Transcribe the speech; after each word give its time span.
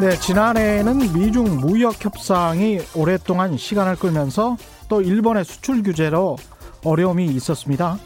네, 0.00 0.16
지난해에는 0.16 1.12
미중 1.12 1.56
무역 1.56 2.04
협상이 2.04 2.78
오랫동안 2.94 3.56
시간을 3.56 3.96
끌면서 3.96 4.56
또 4.88 5.02
일본의 5.02 5.44
수출 5.44 5.82
규제로 5.82 6.36
어려움이 6.84 7.26
있었습니다. 7.26 7.98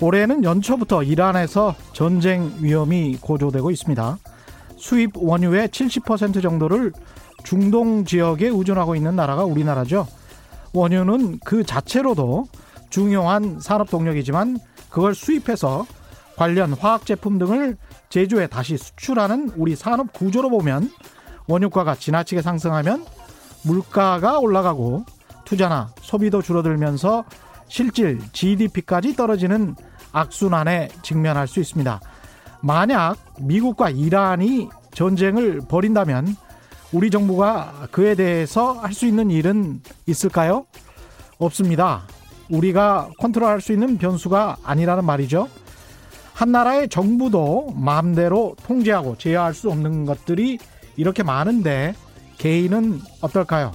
올해는 0.00 0.44
연초부터 0.44 1.02
이란에서 1.02 1.74
전쟁 1.92 2.54
위험이 2.60 3.18
고조되고 3.20 3.70
있습니다. 3.70 4.16
수입 4.78 5.10
원유의 5.14 5.68
70% 5.68 6.40
정도를 6.40 6.94
중동 7.44 8.06
지역에 8.06 8.48
의존하고 8.48 8.96
있는 8.96 9.14
나라가 9.14 9.44
우리나라죠. 9.44 10.06
원유는 10.72 11.40
그 11.44 11.64
자체로도 11.64 12.46
중요한 12.88 13.60
산업 13.60 13.90
동력이지만 13.90 14.58
그걸 14.88 15.14
수입해서 15.14 15.84
관련 16.36 16.72
화학 16.72 17.04
제품 17.04 17.38
등을 17.38 17.76
제조해 18.08 18.46
다시 18.46 18.78
수출하는 18.78 19.52
우리 19.56 19.76
산업 19.76 20.14
구조로 20.14 20.48
보면 20.48 20.90
원유가가 21.48 21.94
지나치게 21.94 22.42
상승하면 22.42 23.04
물가가 23.62 24.38
올라가고 24.38 25.04
투자나 25.44 25.90
소비도 26.00 26.42
줄어들면서 26.42 27.24
실질 27.68 28.20
GDP까지 28.32 29.16
떨어지는 29.16 29.74
악순환에 30.12 30.88
직면할 31.02 31.46
수 31.48 31.60
있습니다. 31.60 32.00
만약 32.62 33.16
미국과 33.40 33.90
이란이 33.90 34.68
전쟁을 34.92 35.62
벌인다면 35.68 36.36
우리 36.92 37.10
정부가 37.10 37.88
그에 37.90 38.14
대해서 38.14 38.72
할 38.74 38.92
수 38.92 39.06
있는 39.06 39.30
일은 39.30 39.82
있을까요? 40.06 40.66
없습니다. 41.38 42.04
우리가 42.48 43.10
컨트롤할 43.18 43.60
수 43.60 43.72
있는 43.72 43.98
변수가 43.98 44.58
아니라는 44.64 45.04
말이죠. 45.04 45.48
한 46.32 46.52
나라의 46.52 46.88
정부도 46.88 47.74
마음대로 47.76 48.56
통제하고 48.66 49.16
제어할 49.18 49.52
수 49.52 49.70
없는 49.70 50.06
것들이 50.06 50.58
이렇게 50.96 51.22
많은데 51.22 51.94
개인은 52.38 53.00
어떨까요? 53.20 53.72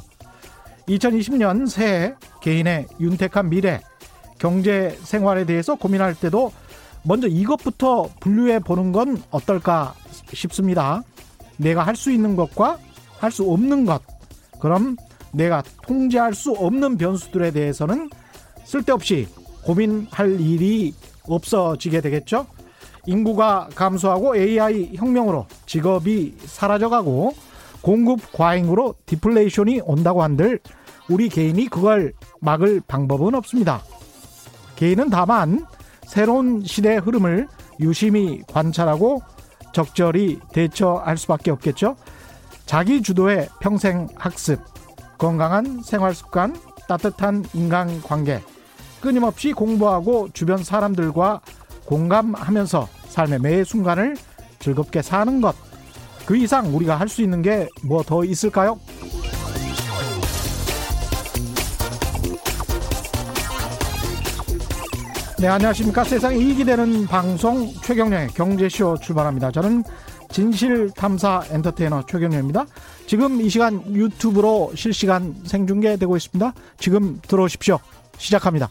2020년 0.88 1.68
새해 1.70 2.14
개인의 2.42 2.88
윤택한 3.00 3.50
미래, 3.50 3.82
경제 4.38 4.98
생활에 5.04 5.46
대해서 5.46 5.76
고민할 5.76 6.16
때도 6.16 6.52
먼저 7.04 7.28
이것부터 7.28 8.10
분류해 8.20 8.60
보는 8.60 8.92
건 8.92 9.22
어떨까 9.32 9.94
싶습니다. 10.34 11.04
내가 11.58 11.84
할 11.84 11.96
수 11.96 12.12
있는 12.12 12.36
것과 12.36 12.78
할 13.20 13.32
수 13.32 13.50
없는 13.52 13.86
것. 13.86 14.02
그럼 14.60 14.96
내가 15.32 15.64
통제할 15.84 16.34
수 16.34 16.52
없는 16.52 16.98
변수들에 16.98 17.52
대해서는 17.52 18.10
쓸데없이 18.66 19.28
고민할 19.64 20.40
일이 20.40 20.94
없어지게 21.24 22.02
되겠죠? 22.02 22.48
인구가 23.06 23.68
감소하고 23.76 24.36
AI 24.38 24.92
혁명으로 24.96 25.48
직업이 25.66 26.36
사라져가고 26.46 27.34
공급 27.82 28.32
과잉으로 28.32 28.96
디플레이션이 29.06 29.82
온다고 29.84 30.22
한들 30.22 30.60
우리 31.10 31.30
개인이 31.30 31.68
그걸 31.68 32.14
막을 32.40 32.82
방법은 32.88 33.36
없습니다. 33.36 33.82
개인은 34.76 35.10
다만 35.10 35.66
새로운 36.06 36.64
시대의 36.64 37.00
흐름을 37.00 37.48
유심히 37.80 38.42
관찰하고 38.48 39.22
적절히 39.74 40.40
대처할 40.54 41.18
수밖에 41.18 41.52
없겠죠. 41.52 41.96
자기 42.66 43.02
주도의 43.02 43.50
평생 43.60 44.08
학습, 44.16 44.60
건강한 45.18 45.82
생활 45.84 46.14
습관, 46.14 46.56
따뜻한 46.88 47.46
인간 47.54 48.02
관계, 48.02 48.42
끊임없이 49.02 49.54
공부하고 49.54 50.30
주변 50.34 50.64
사람들과 50.64 51.42
공감하면서 51.86 52.88
삶의 53.10 53.40
매 53.40 53.64
순간을 53.64 54.16
즐겁게 54.60 55.02
사는 55.02 55.42
것. 55.42 55.56
그 56.26 56.38
이상 56.38 56.74
우리가 56.76 56.96
할 57.00 57.08
수 57.10 57.22
있는 57.22 57.42
게 57.42 57.68
뭐 57.84 58.04
더 58.04 58.24
있을까요? 58.24 58.80
네, 65.40 65.48
안녕하십니까. 65.48 66.04
세상에 66.04 66.38
이익이 66.38 66.64
되는 66.66 67.08
방송 67.08 67.68
최경련의 67.84 68.28
경제쇼 68.30 68.98
출발합니다. 69.02 69.52
저는 69.52 69.84
진실탐사 70.30 71.46
엔터테이너 71.50 72.04
최경련입니다. 72.08 72.66
지금 73.08 73.42
이 73.42 73.50
시간 73.50 73.84
유튜브로 73.94 74.72
실시간 74.76 75.36
생중계되고 75.46 76.16
있습니다. 76.16 76.54
지금 76.78 77.20
들어오십시오. 77.28 77.80
시작합니다. 78.18 78.70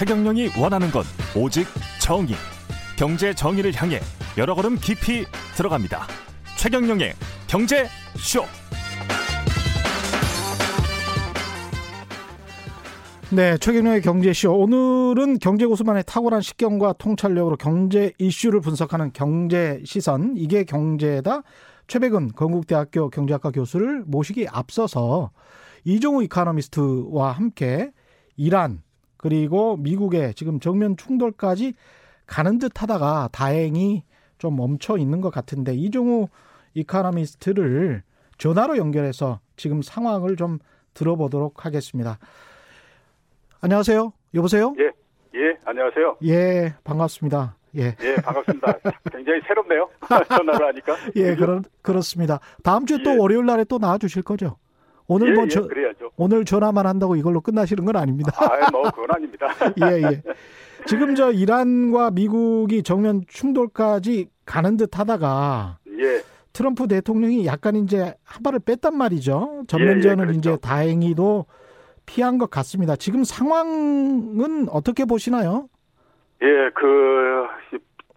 최경영이 0.00 0.52
원하는 0.58 0.90
건 0.90 1.02
오직 1.36 1.66
정의. 2.00 2.34
경제 2.96 3.34
정의를 3.34 3.74
향해 3.74 4.00
여러 4.38 4.54
걸음 4.54 4.76
깊이 4.76 5.26
들어갑니다. 5.54 6.06
최경영의 6.56 7.12
경제 7.46 7.84
쇼. 8.16 8.40
네, 13.30 13.58
최경영의 13.58 14.00
경제쇼. 14.00 14.50
오늘은 14.50 15.38
경제 15.38 15.66
고수만의 15.66 16.04
탁월한 16.06 16.40
식견과 16.40 16.94
통찰력으로 16.94 17.58
경제 17.58 18.10
이슈를 18.16 18.62
분석하는 18.62 19.12
경제 19.12 19.82
시선. 19.84 20.32
이게 20.34 20.64
경제다. 20.64 21.42
최백은 21.88 22.28
건국대학교 22.28 23.10
경제학과 23.10 23.50
교수를 23.50 24.04
모시기 24.06 24.48
앞서서 24.48 25.30
이종우 25.84 26.22
이카노미스트와 26.22 27.32
함께 27.32 27.92
이란 28.38 28.80
그리고 29.20 29.76
미국의 29.76 30.32
지금 30.32 30.60
정면 30.60 30.96
충돌까지 30.96 31.74
가는 32.26 32.58
듯 32.58 32.80
하다가 32.80 33.28
다행히 33.32 34.02
좀 34.38 34.56
멈춰 34.56 34.96
있는 34.96 35.20
것 35.20 35.28
같은데 35.28 35.74
이종우 35.74 36.28
이카노미스트를 36.72 38.02
전화로 38.38 38.78
연결해서 38.78 39.40
지금 39.56 39.82
상황을 39.82 40.36
좀 40.36 40.58
들어보도록 40.94 41.66
하겠습니다. 41.66 42.18
안녕하세요. 43.60 44.10
여보세요? 44.32 44.74
예, 44.78 44.84
예, 45.38 45.58
안녕하세요. 45.66 46.16
예, 46.24 46.74
반갑습니다. 46.82 47.56
예. 47.76 47.94
예, 48.00 48.14
반갑습니다. 48.22 48.72
굉장히 49.12 49.42
새롭네요. 49.46 49.90
전화로 50.34 50.66
하니까. 50.68 50.96
예, 51.16 51.36
그렇, 51.36 51.60
그렇습니다. 51.82 52.40
다음 52.64 52.86
주에 52.86 53.02
또 53.02 53.10
예. 53.10 53.16
월요일 53.18 53.44
날에 53.44 53.64
또 53.64 53.78
나와 53.78 53.98
주실 53.98 54.22
거죠? 54.22 54.56
오늘 55.10 55.30
예, 55.30 55.32
뭐 55.32 55.44
예, 55.44 55.48
저, 55.48 55.66
그래야죠. 55.66 56.12
오늘 56.16 56.44
전화만 56.44 56.86
한다고 56.86 57.16
이걸로 57.16 57.40
끝나시는 57.40 57.84
건 57.84 57.96
아닙니다. 57.96 58.30
아, 58.36 58.70
뭐 58.70 58.82
그건 58.84 59.10
아닙니다. 59.10 59.48
예, 59.82 60.02
예. 60.02 60.22
지금 60.86 61.16
저 61.16 61.32
이란과 61.32 62.12
미국이 62.12 62.84
정면 62.84 63.22
충돌까지 63.26 64.28
가는 64.46 64.76
듯 64.76 64.96
하다가 64.96 65.78
예, 65.98 66.22
트럼프 66.52 66.86
대통령이 66.86 67.44
약간 67.44 67.74
이제 67.74 68.14
한 68.22 68.42
발을 68.44 68.60
뺐단 68.64 68.96
말이죠. 68.96 69.64
전면전은 69.66 70.22
예, 70.22 70.26
그렇죠. 70.28 70.38
이제 70.38 70.56
다행히도 70.62 71.46
피한 72.06 72.38
것 72.38 72.48
같습니다. 72.48 72.94
지금 72.94 73.24
상황은 73.24 74.68
어떻게 74.70 75.04
보시나요? 75.04 75.68
예, 76.40 76.70
그 76.72 77.46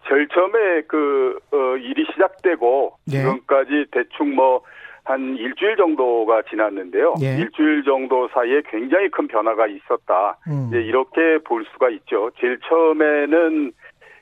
제일 0.08 0.28
처음에 0.28 0.82
그 0.86 1.40
어, 1.50 1.76
일이 1.76 2.06
시작되고 2.12 2.98
예. 3.08 3.18
지금까지 3.18 3.86
대충 3.90 4.36
뭐 4.36 4.62
한 5.04 5.36
일주일 5.36 5.76
정도가 5.76 6.42
지났는데요. 6.48 7.14
예. 7.20 7.36
일주일 7.36 7.84
정도 7.84 8.28
사이에 8.28 8.62
굉장히 8.70 9.10
큰 9.10 9.28
변화가 9.28 9.66
있었다. 9.66 10.38
음. 10.48 10.68
이제 10.68 10.80
이렇게 10.80 11.38
볼 11.44 11.64
수가 11.72 11.90
있죠. 11.90 12.30
제일 12.40 12.58
처음에는 12.60 13.72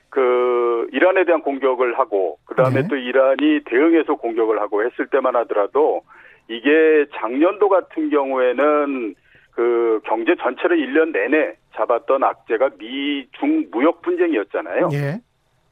그 0.09 0.87
이란에 0.91 1.23
대한 1.23 1.41
공격을 1.41 1.97
하고 1.97 2.37
그다음에 2.45 2.81
네. 2.81 2.87
또 2.87 2.95
이란이 2.97 3.61
대응해서 3.65 4.15
공격을 4.15 4.61
하고 4.61 4.83
했을 4.83 5.07
때만 5.07 5.35
하더라도 5.37 6.01
이게 6.49 7.05
작년도 7.15 7.69
같은 7.69 8.09
경우에는 8.09 9.15
그 9.51 10.01
경제 10.05 10.35
전체를 10.35 10.77
1년 10.77 11.13
내내 11.13 11.55
잡았던 11.75 12.23
악재가 12.23 12.71
미중 12.77 13.67
무역 13.71 14.01
분쟁이었잖아요. 14.01 14.89
예. 14.93 15.21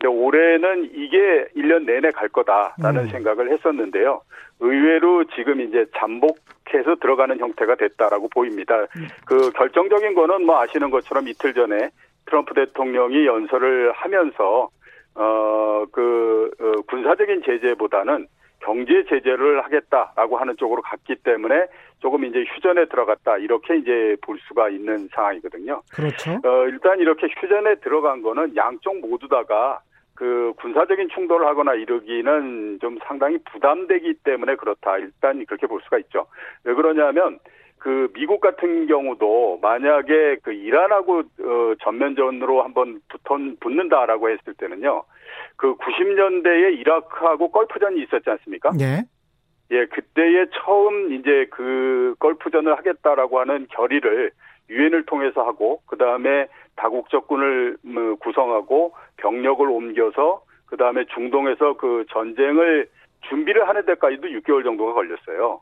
근데 0.02 0.08
올해는 0.08 0.90
이게 0.96 1.46
1년 1.56 1.86
내내 1.86 2.10
갈 2.10 2.28
거다라는 2.30 3.04
음. 3.04 3.10
생각을 3.10 3.52
했었는데요. 3.52 4.22
의외로 4.60 5.24
지금 5.36 5.62
이제 5.62 5.86
잠복해서 5.96 6.96
들어가는 7.00 7.38
형태가 7.38 7.76
됐다라고 7.76 8.30
보입니다. 8.30 8.80
음. 8.80 9.08
그 9.28 9.52
결정적인 9.52 10.16
거는 10.16 10.46
뭐 10.46 10.60
아시는 10.60 10.90
것처럼 10.90 11.28
이틀 11.28 11.54
전에 11.54 11.92
트럼프 12.26 12.56
대통령이 12.56 13.28
연설을 13.28 13.92
하면서 13.92 14.70
어그 15.14 16.52
어, 16.60 16.82
군사적인 16.88 17.44
제재보다는 17.44 18.28
경제 18.62 19.04
제재를 19.08 19.64
하겠다라고 19.64 20.38
하는 20.38 20.56
쪽으로 20.58 20.82
갔기 20.82 21.16
때문에 21.18 21.68
조금 22.00 22.26
이제 22.26 22.44
휴전에 22.48 22.86
들어갔다 22.86 23.38
이렇게 23.38 23.78
이제 23.78 24.16
볼 24.22 24.40
수가 24.48 24.70
있는 24.70 25.08
상황이거든요. 25.14 25.82
그렇죠. 25.94 26.32
어, 26.44 26.66
일단 26.68 27.00
이렇게 27.00 27.28
휴전에 27.40 27.76
들어간 27.76 28.22
거는 28.22 28.56
양쪽 28.56 29.00
모두 29.00 29.28
다가 29.28 29.82
그 30.22 30.54
군사적인 30.58 31.10
충돌을 31.10 31.48
하거나 31.48 31.74
이러기는 31.74 32.78
좀 32.80 33.00
상당히 33.08 33.40
부담되기 33.40 34.14
때문에 34.24 34.54
그렇다. 34.56 35.00
일단 35.00 35.44
그렇게 35.48 35.66
볼 35.66 35.82
수가 35.82 35.98
있죠. 35.98 36.28
왜 36.64 36.76
그러냐면 36.76 37.40
그 37.80 38.08
미국 38.14 38.40
같은 38.40 38.86
경우도 38.86 39.58
만약에 39.64 40.38
그 40.44 40.54
이란하고 40.54 41.22
어, 41.22 41.74
전면전으로 41.82 42.62
한번 42.62 43.02
붙은 43.10 43.58
붙는다라고 43.60 44.30
했을 44.30 44.54
때는요. 44.60 45.06
그 45.56 45.76
90년대에 45.78 46.78
이라크하고 46.78 47.50
걸프전이 47.50 48.04
있었지 48.04 48.30
않습니까? 48.30 48.74
예. 48.80 49.02
예, 49.72 49.86
그때에 49.88 50.46
처음 50.54 51.14
이제 51.14 51.48
그 51.50 52.14
걸프전을 52.20 52.78
하겠다라고 52.78 53.40
하는 53.40 53.66
결의를 53.72 54.30
유엔을 54.70 55.08
통해서 55.08 55.42
하고 55.42 55.82
그 55.88 55.98
다음에 55.98 56.48
다국적군을 56.76 57.78
뭐 57.84 58.16
구성하고 58.16 58.94
병력을 59.18 59.68
옮겨서 59.68 60.44
그 60.66 60.78
다음에 60.78 61.06
중동에서 61.14 61.78
그 61.78 62.06
전쟁을 62.12 62.90
준비를 63.30 63.68
하는 63.68 63.86
데까지도 63.86 64.28
6개월 64.28 64.64
정도가 64.64 64.94
걸렸어요. 64.94 65.62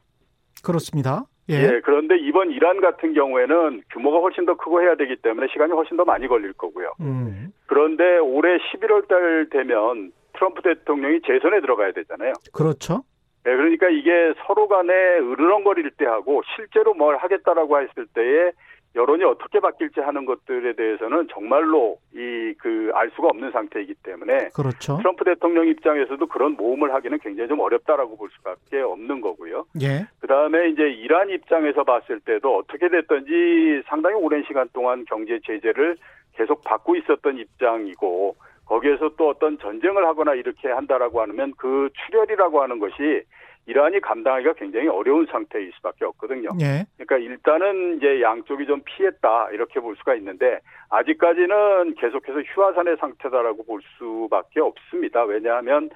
그렇습니다. 0.64 1.24
예. 1.50 1.56
예. 1.56 1.82
그런데 1.84 2.18
이번 2.18 2.52
이란 2.52 2.80
같은 2.80 3.14
경우에는 3.14 3.82
규모가 3.92 4.20
훨씬 4.20 4.46
더 4.46 4.56
크고 4.56 4.82
해야 4.82 4.96
되기 4.96 5.16
때문에 5.16 5.48
시간이 5.52 5.74
훨씬 5.74 5.98
더 5.98 6.06
많이 6.06 6.28
걸릴 6.28 6.54
거고요. 6.54 6.94
음. 7.02 7.52
그런데 7.66 8.18
올해 8.20 8.58
11월 8.58 9.08
달 9.08 9.48
되면 9.50 10.12
트럼프 10.34 10.62
대통령이 10.62 11.22
재선에 11.26 11.60
들어가야 11.62 11.92
되잖아요. 11.92 12.34
그렇죠. 12.54 13.04
네, 13.44 13.56
그러니까 13.56 13.90
이게 13.90 14.34
서로 14.46 14.68
간에 14.68 14.94
으르렁거릴 14.94 15.92
때 15.98 16.06
하고 16.06 16.42
실제로 16.56 16.94
뭘 16.94 17.18
하겠다라고 17.18 17.82
했을 17.82 18.06
때에 18.14 18.52
여론이 18.96 19.24
어떻게 19.24 19.60
바뀔지 19.60 20.00
하는 20.00 20.26
것들에 20.26 20.74
대해서는 20.74 21.28
정말로 21.32 21.98
이 22.14 22.40
그 22.58 22.92
알 22.94 23.10
수가 23.12 23.28
없는 23.28 23.52
상태이기 23.52 23.94
때문에 24.04 24.50
그렇죠. 24.50 24.98
트럼프 24.98 25.24
대통령 25.24 25.68
입장에서도 25.68 26.26
그런 26.28 26.54
모험을 26.54 26.94
하기는 26.94 27.20
굉장히 27.20 27.48
좀 27.48 27.60
어렵다라고 27.60 28.18
볼 28.18 28.30
수밖에 28.32 28.82
없는 28.82 29.22
거고요. 29.22 29.66
예. 29.82 30.08
그 30.20 30.28
다음에 30.28 30.70
이제 30.70 30.90
이란 30.90 31.30
입장에서 31.30 31.84
봤을 31.84 32.20
때도 32.20 32.58
어떻게 32.58 32.90
됐든지 32.90 33.84
상당히 33.88 34.16
오랜 34.16 34.44
시간 34.48 34.68
동안 34.74 35.06
경제 35.08 35.40
제재를 35.46 35.98
계속 36.36 36.64
받고 36.64 36.96
있었던 36.98 37.38
입장이고 37.38 38.36
거기에서 38.66 39.10
또 39.18 39.30
어떤 39.30 39.58
전쟁을 39.60 40.06
하거나 40.06 40.34
이렇게 40.34 40.68
한다라고 40.70 41.22
하면 41.22 41.54
그 41.58 41.90
출혈이라고 41.94 42.62
하는 42.62 42.80
것이 42.80 43.24
이란이 43.70 44.02
감당하기가 44.02 44.54
굉장히 44.54 44.88
어려운 44.88 45.28
상태일 45.32 45.72
수밖에 45.76 46.06
없거든요. 46.06 46.50
예. 46.60 46.86
그러니까 46.98 47.18
일단은 47.18 47.98
이제 47.98 48.20
양쪽이 48.22 48.66
좀 48.66 48.82
피했다 48.84 49.52
이렇게 49.52 49.80
볼 49.80 49.96
수가 49.98 50.16
있는데 50.16 50.60
아직까지는 50.90 51.94
계속해서 51.96 52.42
휴화산의 52.42 52.98
상태다라고 53.00 53.64
볼 53.66 53.82
수밖에 53.98 54.60
없습니다. 54.60 55.24
왜냐하면 55.24 55.90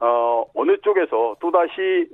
어 0.00 0.44
어느 0.54 0.76
쪽에서 0.78 1.36
또 1.40 1.50
다시 1.50 2.08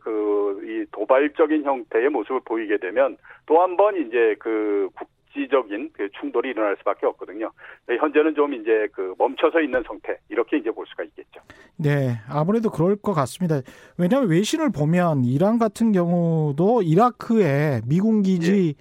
그이 0.00 0.86
도발적인 0.92 1.64
형태의 1.64 2.08
모습을 2.08 2.40
보이게 2.44 2.78
되면 2.78 3.16
또 3.46 3.60
한 3.60 3.76
번 3.76 3.96
이제 3.96 4.36
그 4.38 4.88
국 4.96 5.08
지적인 5.36 5.90
그 5.92 6.08
충돌이 6.18 6.50
일어날 6.50 6.76
수밖에 6.78 7.06
없거든요. 7.06 7.52
현재는 7.88 8.34
좀 8.34 8.54
이제 8.54 8.88
그 8.92 9.14
멈춰서 9.18 9.60
있는 9.60 9.82
상태 9.86 10.18
이렇게 10.28 10.56
이제 10.56 10.70
볼 10.70 10.86
수가 10.88 11.04
있겠죠. 11.04 11.40
네, 11.76 12.16
아무래도 12.28 12.70
그럴 12.70 12.96
것 12.96 13.12
같습니다. 13.12 13.60
왜냐하면 13.98 14.30
외신을 14.30 14.70
보면 14.72 15.24
이란 15.24 15.58
같은 15.58 15.92
경우도 15.92 16.82
이라크에 16.82 17.82
미군 17.86 18.22
기지를 18.22 18.74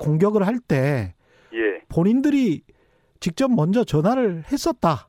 공격을 0.00 0.46
할때 0.46 1.14
예, 1.52 1.82
본인들이 1.88 2.62
직접 3.20 3.50
먼저 3.50 3.84
전화를 3.84 4.44
했었다. 4.50 5.08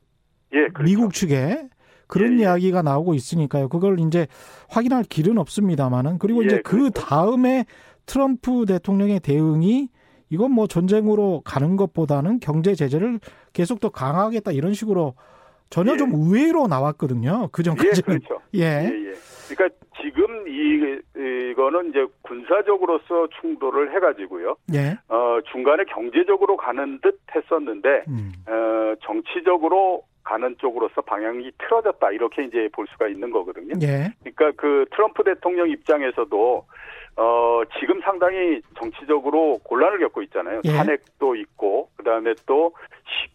예, 0.54 0.68
그렇죠. 0.68 0.84
미국 0.84 1.14
측에 1.14 1.70
그런 2.08 2.34
예, 2.34 2.38
예. 2.38 2.42
이야기가 2.42 2.82
나오고 2.82 3.14
있으니까요. 3.14 3.70
그걸 3.70 4.00
이제 4.00 4.28
확인할 4.70 5.04
길은 5.04 5.38
없습니다만은 5.38 6.18
그리고 6.18 6.42
예, 6.44 6.48
이제 6.48 6.62
그 6.64 6.78
그렇죠. 6.78 6.92
다음에 6.92 7.66
트럼프 8.06 8.66
대통령의 8.66 9.20
대응이 9.20 9.90
이건 10.30 10.52
뭐 10.52 10.68
전쟁으로 10.68 11.42
가는 11.44 11.76
것보다는 11.76 12.40
경제 12.40 12.76
제재를 12.76 13.20
계속 13.54 13.80
더 13.80 13.90
강화하겠다 13.90 14.52
이런 14.52 14.74
식으로 14.74 15.16
전혀 15.70 15.94
예. 15.94 15.98
좀 15.98 16.12
의외로 16.14 16.68
나왔거든요. 16.68 17.50
그 17.52 17.62
예, 17.62 17.64
전까지는. 17.64 18.20
그렇죠. 18.20 18.42
예. 18.56 18.60
예, 18.60 19.10
예. 19.10 19.14
그러니까 19.50 19.76
지금 20.02 20.48
이 20.48 20.70
이거는 21.52 21.90
이제 21.90 22.06
군사적으로서 22.22 23.28
충돌을 23.40 23.94
해가지고요. 23.96 24.56
예. 24.74 24.98
어 25.08 25.40
중간에 25.52 25.84
경제적으로 25.86 26.58
가는 26.58 27.00
듯 27.02 27.20
했었는데 27.36 28.06
음. 28.08 28.32
어 28.48 28.96
정치적으로 29.04 30.04
가는 30.24 30.56
쪽으로서 30.60 31.02
방향이 31.02 31.52
틀어졌다 31.58 32.12
이렇게 32.12 32.44
이제 32.44 32.70
볼 32.72 32.86
수가 32.92 33.08
있는 33.08 33.32
거거든요. 33.32 33.74
예. 33.82 34.14
그러니까 34.22 34.52
그 34.62 34.86
트럼프 34.92 35.24
대통령 35.24 35.70
입장에서도 35.70 36.66
어 37.20 37.62
지금 37.80 38.00
상당히 38.02 38.62
정치적으로 38.78 39.60
곤란을 39.64 40.00
겪고 40.00 40.22
있잖아요. 40.24 40.62
예. 40.64 40.72
탄핵도 40.72 41.36
있고 41.36 41.90
그 41.98 42.04
다음에 42.04 42.34
또 42.46 42.72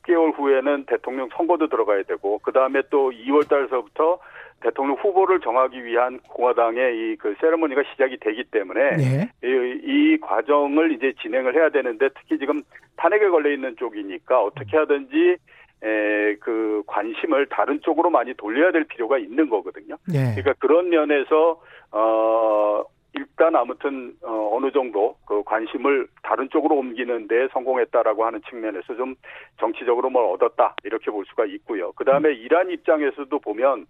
10개월 0.02 0.36
후에는 0.38 0.84
대통령 0.86 1.28
선거도 1.36 1.69
들어가야 1.69 2.04
되고 2.04 2.38
그 2.38 2.52
다음에 2.52 2.82
또 2.90 3.10
2월 3.10 3.46
달서부터 3.48 4.19
대통령 4.62 4.96
후보를 4.96 5.40
정하기 5.40 5.84
위한 5.84 6.19
공화당의 6.31 6.96
이 6.96 7.16
그 7.25 7.34
세레머니가 7.40 7.82
시작이 7.92 8.19
되기 8.19 8.44
때문에 8.44 8.81
예. 8.98 9.31
이, 9.42 9.81
이 9.82 10.19
과정을 10.20 10.92
이제 10.92 11.12
진행을 11.22 11.54
해야 11.54 11.70
되는데 11.70 12.08
특히 12.19 12.38
지금 12.38 12.62
탄핵에 12.96 13.28
걸려 13.28 13.50
있는 13.50 13.76
쪽이니까 13.76 14.42
어떻게 14.42 14.76
하든지 14.76 15.36
에, 15.82 16.34
그 16.36 16.82
관심을 16.86 17.46
다른 17.46 17.81
쪽으로 17.82 18.10
많이 18.10 18.34
돌려야 18.34 18.72
될 18.72 18.84
필요가 18.84 19.19
있는 19.19 19.48
거거든요. 19.48 19.96
예. 20.12 20.34
그러니까 20.34 20.54
그런 20.58 20.90
면에서 20.90 21.60
어 21.92 22.82
일단 23.14 23.55
아무튼 23.56 24.14
어, 24.22 24.50
어느 24.52 24.70
정도 24.72 25.16
그 25.26 25.43
관심을 25.44 26.08
다른 26.22 26.49
쪽으로 26.50 26.76
옮기는 26.76 27.28
데 27.28 27.49
성공했다라고 27.52 28.25
하는 28.25 28.40
측면에서 28.49 28.96
좀 28.96 29.14
정치적으로 29.58 30.11
뭘 30.11 30.25
얻었다 30.26 30.75
이렇게 30.84 31.11
볼 31.11 31.25
수가 31.26 31.44
있고요. 31.46 31.93
그 31.93 32.05
다음에 32.05 32.32
이란 32.32 32.70
입장에서도 32.70 33.38
보면 33.38 33.87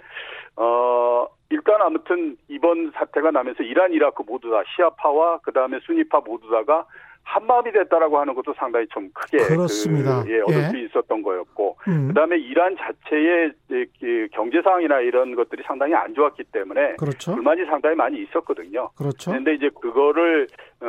어 0.56 1.26
일단 1.50 1.80
아무튼 1.82 2.36
이번 2.48 2.90
사태가 2.92 3.30
나면서 3.30 3.62
이란 3.62 3.92
이라크 3.92 4.22
모두 4.26 4.50
다 4.50 4.62
시아파와 4.76 5.38
그 5.42 5.52
다음에 5.52 5.78
수니파 5.80 6.20
모두 6.20 6.50
다가 6.50 6.86
한 7.26 7.46
마음이 7.46 7.72
됐다라고 7.72 8.18
하는 8.18 8.34
것도 8.34 8.52
상당히 8.54 8.86
좀 8.88 9.08
크게 9.14 9.38
그렇습니다. 9.38 10.22
그, 10.22 10.30
예, 10.30 10.40
얻을 10.42 10.54
예. 10.56 10.68
수 10.68 10.76
있었던 10.76 11.22
거였고 11.22 11.76
음. 11.88 12.08
그다음에 12.08 12.36
이란 12.38 12.76
자체의 12.76 13.52
이- 13.70 13.86
이 14.02 14.28
경제 14.32 14.60
상황이나 14.62 15.00
이런 15.00 15.34
것들이 15.34 15.62
상당히 15.66 15.94
안 15.94 16.14
좋았기 16.14 16.44
때문에 16.52 16.96
그렇죠. 16.96 17.34
불만이 17.34 17.64
상당히 17.64 17.96
많이 17.96 18.22
있었거든요. 18.22 18.90
그렇죠. 18.96 19.30
그런데 19.30 19.54
이제 19.54 19.70
그거를 19.80 20.46
어 20.80 20.86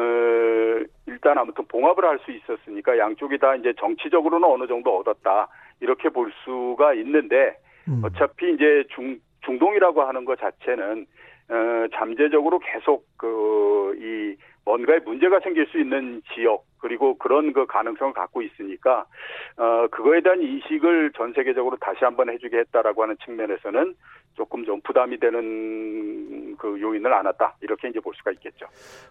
일단 1.07 1.37
아무튼 1.37 1.65
봉합을 1.67 2.03
할 2.05 2.19
수 2.25 2.31
있었으니까 2.31 2.97
양쪽이 2.97 3.37
다 3.39 3.55
이제 3.55 3.73
정치적으로는 3.79 4.47
어느 4.47 4.67
정도 4.67 4.97
얻었다 4.99 5.47
이렇게 5.79 6.09
볼 6.09 6.31
수가 6.43 6.93
있는데 6.95 7.57
음. 7.87 8.01
어차피 8.03 8.53
이제 8.53 8.83
중 8.89 9.17
중동이라고 9.45 10.01
하는 10.03 10.25
것 10.25 10.37
자체는 10.39 11.05
어 11.49 11.85
잠재적으로 11.93 12.59
계속 12.59 13.05
그이 13.17 14.35
뭔가에 14.65 14.99
문제가 14.99 15.39
생길 15.41 15.67
수 15.67 15.79
있는 15.79 16.21
지역 16.33 16.65
그리고 16.79 17.17
그런 17.17 17.53
그 17.53 17.65
가능성을 17.65 18.13
갖고 18.13 18.41
있으니까 18.41 19.05
어 19.57 19.87
그거에 19.91 20.21
대한 20.21 20.41
인식을 20.41 21.11
전 21.15 21.33
세계적으로 21.33 21.77
다시 21.77 21.99
한번 22.03 22.29
해주게 22.29 22.57
했다라고 22.57 23.03
하는 23.03 23.15
측면에서는 23.23 23.95
조금 24.33 24.65
좀 24.65 24.81
부담이 24.81 25.19
되는 25.19 26.55
그 26.57 26.79
요인을 26.81 27.13
안았다 27.13 27.57
이렇게 27.61 27.89
이제 27.89 27.99
볼 27.99 28.13
수가 28.15 28.31
있겠죠. 28.31 28.65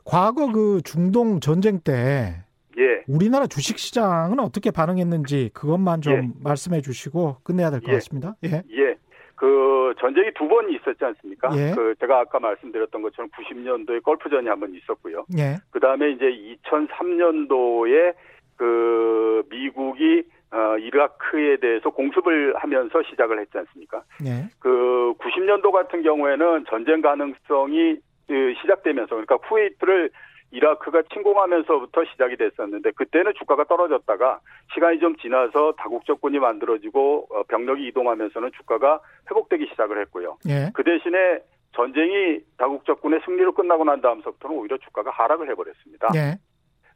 과거 0.04 0.50
그 0.52 0.80
중동 0.84 1.40
전쟁 1.40 1.78
때 1.80 2.44
예, 2.76 3.04
우리나라 3.06 3.46
주식 3.46 3.78
시장은 3.78 4.40
어떻게 4.40 4.73
반응했는지 4.73 5.50
그것만 5.54 6.00
좀 6.00 6.12
예. 6.12 6.28
말씀해 6.42 6.80
주시고 6.80 7.37
끝내야 7.44 7.70
될것 7.70 7.88
예. 7.88 7.92
같습니다. 7.94 8.34
예. 8.44 8.62
예. 8.73 8.96
그 9.36 9.92
전쟁이 9.98 10.32
두 10.34 10.46
번 10.48 10.70
있었지 10.70 11.04
않습니까? 11.04 11.50
예. 11.56 11.72
그 11.74 11.94
제가 12.00 12.20
아까 12.20 12.38
말씀드렸던 12.40 13.02
것처럼 13.02 13.30
90년도에 13.30 14.02
걸프전이 14.02 14.48
한 14.48 14.60
번 14.60 14.74
있었고요. 14.74 15.24
예. 15.38 15.56
그 15.70 15.80
다음에 15.80 16.10
이제 16.12 16.26
2003년도에 16.64 18.14
그 18.56 19.42
미국이 19.50 20.22
어, 20.52 20.78
이라크에 20.78 21.56
대해서 21.56 21.90
공습을 21.90 22.54
하면서 22.56 23.02
시작을 23.10 23.40
했지 23.40 23.58
않습니까? 23.58 24.02
예. 24.24 24.48
그 24.60 25.14
90년도 25.18 25.72
같은 25.72 26.02
경우에는 26.02 26.64
전쟁 26.68 27.00
가능성이 27.02 27.96
그 28.28 28.54
시작되면서 28.62 29.10
그러니까 29.10 29.36
쿠웨이트를 29.38 30.10
이라크가 30.54 31.02
침공하면서부터 31.12 32.04
시작이 32.12 32.37
됐었는데 32.37 32.92
그때는 32.92 33.32
주가가 33.37 33.64
떨어졌다가 33.64 34.38
시간이 34.73 35.00
좀 35.00 35.16
지나서 35.16 35.73
다국적군이 35.76 36.38
만들어지고 36.38 37.26
어, 37.30 37.42
병력이 37.49 37.87
이동하면서는 37.88 38.52
주가가 38.56 39.00
회복되기 39.30 39.66
시작을 39.73 40.00
했고요. 40.02 40.38
예. 40.49 40.70
그 40.73 40.84
대신에 40.84 41.40
전쟁이 41.73 42.38
다국적군의 42.56 43.20
승리로 43.25 43.52
끝나고 43.52 43.84
난 43.84 44.00
다음서부터는 44.00 44.56
오히려 44.56 44.78
주가가 44.78 45.11
하락을 45.11 45.50
해버렸습니다. 45.50 46.08
예. 46.14 46.38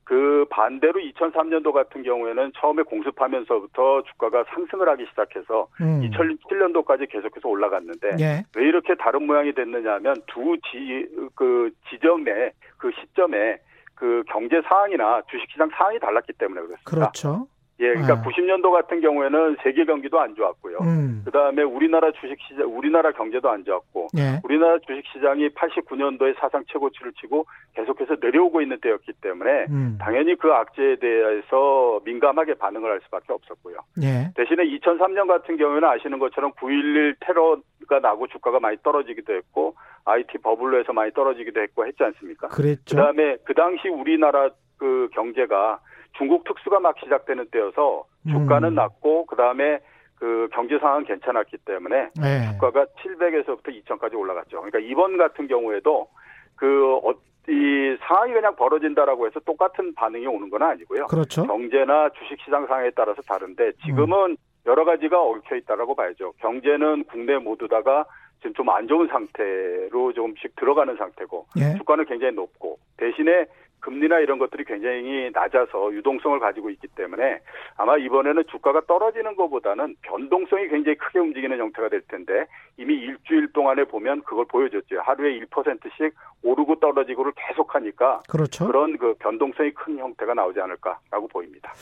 그 0.08 0.46
반대로 0.48 1.00
2003년도 1.00 1.70
같은 1.70 2.02
경우에는 2.02 2.52
처음에 2.58 2.82
공습하면서부터 2.82 4.04
주가가 4.04 4.42
상승을 4.54 4.88
하기 4.88 5.04
시작해서 5.10 5.68
음. 5.82 6.00
2007년도까지 6.00 7.10
계속해서 7.10 7.46
올라갔는데 7.46 8.16
예. 8.18 8.42
왜 8.56 8.64
이렇게 8.64 8.94
다른 8.94 9.26
모양이 9.26 9.52
됐느냐 9.52 9.92
하면 9.96 10.16
두 10.26 10.56
지, 10.70 11.06
그 11.34 11.70
지점에 11.90 12.52
그 12.78 12.90
시점에 12.98 13.58
그 13.94 14.22
경제 14.28 14.62
상황이나 14.62 15.20
주식시장 15.30 15.68
상황이 15.76 15.98
달랐기 15.98 16.32
때문에 16.38 16.62
그렇습니다. 16.62 16.90
그렇죠. 16.90 17.46
예, 17.80 17.92
그러니까 17.92 18.20
네. 18.20 18.22
90년도 18.22 18.72
같은 18.72 19.00
경우에는 19.00 19.56
세계 19.62 19.84
경기도 19.84 20.18
안 20.20 20.34
좋았고요. 20.34 20.78
음. 20.82 21.22
그 21.24 21.30
다음에 21.30 21.62
우리나라 21.62 22.10
주식 22.12 22.36
시장, 22.48 22.66
우리나라 22.76 23.12
경제도 23.12 23.48
안 23.50 23.64
좋았고, 23.64 24.08
예. 24.16 24.40
우리나라 24.42 24.78
주식 24.80 25.04
시장이 25.12 25.50
89년도에 25.50 26.38
사상 26.40 26.64
최고치를 26.66 27.12
치고 27.20 27.46
계속해서 27.74 28.16
내려오고 28.20 28.62
있는 28.62 28.78
때였기 28.80 29.12
때문에 29.20 29.66
음. 29.70 29.98
당연히 30.00 30.34
그 30.34 30.52
악재에 30.52 30.96
대해서 30.96 32.00
민감하게 32.04 32.54
반응을 32.54 32.90
할 32.90 33.00
수밖에 33.04 33.32
없었고요. 33.32 33.76
예. 34.02 34.32
대신에 34.34 34.64
2003년 34.64 35.28
같은 35.28 35.56
경우에는 35.56 35.88
아시는 35.88 36.18
것처럼 36.18 36.52
9.11 36.52 37.16
테러가 37.20 38.00
나고 38.00 38.26
주가가 38.26 38.58
많이 38.58 38.76
떨어지기도 38.82 39.34
했고, 39.34 39.74
IT 40.04 40.38
버블로 40.38 40.80
해서 40.80 40.92
많이 40.92 41.12
떨어지기도 41.12 41.60
했고 41.60 41.86
했지 41.86 42.02
않습니까? 42.02 42.48
그 42.48 42.62
그랬죠. 42.62 42.96
다음에 42.96 43.36
그 43.44 43.54
당시 43.54 43.88
우리나라 43.88 44.48
그 44.78 45.08
경제가 45.12 45.78
중국 46.16 46.44
특수가 46.44 46.80
막 46.80 46.96
시작되는 46.98 47.46
때여서 47.50 48.04
주가는 48.28 48.70
음. 48.70 48.74
낮고 48.74 49.26
그 49.26 49.36
다음에 49.36 49.80
그 50.16 50.48
경제 50.52 50.78
상황은 50.78 51.04
괜찮았기 51.04 51.58
때문에 51.58 52.10
예. 52.24 52.52
주가가 52.52 52.86
700에서부터 53.02 53.68
2천까지 53.68 54.18
올라갔죠. 54.18 54.60
그러니까 54.60 54.80
이번 54.80 55.16
같은 55.16 55.46
경우에도 55.46 56.08
그, 56.56 56.96
어, 56.96 57.14
이 57.48 57.96
상황이 58.00 58.32
그냥 58.32 58.56
벌어진다라고 58.56 59.26
해서 59.26 59.40
똑같은 59.40 59.94
반응이 59.94 60.26
오는 60.26 60.50
건 60.50 60.62
아니고요. 60.62 61.06
그렇죠. 61.06 61.46
경제나 61.46 62.10
주식 62.10 62.38
시장 62.44 62.66
상황에 62.66 62.90
따라서 62.90 63.22
다른데 63.22 63.72
지금은 63.86 64.36
여러 64.66 64.84
가지가 64.84 65.22
얽혀 65.22 65.56
있다라고 65.56 65.94
봐야죠. 65.94 66.32
경제는 66.40 67.04
국내 67.04 67.38
모두다가 67.38 68.04
지금 68.38 68.52
좀 68.54 68.68
안 68.68 68.86
좋은 68.86 69.08
상태로 69.08 70.12
조금씩 70.12 70.56
들어가는 70.56 70.96
상태고 70.96 71.46
예. 71.58 71.78
주가는 71.78 72.04
굉장히 72.04 72.34
높고 72.34 72.78
대신에 72.96 73.46
금리나 73.88 74.18
이런 74.18 74.38
것들이 74.38 74.64
굉장히 74.64 75.30
낮아서 75.32 75.92
유동성을 75.94 76.38
가지고 76.40 76.68
있기 76.70 76.88
때문에 76.88 77.40
아마 77.76 77.96
이번에는 77.96 78.44
주가가 78.50 78.82
떨어지는 78.86 79.34
것보다는 79.34 79.96
변동성이 80.02 80.68
굉장히 80.68 80.98
크게 80.98 81.18
움직이는 81.18 81.58
형태가 81.58 81.88
될 81.88 82.02
텐데 82.02 82.46
이미 82.76 82.94
일주일 82.94 83.50
동안에 83.54 83.84
보면 83.84 84.22
그걸 84.24 84.44
보여줬죠. 84.46 85.00
하루에 85.00 85.40
1%씩 85.40 86.14
오르고 86.42 86.80
떨어지고를 86.80 87.32
계속하니까 87.34 88.20
그렇죠. 88.28 88.66
그런 88.66 88.98
그 88.98 89.14
변동성이 89.14 89.72
큰 89.72 89.98
형태가 89.98 90.34
나오지 90.34 90.60
않을까라고 90.60 91.28
보입니다. 91.28 91.72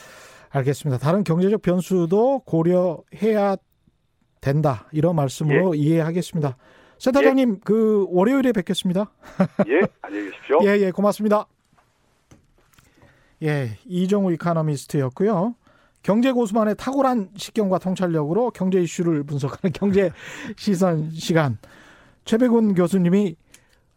알겠습니다. 0.53 0.99
다른 0.99 1.25
경제적 1.25 1.61
변수도 1.61 2.43
고려해야 2.47 3.57
된다. 4.41 4.87
이런 4.93 5.17
말씀으로 5.17 5.75
이해하겠습니다. 5.75 6.57
센터장님, 6.99 7.61
그 7.65 8.07
월요일에 8.11 8.53
뵙겠습니다. 8.53 9.11
예, 9.69 9.81
안녕히 10.03 10.31
계십시오. 10.31 10.61
예, 10.65 10.87
예, 10.87 10.91
고맙습니다. 10.93 11.47
예, 13.43 13.79
이정우 13.87 14.33
이카노미스트였고요. 14.33 15.55
경제 16.03 16.31
고수만의 16.31 16.77
탁월한 16.77 17.31
식견과 17.37 17.79
통찰력으로 17.79 18.51
경제 18.51 18.81
이슈를 18.81 19.25
분석하는 19.25 19.73
경제 19.75 20.11
시선 20.57 21.11
시간. 21.13 21.59
최백운 22.25 22.75
교수님이 22.75 23.37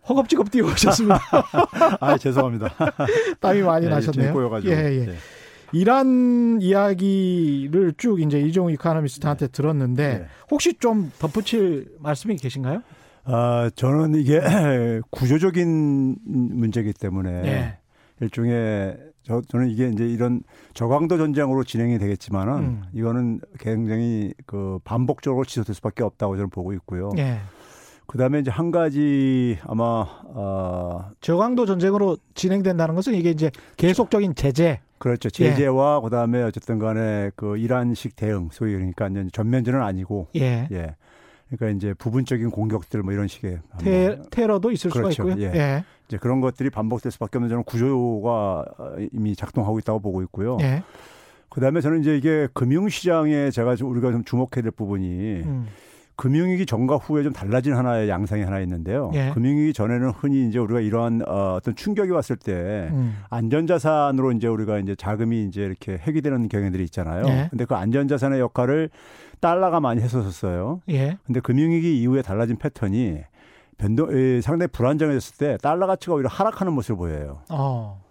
허겁지겁 0.07 0.49
뛰어오셨습니다. 0.51 1.19
아, 1.99 2.17
죄송합니다. 2.17 2.73
땀이 3.39 3.61
많이 3.61 3.85
네, 3.85 3.91
나셨네요. 3.91 4.33
꼬여가지고. 4.33 4.73
예, 4.73 4.77
예. 4.77 5.05
네. 5.05 5.15
이란 5.71 6.59
이야기를 6.61 7.93
쭉 7.97 8.19
이제 8.21 8.39
이종우 8.39 8.71
이카노미스트한테 8.71 9.47
들었는데 9.47 10.19
네. 10.19 10.25
혹시 10.49 10.73
좀 10.79 11.11
덧붙일 11.19 11.91
말씀이 11.99 12.37
계신가요? 12.37 12.81
아, 13.25 13.69
저는 13.75 14.15
이게 14.15 14.41
구조적인 15.11 16.17
문제이기 16.25 16.93
때문에 16.93 17.29
예. 17.45 17.77
일종의 18.21 18.97
저, 19.23 19.41
저는 19.47 19.69
이게 19.69 19.89
이제 19.89 20.05
이런 20.05 20.41
저강도 20.73 21.17
전쟁으로 21.17 21.63
진행이 21.63 21.99
되겠지만은 21.99 22.53
음. 22.53 22.83
이거는 22.93 23.41
굉장히 23.59 24.33
그 24.45 24.79
반복적으로 24.83 25.45
지속될 25.45 25.75
수밖에 25.75 26.03
없다고 26.03 26.35
저는 26.35 26.49
보고 26.49 26.73
있고요. 26.73 27.11
예. 27.17 27.39
그다음에 28.07 28.39
이제 28.39 28.49
한 28.49 28.71
가지 28.71 29.59
아마 29.63 30.05
아 30.33 31.11
저강도 31.21 31.67
전쟁으로 31.67 32.17
진행된다는 32.33 32.95
것은 32.95 33.13
이게 33.13 33.29
이제 33.29 33.51
계속적인 33.77 34.33
제재. 34.35 34.79
그렇죠 34.97 35.29
제재와 35.29 36.01
그다음에 36.01 36.43
어쨌든 36.43 36.77
간에 36.77 37.31
그 37.35 37.57
이란식 37.57 38.15
대응 38.17 38.49
소위 38.51 38.73
그러니까 38.73 39.07
이제 39.07 39.27
전면전은 39.31 39.81
아니고 39.81 40.27
예. 40.35 40.67
예 40.71 40.95
그러니까 41.49 41.77
이제 41.77 41.93
부분적인 41.93 42.51
공격들 42.51 43.01
뭐 43.03 43.13
이런 43.13 43.27
식의 43.27 43.59
테, 43.79 44.07
한번 44.07 44.29
테러도 44.29 44.71
있을 44.71 44.91
그렇죠. 44.91 45.11
수가 45.11 45.29
있고요. 45.33 45.45
예. 45.53 45.83
예. 46.09 46.15
이제 46.15 46.17
그런 46.17 46.41
것들이 46.41 46.69
반복될 46.69 47.11
수밖에 47.11 47.37
없는 47.37 47.49
저는 47.49 47.63
구조가 47.63 48.65
어, 48.77 48.95
이미 49.13 49.35
작동하고 49.35 49.79
있다고 49.79 49.99
보고 49.99 50.21
있고요. 50.23 50.57
예. 50.61 50.83
그다음에 51.49 51.81
저는 51.81 52.01
이제 52.01 52.17
이게 52.17 52.47
금융시장에 52.53 53.51
제가 53.51 53.75
좀 53.75 53.91
우리가 53.91 54.11
좀 54.11 54.23
주목해야 54.23 54.63
될 54.63 54.71
부분이 54.71 55.41
음. 55.45 55.67
금융위기 56.15 56.65
전과 56.65 56.97
후에 56.97 57.23
좀 57.23 57.31
달라진 57.31 57.73
하나의 57.73 58.09
양상이 58.09 58.43
하나 58.43 58.59
있는데요. 58.59 59.09
예. 59.13 59.31
금융위기 59.33 59.71
전에는 59.71 60.09
흔히 60.09 60.47
이제 60.49 60.59
우리가 60.59 60.81
이러한 60.81 61.21
어, 61.25 61.55
어떤 61.55 61.75
충격이 61.75 62.11
왔을 62.11 62.35
때 62.35 62.89
음. 62.91 63.17
안전자산으로 63.29 64.33
이제 64.33 64.47
우리가 64.47 64.79
이제 64.79 64.95
자금이 64.95 65.45
이제 65.45 65.61
이렇게 65.61 65.93
회귀되는 65.93 66.49
경향들이 66.49 66.83
있잖아요. 66.85 67.25
예. 67.27 67.47
근데 67.49 67.63
그 67.63 67.75
안전자산의 67.75 68.41
역할을 68.41 68.89
달러가 69.39 69.79
많이 69.79 70.01
했었어요. 70.01 70.81
예. 70.89 71.17
근데 71.25 71.39
금융위기 71.39 72.01
이후에 72.01 72.21
달라진 72.21 72.57
패턴이 72.57 73.19
변동 73.79 74.15
에, 74.15 74.41
상당히 74.41 74.67
불안정해졌을 74.67 75.37
때 75.37 75.57
달러 75.61 75.87
가치가 75.87 76.13
오히려 76.13 76.29
하락하는 76.29 76.73
모습을 76.73 76.97
보여요. 76.97 77.39
어. 77.49 78.03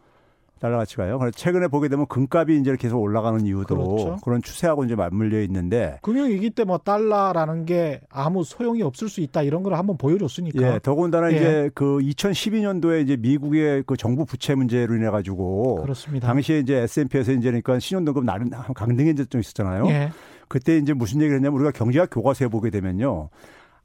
달러 0.60 0.76
가치가요. 0.78 1.20
그래서 1.20 1.37
최근에 1.37 1.68
보게 1.68 1.87
되면 1.88 2.06
금값이 2.06 2.58
이제 2.58 2.75
계속 2.76 3.00
올라가는 3.00 3.40
이유도 3.46 3.76
그렇죠. 3.76 4.16
그런 4.25 4.42
추세하고 4.42 4.84
이제 4.84 4.96
맞물려 4.96 5.40
있는데 5.42 6.00
금융 6.02 6.28
위기 6.28 6.50
때 6.50 6.64
뭐 6.64 6.78
달러라는 6.78 7.64
게 7.64 8.00
아무 8.10 8.42
소용이 8.42 8.82
없을 8.82 9.08
수 9.08 9.20
있다 9.20 9.42
이런 9.42 9.62
걸 9.62 9.75
한번 9.75 9.96
보여줬으니까. 9.96 10.60
예, 10.75 10.80
더군다나 10.82 11.30
예. 11.30 11.37
이제 11.37 11.70
그 11.75 11.98
2012년도에 11.98 13.04
이제 13.04 13.16
미국의 13.16 13.84
그 13.87 13.96
정부 13.96 14.25
부채 14.25 14.56
문제로 14.56 14.96
인해 14.96 15.08
가지고 15.10 15.76
그렇습니다. 15.82 16.26
당시에 16.26 16.58
이제 16.58 16.78
S&P에서 16.78 17.30
이제 17.32 17.48
그러니까 17.50 17.78
신용등급 17.78 18.25
나름 18.25 18.50
강등의 18.50 19.14
좀 19.30 19.40
있었잖아요. 19.40 19.87
예. 19.90 20.10
그때 20.48 20.76
이제 20.78 20.92
무슨 20.92 21.20
얘기를 21.20 21.37
했냐면 21.37 21.56
우리가 21.60 21.70
경제학 21.70 22.08
교과서에 22.10 22.48
보게 22.48 22.70
되면요. 22.70 23.28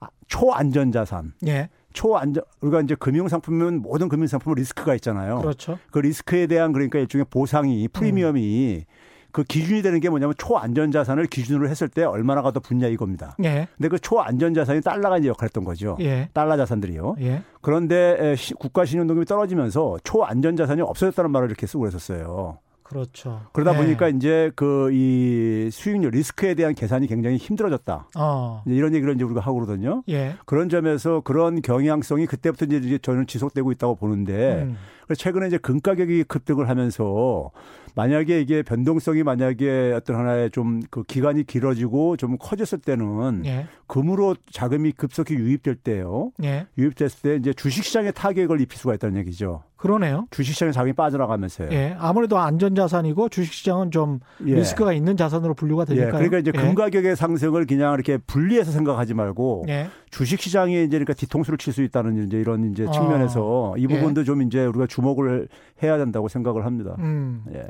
아, 0.04 0.08
초안전 0.28 0.92
자산, 0.92 1.34
예. 1.48 1.70
초안전 1.94 2.44
우리가 2.62 2.82
이제 2.82 2.96
금융 2.96 3.28
상품은 3.28 3.82
모든 3.82 4.10
금융 4.10 4.28
상품은 4.28 4.56
리스크가 4.56 4.96
있잖아요. 4.96 5.40
그렇죠. 5.40 5.78
그 5.92 6.00
리스크에 6.00 6.48
대한 6.48 6.74
그러니까 6.74 7.00
일종의 7.00 7.26
보상이 7.30 7.88
프리미엄이 7.88 8.86
그 9.32 9.44
기준이 9.44 9.82
되는 9.82 10.00
게 10.00 10.10
뭐냐면 10.10 10.36
초안전 10.38 10.92
자산을 10.92 11.26
기준으로 11.26 11.68
했을 11.68 11.88
때 11.88 12.04
얼마나가 12.04 12.52
더 12.52 12.60
붙냐 12.60 12.88
이겁니다. 12.88 13.36
예. 13.44 13.68
근데 13.78 13.90
그 13.90 14.00
초안전 14.00 14.54
자산이 14.54 14.82
달러가 14.82 15.18
이제 15.18 15.28
역할했던 15.28 15.64
거죠. 15.64 15.98
예. 16.02 16.30
달러 16.34 16.56
자산들이요. 16.58 17.16
예. 17.22 17.42
그런데 17.62 18.36
국가 18.60 18.86
신용 18.86 19.08
등급이 19.08 19.26
떨어지면서 19.26 19.98
초안전 20.04 20.56
자산이 20.56 20.82
없어졌다는 20.82 21.32
말을 21.32 21.48
이렇게 21.48 21.66
쓰고 21.66 21.80
그랬었어요. 21.82 22.60
그렇죠. 22.84 23.42
그러다 23.54 23.74
예. 23.74 23.78
보니까 23.78 24.10
이제 24.10 24.52
그 24.56 24.90
이 24.94 25.70
수익률 25.72 26.12
리스크에 26.12 26.54
대한 26.54 26.76
계산이 26.76 27.08
굉장히 27.08 27.38
힘들어졌다. 27.38 28.10
어. 28.18 28.64
이런 28.68 28.94
얘기를 28.94 29.14
이제 29.16 29.24
우리가 29.24 29.42
하고 29.42 29.56
그러거든요. 29.60 30.04
예. 30.10 30.36
그런 30.46 30.70
점에서 30.70 31.22
그런 31.22 31.62
경향성이 31.62 32.26
그때부터 32.28 32.66
이제 32.66 32.98
저는 33.02 33.28
지속되고 33.28 33.72
있다고 33.72 33.96
보는데 33.96 34.64
음. 34.64 34.78
최근에 35.16 35.48
이제 35.48 35.58
금 35.58 35.80
가격이 35.82 36.24
급등을 36.26 36.70
하면서 36.70 37.52
만약에 37.96 38.42
이게 38.42 38.64
변동성이 38.64 39.24
만약에 39.24 39.94
어떤 39.96 40.16
하나의 40.16 40.50
좀 40.52 40.82
그 40.90 41.04
기간이 41.04 41.44
길어지고 41.44 42.18
좀 42.18 42.38
커졌을 42.38 42.80
때는 42.80 43.46
예. 43.46 43.68
금으로 43.88 44.36
자금이 44.52 44.92
급속히 44.94 45.36
유입될 45.36 45.76
때요. 45.76 46.32
예. 46.44 46.68
유입됐을 46.78 47.22
때 47.22 47.36
이제 47.36 47.54
주식시장에 47.54 48.12
타격을 48.12 48.62
입힐 48.62 48.78
수가 48.78 48.94
있다는 48.96 49.18
얘기죠. 49.20 49.64
그러네요. 49.84 50.28
주식시장에 50.32 50.72
자금이 50.72 50.94
빠져나가면서요. 50.94 51.68
예. 51.74 51.94
아무래도 52.00 52.38
안전자산이고 52.38 53.28
주식시장은 53.28 53.92
좀 53.92 54.22
예. 54.48 54.56
리스크가 54.56 54.94
있는 54.94 55.18
자산으로 55.18 55.56
분류가 55.56 55.84
예, 55.90 55.96
되니까요. 55.96 56.12
그러니까 56.14 56.38
이제 56.38 56.54
예. 56.56 56.58
금 56.58 56.74
가격의 56.74 57.18
상승을 57.18 57.66
그냥 57.66 57.94
이렇게 57.94 58.18
분리해서 58.18 58.72
생각하지 58.72 59.14
말고 59.14 59.66
예. 59.68 59.90
주식시장에 60.10 60.84
이제 60.84 60.92
그러니까 60.92 61.12
뒤통수를 61.12 61.58
칠 61.58 61.74
수 61.74 61.84
있다는 61.84 62.28
이제 62.28 62.38
이런 62.38 62.72
이제 62.72 62.86
아. 62.88 62.92
측면에서 62.92 63.74
이 63.78 63.84
예. 63.84 63.88
부분도 63.88 64.24
좀 64.24 64.42
이제 64.44 64.66
우리가 64.66 64.88
주목을 64.88 65.50
해야 65.82 65.98
된다고 65.98 66.30
생각을 66.30 66.66
합니다. 66.66 66.96
음. 67.00 67.44
예. 67.54 67.64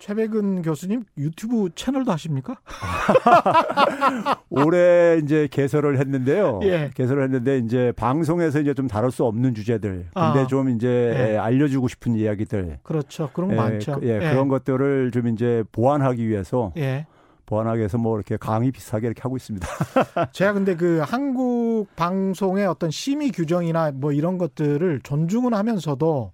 최백은 0.00 0.62
교수님 0.62 1.04
유튜브 1.18 1.68
채널도 1.74 2.10
하십니까? 2.12 2.56
올해 4.48 5.20
이제 5.22 5.46
개설을 5.50 5.98
했는데요. 5.98 6.60
예. 6.62 6.90
개설을 6.94 7.22
했는데 7.24 7.58
이제 7.58 7.92
방송에서 7.96 8.60
이제 8.60 8.72
좀 8.72 8.88
다룰 8.88 9.10
수 9.10 9.24
없는 9.24 9.54
주제들, 9.54 9.90
근데 10.14 10.40
아. 10.40 10.46
좀 10.46 10.70
이제 10.70 11.32
예. 11.32 11.36
알려주고 11.36 11.88
싶은 11.88 12.14
이야기들, 12.16 12.78
그렇죠. 12.82 13.28
그런 13.34 13.50
거 13.50 13.54
예, 13.54 13.58
많죠. 13.58 14.00
그- 14.00 14.08
예, 14.08 14.18
그런 14.18 14.48
것들을 14.48 15.10
좀 15.12 15.28
이제 15.28 15.62
보완하기 15.70 16.26
위해서 16.26 16.72
예. 16.78 17.06
보완하기 17.44 17.78
위해서 17.80 17.98
뭐 17.98 18.16
이렇게 18.16 18.38
강의 18.38 18.70
비슷하게 18.70 19.08
이렇게 19.08 19.20
하고 19.20 19.36
있습니다. 19.36 19.66
제가 20.32 20.54
근데 20.54 20.76
그 20.76 21.02
한국 21.04 21.88
방송의 21.96 22.66
어떤 22.66 22.90
심의 22.90 23.32
규정이나 23.32 23.90
뭐 23.92 24.12
이런 24.12 24.38
것들을 24.38 25.00
존중은 25.02 25.52
하면서도 25.52 26.32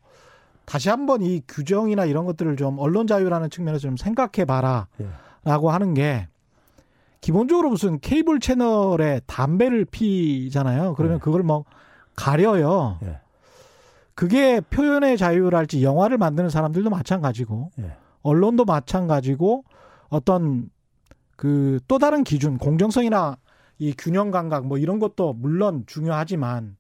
다시 0.66 0.90
한번 0.90 1.23
이 1.23 1.40
규정이나 1.49 2.04
이런 2.04 2.26
것들을 2.26 2.56
좀 2.56 2.78
언론 2.78 3.06
자유라는 3.06 3.50
측면에서 3.50 3.80
좀 3.82 3.96
생각해 3.96 4.44
봐라. 4.44 4.88
예. 5.00 5.08
라고 5.44 5.70
하는 5.70 5.94
게 5.94 6.28
기본적으로 7.20 7.70
무슨 7.70 7.99
케이블 8.00 8.40
채널에 8.40 9.20
담배를 9.26 9.85
피잖아요. 9.87 10.94
그러면 10.94 11.18
네. 11.18 11.25
그걸 11.25 11.42
뭐 11.42 11.64
가려요. 12.14 12.99
예. 13.04 13.20
그게 14.14 14.61
표현의 14.61 15.16
자유랄지 15.16 15.82
영화를 15.82 16.18
만드는 16.18 16.50
사람들도 16.50 16.90
마찬가지고 16.90 17.70
예. 17.78 17.96
언론도 18.23 18.64
마찬가지고 18.64 19.64
어떤 20.08 20.68
그 21.37 21.78
또 21.87 21.99
다른 21.99 22.25
기준 22.25 22.58
공정성이나 22.58 23.37
이 23.78 23.94
균형 23.96 24.30
감각 24.30 24.66
뭐 24.66 24.78
이런 24.78 24.99
것도 24.99 25.35
물론 25.35 25.85
중요하지만 25.87 26.76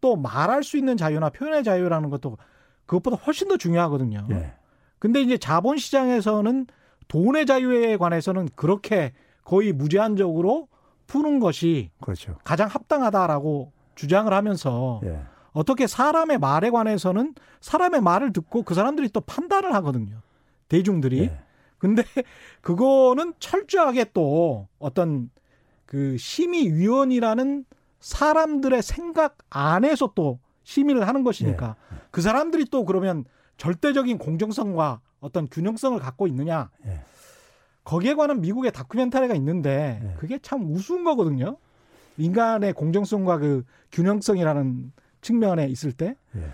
또 0.00 0.16
말할 0.16 0.64
수 0.64 0.76
있는 0.76 0.96
자유나 0.96 1.30
표현의 1.30 1.62
자유라는 1.62 2.10
것도 2.10 2.38
그것보다 2.86 3.16
훨씬 3.16 3.48
더 3.48 3.56
중요하거든요. 3.56 4.26
예. 4.30 4.54
근데 4.98 5.20
이제 5.20 5.36
자본 5.36 5.78
시장에서는 5.78 6.66
돈의 7.08 7.46
자유에 7.46 7.96
관해서는 7.96 8.48
그렇게 8.54 9.12
거의 9.44 9.72
무제한적으로 9.72 10.68
푸는 11.06 11.40
것이 11.40 11.90
그렇죠. 12.00 12.36
가장 12.44 12.68
합당하다라고 12.68 13.72
주장을 13.94 14.32
하면서 14.32 15.00
예. 15.04 15.22
어떻게 15.52 15.86
사람의 15.86 16.38
말에 16.38 16.70
관해서는 16.70 17.34
사람의 17.60 18.00
말을 18.00 18.32
듣고 18.32 18.62
그 18.62 18.74
사람들이 18.74 19.10
또 19.10 19.20
판단을 19.20 19.74
하거든요. 19.74 20.20
대중들이. 20.68 21.20
예. 21.20 21.38
근데 21.78 22.04
그거는 22.60 23.34
철저하게 23.40 24.06
또 24.14 24.68
어떤 24.78 25.30
그 25.84 26.16
심의위원이라는 26.16 27.64
사람들의 28.00 28.82
생각 28.82 29.36
안에서 29.50 30.12
또 30.14 30.38
심의를 30.62 31.06
하는 31.06 31.24
것이니까 31.24 31.76
그 32.12 32.20
사람들이 32.20 32.66
또 32.70 32.84
그러면 32.84 33.24
절대적인 33.56 34.18
공정성과 34.18 35.00
어떤 35.20 35.48
균형성을 35.48 35.98
갖고 35.98 36.28
있느냐. 36.28 36.70
예. 36.86 37.00
거기에 37.84 38.14
관한 38.14 38.40
미국의 38.40 38.70
다큐멘터리가 38.70 39.34
있는데 39.34 40.00
예. 40.02 40.14
그게 40.18 40.38
참 40.38 40.70
우스운 40.70 41.02
거거든요. 41.02 41.56
인간의 42.18 42.74
공정성과 42.74 43.38
그 43.38 43.64
균형성이라는 43.90 44.92
측면에 45.22 45.66
있을 45.66 45.92
때 45.92 46.14
예. 46.36 46.50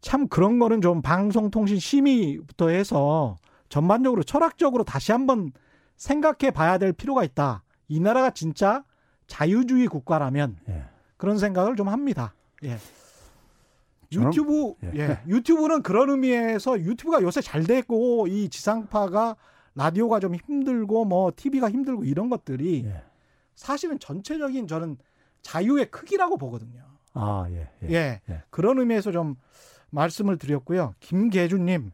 참 0.00 0.28
그런 0.28 0.58
거는 0.58 0.80
좀 0.80 1.02
방송통신 1.02 1.78
심의부터 1.78 2.68
해서 2.68 3.36
전반적으로 3.68 4.22
철학적으로 4.22 4.84
다시 4.84 5.12
한번 5.12 5.50
생각해 5.96 6.52
봐야 6.52 6.78
될 6.78 6.92
필요가 6.92 7.24
있다. 7.24 7.62
이 7.88 8.00
나라가 8.00 8.30
진짜 8.30 8.84
자유주의 9.26 9.88
국가라면 9.88 10.58
예. 10.68 10.84
그런 11.16 11.38
생각을 11.38 11.74
좀 11.74 11.88
합니다. 11.88 12.34
예. 12.62 12.78
저는- 14.10 14.26
유튜브 14.28 14.74
예. 14.84 14.90
예. 14.98 15.20
유튜브는 15.26 15.82
그런 15.82 16.10
의미에서 16.10 16.80
유튜브가 16.80 17.22
요새 17.22 17.40
잘 17.40 17.64
됐고 17.64 18.26
이 18.28 18.48
지상파가 18.48 19.36
라디오가 19.74 20.20
좀 20.20 20.34
힘들고 20.34 21.04
뭐 21.04 21.32
TV가 21.34 21.70
힘들고 21.70 22.04
이런 22.04 22.30
것들이 22.30 22.84
예. 22.86 23.02
사실은 23.54 23.98
전체적인 23.98 24.66
저는 24.66 24.96
자유의 25.42 25.90
크기라고 25.90 26.36
보거든요. 26.38 26.82
아, 27.12 27.46
예. 27.50 27.68
예. 27.84 27.88
예. 27.92 28.20
예. 28.28 28.42
그런 28.50 28.78
의미에서 28.78 29.12
좀 29.12 29.36
말씀을 29.90 30.38
드렸고요. 30.38 30.94
김계주님, 31.00 31.92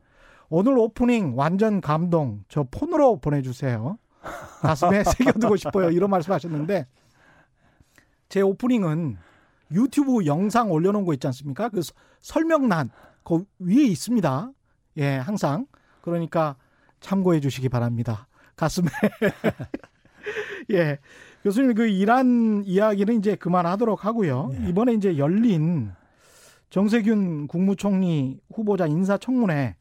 오늘 0.49 0.79
오프닝 0.79 1.35
완전 1.37 1.81
감동. 1.81 2.45
저 2.49 2.65
폰으로 2.71 3.17
보내 3.19 3.43
주세요. 3.43 3.99
가슴에 4.61 5.03
새겨두고 5.05 5.57
싶어요. 5.57 5.91
이런 5.91 6.09
말씀 6.11 6.33
하셨는데, 6.33 6.87
제 8.29 8.41
오프닝은 8.41 9.17
유튜브 9.73 10.27
영상 10.27 10.71
올려놓은 10.71 11.05
거 11.05 11.13
있지 11.15 11.27
않습니까? 11.29 11.69
그 11.69 11.83
서- 11.83 11.95
설명란, 12.21 12.91
그 13.25 13.45
위에 13.59 13.85
있습니다. 13.85 14.51
예, 14.99 15.17
항상. 15.17 15.67
그러니까 16.03 16.57
참고해 17.01 17.41
주시기 17.41 17.69
바랍니다. 17.69 18.27
가슴에. 18.57 18.89
예. 20.73 20.99
교수님, 21.43 21.75
그 21.75 21.87
이란 21.87 22.63
이야기는 22.67 23.19
이제 23.19 23.35
그만하도록 23.37 24.05
하고요. 24.05 24.51
예. 24.55 24.69
이번에 24.69 24.93
이제 24.95 25.17
열린 25.17 25.93
정세균 26.69 27.47
국무총리 27.49 28.39
후보자 28.53 28.87
인사청문회 28.87 29.77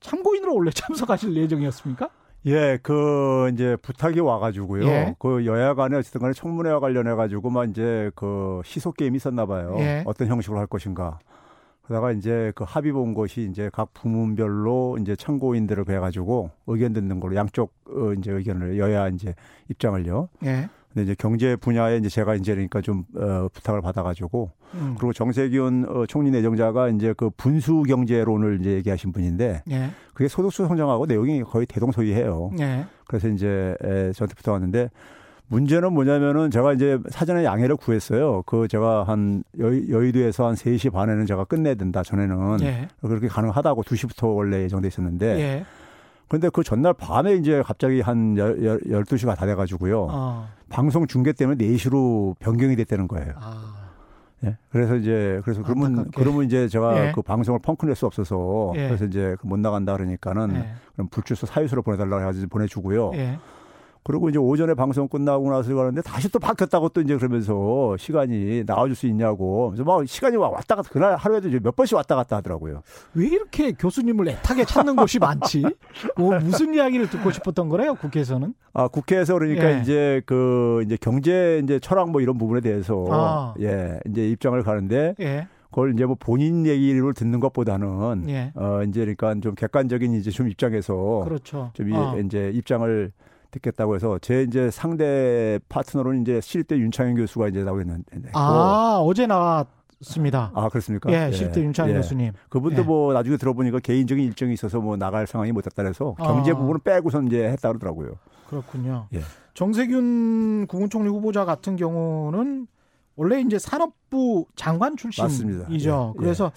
참고인으로 0.00 0.54
원래 0.56 0.70
참석하실 0.74 1.36
예정이었습니까? 1.36 2.08
예, 2.46 2.78
그 2.82 3.50
이제 3.52 3.76
부탁이 3.76 4.20
와가지고요. 4.20 4.86
예. 4.86 5.14
그 5.18 5.44
여야 5.44 5.74
간에 5.74 5.96
어쨌든 5.96 6.20
간에 6.20 6.32
청문회와 6.32 6.80
관련해 6.80 7.14
가지고만 7.14 7.70
이제 7.70 8.10
그 8.14 8.62
시소 8.64 8.92
게임이 8.92 9.16
있었나 9.16 9.46
봐요. 9.46 9.76
예. 9.78 10.02
어떤 10.06 10.28
형식으로 10.28 10.58
할 10.58 10.66
것인가. 10.66 11.18
그러다가 11.82 12.12
이제 12.12 12.52
그 12.54 12.64
합의 12.64 12.92
본 12.92 13.14
것이 13.14 13.48
이제 13.50 13.68
각 13.72 13.92
부문별로 13.92 14.98
이제 15.00 15.16
참고인들을 15.16 15.88
해가지고 15.88 16.50
의견 16.68 16.92
듣는 16.92 17.18
걸로 17.18 17.34
양쪽 17.34 17.72
어 17.88 18.12
이제 18.16 18.30
의견을 18.30 18.78
여야 18.78 19.08
이제 19.08 19.34
입장을요. 19.68 20.28
예. 20.44 20.68
근데 20.92 21.04
이제 21.04 21.14
경제 21.18 21.54
분야에 21.56 21.98
이제 21.98 22.08
제가 22.08 22.34
이제 22.34 22.52
그러니까 22.52 22.80
좀 22.80 23.04
어, 23.16 23.48
부탁을 23.52 23.80
받아가지고 23.80 24.50
음. 24.74 24.94
그리고 24.98 25.12
정세균 25.12 25.86
어, 25.88 26.06
총리 26.06 26.30
내정자가 26.30 26.88
이제 26.88 27.14
그 27.16 27.30
분수 27.30 27.84
경제론을 27.86 28.58
이제 28.60 28.72
얘기하신 28.72 29.12
분인데 29.12 29.62
예. 29.70 29.90
그게 30.14 30.28
소득수 30.28 30.66
성장하고 30.66 31.06
내용이 31.06 31.42
거의 31.44 31.66
대동소이해요. 31.66 32.50
예. 32.60 32.86
그래서 33.06 33.28
이제 33.28 33.76
에, 33.82 34.12
저한테 34.12 34.34
부탁왔는데 34.34 34.90
문제는 35.46 35.92
뭐냐면은 35.92 36.50
제가 36.50 36.72
이제 36.72 36.98
사전에 37.08 37.44
양해를 37.44 37.76
구했어요. 37.76 38.42
그 38.46 38.68
제가 38.68 39.04
한 39.04 39.42
여의, 39.58 39.90
여의도에서 39.90 40.46
한 40.46 40.54
3시 40.54 40.92
반에는 40.92 41.26
제가 41.26 41.44
끝내야 41.44 41.74
된다. 41.74 42.02
전에는 42.04 42.58
예. 42.62 42.88
그렇게 43.00 43.26
가능하다고 43.26 43.82
2시부터 43.82 44.34
원래 44.34 44.62
예정돼 44.62 44.88
있었는데 44.88 45.64
예. 46.30 46.38
그런데 46.40 46.48
그 46.48 46.62
전날 46.62 46.94
밤에 46.94 47.34
이제 47.34 47.62
갑자기 47.64 48.00
한 48.00 48.38
열, 48.38 48.64
열, 48.64 48.80
12시가 48.80 49.36
다 49.36 49.46
돼가지고요. 49.46 50.06
어. 50.08 50.48
방송 50.68 51.06
중계 51.06 51.32
때문에 51.32 51.64
4시로 51.64 52.38
변경이 52.38 52.76
됐다는 52.76 53.08
거예요. 53.08 53.32
아. 53.36 53.90
예. 54.44 54.56
그래서 54.70 54.96
이제 54.96 55.40
그래서 55.44 55.62
그러면 55.62 55.86
안타깝게. 55.86 56.22
그러면 56.22 56.44
이제 56.44 56.68
제가 56.68 57.08
예. 57.08 57.12
그 57.12 57.20
방송을 57.20 57.60
펑크낼 57.60 57.94
수 57.94 58.06
없어서 58.06 58.72
예. 58.76 58.86
그래서 58.86 59.04
이제 59.04 59.36
못 59.42 59.58
나간다 59.58 59.92
그러니까는 59.92 60.54
예. 60.54 60.68
그럼 60.94 61.08
불출소 61.08 61.46
사유서로 61.46 61.82
보내달라고 61.82 62.22
해가지고 62.22 62.48
보내주고요. 62.48 63.10
예. 64.00 64.02
그리고 64.02 64.28
이제 64.28 64.38
오전에 64.38 64.74
방송 64.74 65.08
끝나고 65.08 65.50
나서 65.50 65.74
가는데 65.74 66.00
다시 66.02 66.28
또 66.30 66.38
바뀌었다고 66.38 66.88
또 66.90 67.00
이제 67.00 67.16
그러면서 67.16 67.96
시간이 67.98 68.64
나와줄 68.66 68.94
수 68.96 69.06
있냐고. 69.06 69.68
그래서 69.70 69.84
막 69.84 70.06
시간이 70.06 70.36
와- 70.36 70.48
왔다 70.48 70.74
갔다 70.74 70.88
그날 70.90 71.16
하루에도 71.16 71.48
이제 71.48 71.60
몇 71.62 71.76
번씩 71.76 71.96
왔다 71.96 72.16
갔다 72.16 72.36
하더라고요. 72.36 72.82
왜 73.14 73.26
이렇게 73.26 73.72
교수님을 73.72 74.28
애타게 74.28 74.64
찾는 74.64 74.96
곳이 74.96 75.18
많지? 75.20 75.64
뭐 76.16 76.38
무슨 76.40 76.74
이야기를 76.74 77.10
듣고 77.10 77.30
싶었던 77.30 77.68
거래요, 77.68 77.94
국회에서는? 77.94 78.54
아, 78.72 78.88
국회에서 78.88 79.34
그러니까 79.34 79.76
예. 79.76 79.80
이제 79.80 80.22
그 80.26 80.82
이제 80.86 80.96
경제 81.00 81.60
이제 81.62 81.78
철학 81.78 82.10
뭐 82.10 82.20
이런 82.20 82.38
부분에 82.38 82.60
대해서 82.60 83.04
아. 83.10 83.54
예, 83.60 83.98
이제 84.08 84.28
입장을 84.28 84.60
가는데 84.62 85.14
예. 85.20 85.46
그걸 85.70 85.92
이제 85.94 86.04
뭐 86.04 86.16
본인 86.18 86.66
얘기를 86.66 87.12
듣는 87.14 87.38
것보다는 87.38 88.28
예. 88.28 88.52
어 88.56 88.82
이제 88.88 89.00
그러니까 89.00 89.34
좀 89.40 89.54
객관적인 89.54 90.14
이제 90.14 90.30
좀 90.30 90.48
입장에서 90.48 91.22
그렇죠. 91.24 91.70
좀 91.74 91.90
이- 91.90 91.94
어. 91.94 92.18
이제 92.24 92.50
입장을 92.54 93.12
듣겠다고 93.50 93.94
해서 93.94 94.18
제 94.20 94.42
이제 94.42 94.70
상대 94.70 95.58
파트너로는 95.68 96.22
이제 96.22 96.40
실대 96.40 96.76
윤창현 96.76 97.16
교수가 97.16 97.48
이제 97.48 97.62
나오고 97.64 97.80
있는데 97.82 98.30
아, 98.32 99.00
어제 99.02 99.26
나왔습니다. 99.26 100.52
아 100.54 100.68
그렇습니까? 100.68 101.12
예, 101.12 101.32
실대 101.32 101.60
윤창희 101.62 101.92
예. 101.92 101.96
교수님. 101.96 102.32
그분도 102.48 102.82
예. 102.82 102.84
뭐 102.84 103.12
나중에 103.12 103.36
들어보니까 103.36 103.80
개인적인 103.80 104.24
일정이 104.24 104.54
있어서 104.54 104.80
뭐 104.80 104.96
나갈 104.96 105.26
상황이 105.26 105.52
못 105.52 105.62
됐다 105.62 105.82
그래서 105.82 106.14
경제 106.18 106.52
아. 106.52 106.56
부분은 106.56 106.80
빼고선 106.84 107.26
이제 107.26 107.44
했다 107.44 107.68
그러더라고요. 107.68 108.14
그렇군요. 108.48 109.06
예. 109.14 109.20
정세균 109.54 110.66
국무총리 110.66 111.08
후보자 111.08 111.44
같은 111.44 111.76
경우는 111.76 112.66
원래 113.16 113.40
이제 113.40 113.58
산업부 113.58 114.46
장관 114.56 114.96
출신이죠. 114.96 115.66
예, 115.70 115.74
예. 115.76 116.18
그래서 116.18 116.52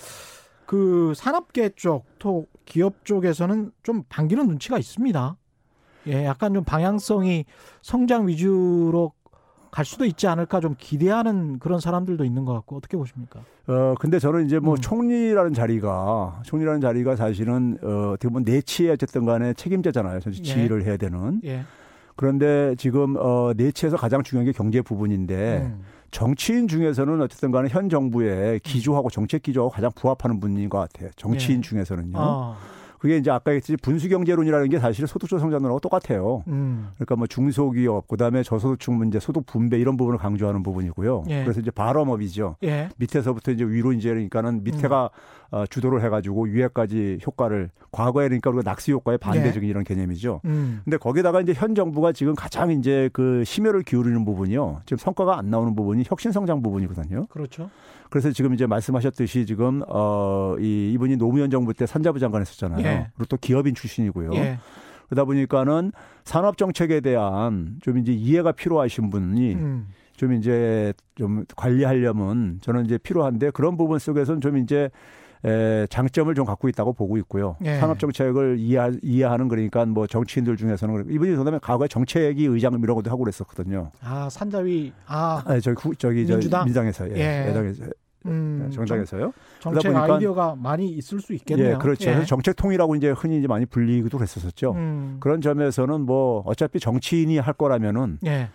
그 0.65 1.13
산업계 1.15 1.71
쪽, 1.75 2.05
또 2.19 2.47
기업 2.65 3.03
쪽에서는 3.05 3.71
좀 3.83 4.03
반기는 4.09 4.47
눈치가 4.47 4.77
있습니다. 4.77 5.35
예, 6.07 6.25
약간 6.25 6.53
좀 6.53 6.63
방향성이 6.63 7.45
성장 7.81 8.27
위주로 8.27 9.13
갈 9.73 9.85
수도 9.85 10.05
있지 10.05 10.27
않을까 10.27 10.59
좀 10.59 10.75
기대하는 10.77 11.57
그런 11.57 11.79
사람들도 11.79 12.23
있는 12.25 12.45
것 12.45 12.53
같고 12.53 12.77
어떻게 12.77 12.95
보십니까? 12.95 13.39
어 13.65 13.95
근데 13.99 14.19
저는 14.19 14.45
이제 14.45 14.59
뭐 14.59 14.75
음. 14.75 14.77
총리라는 14.77 15.53
자리가 15.53 16.41
총리라는 16.43 16.79
자리가 16.79 17.15
사실은 17.15 17.79
어 17.81 18.11
어떻게 18.11 18.27
보면 18.27 18.43
내치에 18.43 18.91
어쨌든 18.91 19.25
간에 19.25 19.53
책임자잖아요. 19.53 20.19
전 20.19 20.31
예. 20.37 20.41
지휘를 20.43 20.85
해야 20.85 20.95
되는. 20.97 21.41
예. 21.45 21.63
그런데 22.15 22.75
지금 22.77 23.15
어 23.17 23.53
내치에서 23.57 23.97
가장 23.97 24.21
중요한 24.21 24.45
게 24.45 24.51
경제 24.51 24.79
부분인데 24.81 25.63
음. 25.65 25.81
정치인 26.11 26.67
중에서는 26.67 27.21
어쨌든 27.21 27.49
간에 27.51 27.67
현 27.67 27.89
정부의 27.89 28.59
기조하고 28.59 29.09
정책 29.09 29.41
기조하고 29.41 29.71
가장 29.71 29.89
부합하는 29.95 30.39
분인 30.39 30.69
것 30.69 30.77
같아요. 30.77 31.09
정치인 31.15 31.57
예. 31.57 31.61
중에서는요. 31.61 32.15
어. 32.15 32.55
그게 33.03 33.17
이제 33.17 33.29
아까 33.29 33.51
했듯이 33.51 33.75
분수경제론이라는 33.75 34.69
게 34.69 34.79
사실 34.79 35.05
소득주 35.05 35.37
성장론하고 35.37 35.81
똑같아요. 35.81 36.41
음. 36.47 36.87
그러니까 36.95 37.17
뭐 37.17 37.27
중소기업, 37.27 38.07
그다음에 38.07 38.43
저소득층 38.43 38.95
문제, 38.95 39.19
소득 39.19 39.45
분배 39.45 39.77
이런 39.77 39.97
부분을 39.97 40.17
강조하는 40.17 40.63
부분이고요. 40.63 41.25
예. 41.27 41.43
그래서 41.43 41.59
이제 41.59 41.69
발업업이죠. 41.69 42.55
예. 42.63 42.87
밑에서부터 42.95 43.51
이제 43.51 43.65
위로 43.65 43.91
이제 43.91 44.07
그러니까는 44.07 44.63
밑에가 44.63 45.09
음. 45.51 45.53
어, 45.53 45.65
주도를 45.67 46.01
해가지고 46.01 46.45
위에까지 46.45 47.19
효과를 47.27 47.71
과거에 47.91 48.29
그러니까 48.29 48.49
우리가 48.51 48.67
낙수 48.71 48.93
효과의 48.93 49.17
반대적인 49.17 49.69
이런 49.69 49.83
개념이죠. 49.83 50.39
음. 50.45 50.79
근데 50.85 50.95
거기다가 50.95 51.41
이제 51.41 51.53
현 51.53 51.75
정부가 51.75 52.13
지금 52.13 52.35
가장 52.35 52.71
이제 52.71 53.09
그 53.11 53.43
심혈을 53.43 53.83
기울이는 53.83 54.23
부분이요. 54.23 54.81
지금 54.85 54.97
성과가 54.97 55.37
안 55.37 55.49
나오는 55.49 55.75
부분이 55.75 56.05
혁신 56.07 56.31
성장 56.31 56.63
부분이거든요. 56.63 57.25
그렇죠. 57.27 57.69
그래서 58.13 58.31
지금 58.31 58.53
이제 58.53 58.67
말씀하셨듯이 58.67 59.47
지금 59.47 59.81
어 59.87 60.55
이 60.59 60.91
이분이 60.93 61.17
노무현 61.17 61.49
정부 61.49 61.73
때 61.73 61.87
산자부 61.87 62.19
장관 62.19 62.41
했었잖아요. 62.41 62.85
예. 62.85 63.07
그리고 63.15 63.25
또 63.27 63.37
기업인 63.37 63.73
출신이고요. 63.73 64.33
예. 64.35 64.59
그러다 65.09 65.25
보니까는 65.25 65.91
산업 66.23 66.57
정책에 66.57 67.01
대한 67.01 67.77
좀 67.81 67.97
이제 67.97 68.11
이해가 68.13 68.51
필요하신 68.51 69.09
분이 69.09 69.53
음. 69.55 69.87
좀 70.15 70.33
이제 70.33 70.93
좀 71.15 71.43
관리하려면 71.55 72.59
저는 72.61 72.85
이제 72.85 72.99
필요한데 72.99 73.49
그런 73.49 73.77
부분 73.77 73.97
속에서는 73.97 74.41
좀 74.41 74.57
이제 74.57 74.91
에, 75.45 75.87
장점을 75.89 76.33
좀 76.35 76.45
갖고 76.45 76.69
있다고 76.69 76.93
보고 76.93 77.17
있고요. 77.17 77.57
예. 77.65 77.77
산업 77.79 77.97
정책을 77.99 78.57
이해, 78.59 78.91
이해하는 79.01 79.47
그러니까 79.49 79.85
뭐 79.85 80.05
정치인들 80.05 80.55
중에서는 80.55 81.09
이분이 81.11 81.35
그다음에 81.35 81.57
과거에 81.61 81.87
정책위 81.87 82.45
의장 82.45 82.79
이런 82.81 82.95
것도 82.95 83.09
하고 83.09 83.23
그랬었거든요. 83.23 83.89
아 84.01 84.29
산자위 84.29 84.93
아 85.07 85.43
아, 85.45 85.59
저기 85.59 85.75
구- 85.75 85.95
저기 85.95 86.27
저 86.27 86.33
민주당? 86.35 86.65
민당에서 86.65 87.09
예, 87.09 87.47
예. 87.49 87.53
음, 88.25 88.69
정당에서요. 88.73 89.33
정, 89.59 89.73
책 89.73 89.81
그러다 89.91 90.07
보니까- 90.07 90.13
아이디어가 90.15 90.55
많이 90.55 90.87
있을 90.89 91.19
수 91.19 91.33
있겠네요. 91.33 91.69
예, 91.71 91.73
그렇죠. 91.75 92.05
그래서 92.05 92.25
정책 92.25 92.55
통이라고 92.55 92.95
이제 92.95 93.09
흔히 93.11 93.37
이제 93.39 93.47
많이 93.47 93.65
불리기도 93.65 94.19
했었었죠. 94.21 94.71
음. 94.73 95.17
그런 95.19 95.41
점에서는 95.41 96.01
뭐 96.01 96.41
어차피 96.45 96.79
정치인이 96.79 97.37
할 97.39 97.53
거라면은 97.53 98.19
예. 98.25 98.49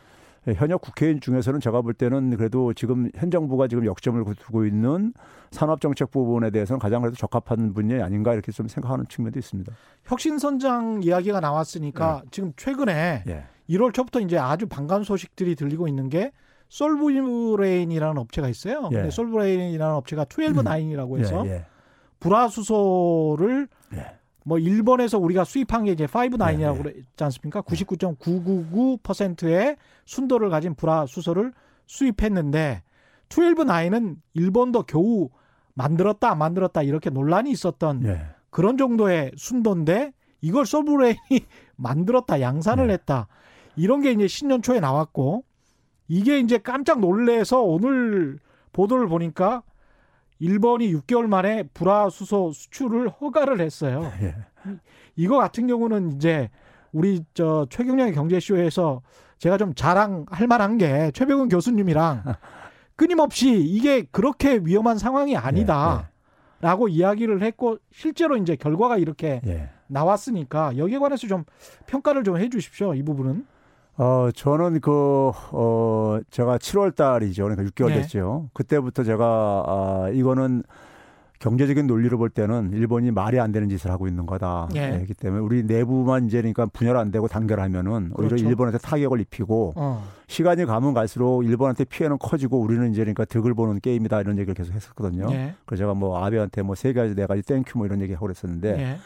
예, 0.47 0.53
현역 0.55 0.81
국회의원 0.81 1.21
중에서는 1.21 1.61
제가 1.61 1.83
볼 1.83 1.93
때는 1.93 2.37
그래도 2.37 2.73
지금 2.73 3.11
현 3.17 3.31
정부가 3.31 3.69
지금 3.69 3.85
역점을 3.85 4.25
두고 4.37 4.65
있는 4.65 5.13
산업 5.51 5.81
정책 5.81 6.11
부분에 6.11 6.51
대해서는 6.51 6.79
가장 6.79 7.03
그래도 7.03 7.17
적합한 7.17 7.75
분이 7.75 8.01
아닌가 8.01 8.33
이렇게 8.33 8.53
좀 8.53 8.69
생각하는 8.69 9.05
측면도 9.09 9.39
있습니다. 9.39 9.73
혁신선장 10.05 11.01
이야기가 11.03 11.41
나왔으니까 11.41 12.23
지금 12.31 12.53
최근에 12.57 13.25
예. 13.29 13.45
1월 13.71 13.93
초부터 13.93 14.21
이제 14.21 14.39
아주 14.39 14.67
반가운 14.67 15.05
소식들이 15.05 15.55
들리고 15.55 15.87
있는 15.89 16.09
게 16.09 16.33
솔브레인이라는 16.69 18.19
업체가 18.19 18.49
있어요. 18.49 18.89
예. 18.93 18.97
근데 18.97 19.11
솔브레인이라는 19.11 19.95
업체가 19.95 20.27
12 20.27 20.43
nine이라고 20.43 21.19
해서 21.19 21.45
예, 21.47 21.51
예. 21.51 21.65
불화수소를 22.21 23.69
예. 23.95 24.19
뭐 24.45 24.59
일본에서 24.59 25.19
우리가 25.19 25.45
수입한 25.45 25.85
게 25.85 25.93
이제 25.93 26.07
5 26.07 26.13
nine이라고 26.13 26.75
예, 26.75 26.79
예. 26.79 26.83
그랬지 26.83 27.25
않습니까? 27.25 27.63
99.999%의 27.63 29.77
순도를 30.05 30.51
가진 30.51 30.75
불화수소를 30.75 31.55
수입했는데 31.87 32.83
12 33.29 33.48
nine은 33.48 34.17
일본도 34.35 34.83
겨우 34.85 35.31
만들었다 35.75 36.31
안 36.31 36.39
만들었다 36.39 36.83
이렇게 36.83 37.11
논란이 37.11 37.51
있었던 37.51 38.05
예. 38.07 38.21
그런 38.51 38.79
정도의 38.79 39.33
순도인데 39.37 40.13
이걸 40.41 40.67
솔브레인이 40.67 41.19
만들었다 41.77 42.41
양산을 42.41 42.89
네. 42.89 42.95
했다 42.95 43.29
이런 43.77 44.01
게 44.01 44.11
이제 44.13 44.27
신년 44.27 44.63
초에 44.63 44.81
나왔고 44.81 45.45
이게 46.09 46.39
이제 46.41 46.59
깜짝 46.59 47.01
놀래서 47.01 47.63
오늘 47.63 48.39
보도를 48.73 49.09
보니까 49.09 49.63
일본이 50.39 50.93
6개월 50.95 51.27
만에 51.27 51.65
불화수소 51.75 52.53
수출을 52.53 53.09
허가를 53.09 53.61
했어요. 53.61 54.11
예. 54.23 54.35
이거 55.17 55.37
같은 55.37 55.67
경우는 55.67 56.13
이제 56.17 56.51
우리 56.93 57.23
저 57.35 57.67
최경영의 57.71 58.15
경제쇼에서 58.15 59.03
제가 59.39 59.59
좀 59.59 59.75
자랑할 59.75 60.47
만한 60.49 60.79
게 60.79 61.11
최백운 61.13 61.49
교수님이랑 61.49 62.23
끊임없이 62.97 63.61
이게 63.61 64.03
그렇게 64.11 64.61
위험한 64.63 64.99
상황이 64.99 65.37
아니다. 65.37 66.11
라고 66.61 66.89
이야기를 66.89 67.43
했고 67.45 67.79
실제로 67.93 68.37
이제 68.37 68.57
결과가 68.57 68.99
이렇게 68.99 69.41
예. 69.47 69.71
나왔으니까 69.87 70.77
여기에 70.77 70.99
관해서 70.99 71.29
좀 71.29 71.45
평가를 71.87 72.25
좀 72.25 72.37
해 72.37 72.49
주십시오 72.49 72.95
이 72.95 73.03
부분은 73.05 73.47
어, 73.99 74.31
저는 74.35 74.81
그, 74.81 75.33
어, 75.51 76.21
제가 76.31 76.59
7월 76.59 76.95
달이죠. 76.95 77.45
그러니까 77.45 77.69
6개월 77.69 77.89
네. 77.89 78.03
됐죠. 78.03 78.49
그때부터 78.55 79.03
제가, 79.03 79.65
아, 79.67 80.11
이거는 80.13 80.63
경제적인 81.41 81.87
논리로 81.87 82.19
볼 82.19 82.31
때는 82.31 82.73
일본이 82.73 83.11
말이 83.13 83.39
안 83.39 83.53
되는 83.53 83.69
짓을 83.69 83.91
하고 83.93 84.09
있는 84.09 84.27
거다. 84.27 84.69
예. 84.75 84.91
그렇기 84.91 85.15
때문에 85.15 85.41
우리 85.41 85.63
내부만 85.63 86.27
이제 86.27 86.39
그러니까 86.39 86.67
분열 86.67 86.97
안 86.97 87.13
되고 87.13 87.29
단결하면은 87.29 88.11
오히려 88.17 88.31
그렇죠. 88.31 88.45
일본한테 88.49 88.79
타격을 88.79 89.21
입히고 89.21 89.75
어. 89.77 90.03
시간이 90.27 90.65
가면 90.65 90.95
갈수록 90.95 91.45
일본한테 91.45 91.85
피해는 91.85 92.19
커지고 92.19 92.59
우리는 92.61 92.91
이제 92.91 93.03
그러니까 93.03 93.25
득을 93.25 93.55
보는 93.55 93.79
게임이다 93.79 94.21
이런 94.21 94.37
얘기를 94.39 94.55
계속 94.55 94.75
했었거든요. 94.75 95.29
예. 95.31 95.55
그래서 95.65 95.83
제가 95.83 95.95
뭐 95.95 96.25
아베한테 96.25 96.63
뭐 96.63 96.75
세 96.75 96.93
가지 96.93 97.15
네 97.15 97.25
가지 97.27 97.43
thank 97.43 97.65
you 97.65 97.79
뭐 97.79 97.87
이런 97.87 98.01
얘기 98.01 98.15
하고 98.15 98.27
그랬었는데 98.27 98.69
예. 98.77 98.97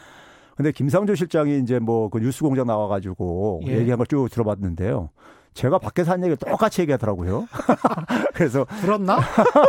근데 0.55 0.71
김상조 0.71 1.15
실장이 1.15 1.59
이제 1.59 1.79
뭐 1.79 2.09
그 2.09 2.19
뉴스 2.19 2.43
공장 2.43 2.67
나와가지고 2.67 3.61
예. 3.67 3.77
얘기한 3.77 3.97
걸 3.97 4.05
쭉 4.07 4.27
들어봤는데요. 4.29 5.09
제가 5.53 5.77
밖에서 5.77 6.11
한 6.11 6.19
얘기를 6.21 6.35
똑같이 6.37 6.81
얘기하더라고요. 6.81 7.47
그래서 8.33 8.65
들었나? 8.81 9.19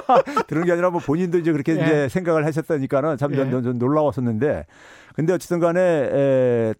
들은 0.49 0.65
게 0.65 0.73
아니라 0.73 0.91
뭐 0.91 1.01
본인도 1.01 1.39
이제 1.39 1.53
그렇게 1.53 1.73
예. 1.77 1.83
이제 1.83 2.09
생각을 2.09 2.45
하셨다니까는 2.47 3.17
참 3.19 3.33
예. 3.33 3.51
좀, 3.51 3.63
좀 3.63 3.79
놀라웠었는데 3.79 4.65
근데 5.15 5.33
어쨌든 5.33 5.61
간에 5.61 5.81
에, 5.81 6.75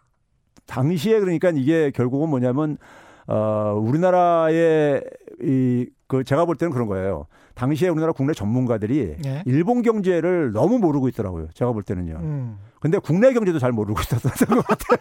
당시에 0.67 1.21
그러니까 1.21 1.51
이게 1.55 1.91
결국은 1.91 2.29
뭐냐면 2.31 2.79
어, 3.27 3.75
우리나라의 3.79 5.03
이, 5.43 5.87
그 6.09 6.25
제가 6.25 6.45
볼 6.47 6.57
때는 6.57 6.73
그런 6.73 6.89
거예요. 6.89 7.27
당시에 7.55 7.89
우리나라 7.89 8.13
국내 8.13 8.33
전문가들이 8.33 9.17
예. 9.25 9.43
일본 9.47 9.83
경제를 9.83 10.53
너무 10.53 10.79
모르고 10.79 11.09
있더라고요. 11.09 11.49
제가 11.55 11.73
볼 11.73 11.83
때는요. 11.83 12.19
음. 12.21 12.59
근데 12.81 12.99
국내 12.99 13.33
경제도 13.33 13.59
잘 13.59 13.73
모르고 13.73 14.01
있었던 14.01 14.57
것 14.57 14.67
같아요. 14.67 14.99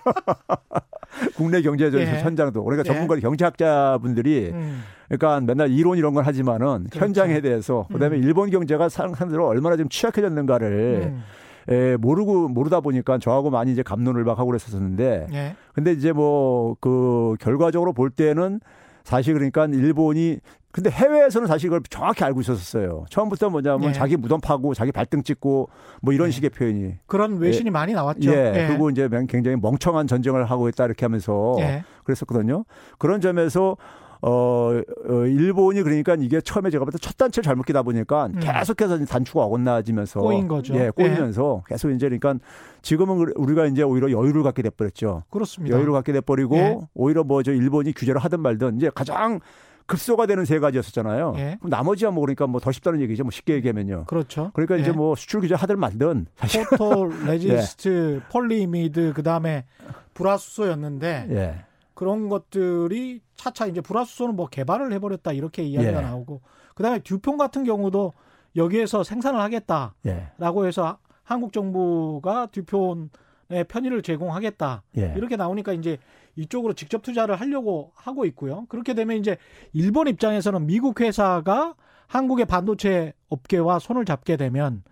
국내 1.35 1.61
경제 1.61 1.91
전 1.91 2.01
예. 2.01 2.05
현장도 2.21 2.63
그러니까 2.63 2.87
예. 2.87 2.93
전문가 2.93 3.15
경제학자분들이 3.17 4.51
음. 4.53 4.81
그러니까 5.09 5.41
맨날 5.41 5.71
이론 5.71 5.97
이런 5.97 6.13
걸 6.13 6.25
하지만은 6.25 6.85
그렇죠. 6.89 6.99
현장에 6.99 7.41
대해서 7.41 7.87
그다음에 7.91 8.17
음. 8.17 8.23
일본 8.23 8.49
경제가 8.49 8.89
상상대로 8.89 9.47
얼마나 9.47 9.75
좀 9.75 9.89
취약해졌는가를 9.89 11.13
음. 11.13 11.23
에, 11.69 11.95
모르고 11.97 12.49
모르다 12.49 12.81
보니까 12.81 13.17
저하고 13.19 13.49
많이 13.49 13.71
이제 13.71 13.83
감론을박하고 13.83 14.47
그랬었는데 14.47 15.27
예. 15.33 15.55
근데 15.73 15.91
이제 15.91 16.11
뭐 16.11 16.75
그 16.79 17.35
결과적으로 17.39 17.93
볼 17.93 18.09
때는 18.09 18.59
사실 19.03 19.33
그러니까 19.33 19.65
일본이 19.65 20.39
근데 20.73 20.89
해외에서는 20.89 21.47
사실 21.47 21.69
그걸 21.69 21.83
정확히 21.87 22.23
알고 22.23 22.41
있었어요. 22.41 23.05
처음부터 23.11 23.49
뭐냐면 23.51 23.89
예. 23.89 23.93
자기 23.93 24.17
무덤 24.17 24.41
파고 24.41 24.73
자기 24.73 24.91
발등 24.91 25.21
찍고 25.21 25.69
뭐 26.01 26.13
이런 26.13 26.29
예. 26.29 26.31
식의 26.31 26.49
표현이 26.49 26.95
그런 27.05 27.37
외신이 27.37 27.69
많이 27.69 27.93
나왔죠. 27.93 28.31
예, 28.33 28.65
그리고 28.67 28.89
이제 28.89 29.07
굉장히 29.29 29.55
멍청한 29.61 30.07
전쟁을 30.07 30.45
하고 30.45 30.67
있다 30.69 30.85
이렇게 30.85 31.05
하면서 31.05 31.55
예. 31.59 31.83
그랬었거든요. 32.03 32.65
그런 32.97 33.21
점에서 33.21 33.77
어, 34.25 34.71
어, 35.09 35.25
일본이 35.27 35.83
그러니까 35.83 36.15
이게 36.17 36.41
처음에 36.41 36.71
제가 36.71 36.85
볼때첫 36.85 37.17
단추를 37.17 37.43
잘못 37.43 37.65
끼다 37.67 37.83
보니까 37.83 38.27
음. 38.33 38.39
계속해서 38.39 39.05
단추가 39.05 39.43
어긋나지면서 39.43 40.21
꼬인 40.21 40.47
거죠. 40.47 40.73
예, 40.75 40.89
꼬이면서 40.89 41.61
계속 41.67 41.91
이제 41.91 42.07
그러니까 42.07 42.35
지금은 42.81 43.25
그- 43.25 43.33
우리가 43.35 43.65
이제 43.67 43.83
오히려 43.83 44.09
여유를 44.11 44.41
갖게 44.41 44.63
돼버렸죠. 44.63 45.23
그렇습니다. 45.29 45.75
여유를 45.75 45.91
갖게 45.93 46.13
돼버리고 46.13 46.55
예. 46.55 46.77
오히려 46.95 47.23
뭐 47.23 47.43
저 47.43 47.51
일본이 47.51 47.93
규제를 47.93 48.19
하든 48.21 48.39
말든 48.39 48.77
이제 48.77 48.89
가장 48.95 49.39
급소가 49.85 50.25
되는 50.25 50.45
세 50.45 50.59
가지였었잖아요. 50.59 51.33
예. 51.37 51.57
그럼 51.59 51.69
나머지야 51.69 52.11
뭐 52.11 52.21
그러니까 52.21 52.47
뭐 52.47 52.59
더 52.61 52.71
쉽다는 52.71 53.01
얘기죠. 53.01 53.23
뭐 53.23 53.31
쉽게 53.31 53.53
얘기하면요. 53.55 54.05
그렇죠. 54.05 54.51
그러니까 54.53 54.77
이제 54.77 54.89
예. 54.89 54.93
뭐 54.93 55.15
수출 55.15 55.41
규제 55.41 55.55
하든 55.55 55.79
말든 55.79 56.27
사실 56.35 56.65
photoresist 56.69 58.21
polyimide 58.31 59.13
그다음에 59.13 59.65
불화수소였는데 60.13 61.27
예. 61.31 61.65
그런 61.93 62.29
것들이 62.29 63.21
차차 63.35 63.67
이제 63.67 63.81
불화수소는 63.81 64.35
뭐 64.35 64.47
개발을 64.47 64.91
해버렸다 64.93 65.31
이렇게 65.33 65.63
이야기가 65.63 65.97
예. 65.97 66.01
나오고 66.01 66.41
그다음에 66.75 66.99
듀폰 66.99 67.37
같은 67.37 67.63
경우도 67.63 68.13
여기에서 68.55 69.03
생산을 69.03 69.39
하겠다라고 69.41 70.63
예. 70.63 70.67
해서 70.67 70.97
한국 71.23 71.53
정부가 71.53 72.47
듀폰의 72.47 73.63
편의를 73.67 74.01
제공하겠다 74.01 74.83
예. 74.97 75.13
이렇게 75.15 75.35
나오니까 75.35 75.73
이제 75.73 75.97
이쪽으로 76.35 76.73
직접 76.73 77.01
투자를 77.01 77.35
하려고 77.35 77.91
하고 77.95 78.25
있고요. 78.25 78.65
그렇게 78.69 78.93
되면 78.93 79.17
이제 79.17 79.37
일본 79.71 80.07
입장에서는 80.07 80.65
미국 80.65 81.01
회사가 81.01 81.75
한국의 82.07 82.45
반도체 82.45 83.13
업계와 83.29 83.79
손을 83.79 84.05
잡게 84.05 84.37
되면 84.37 84.83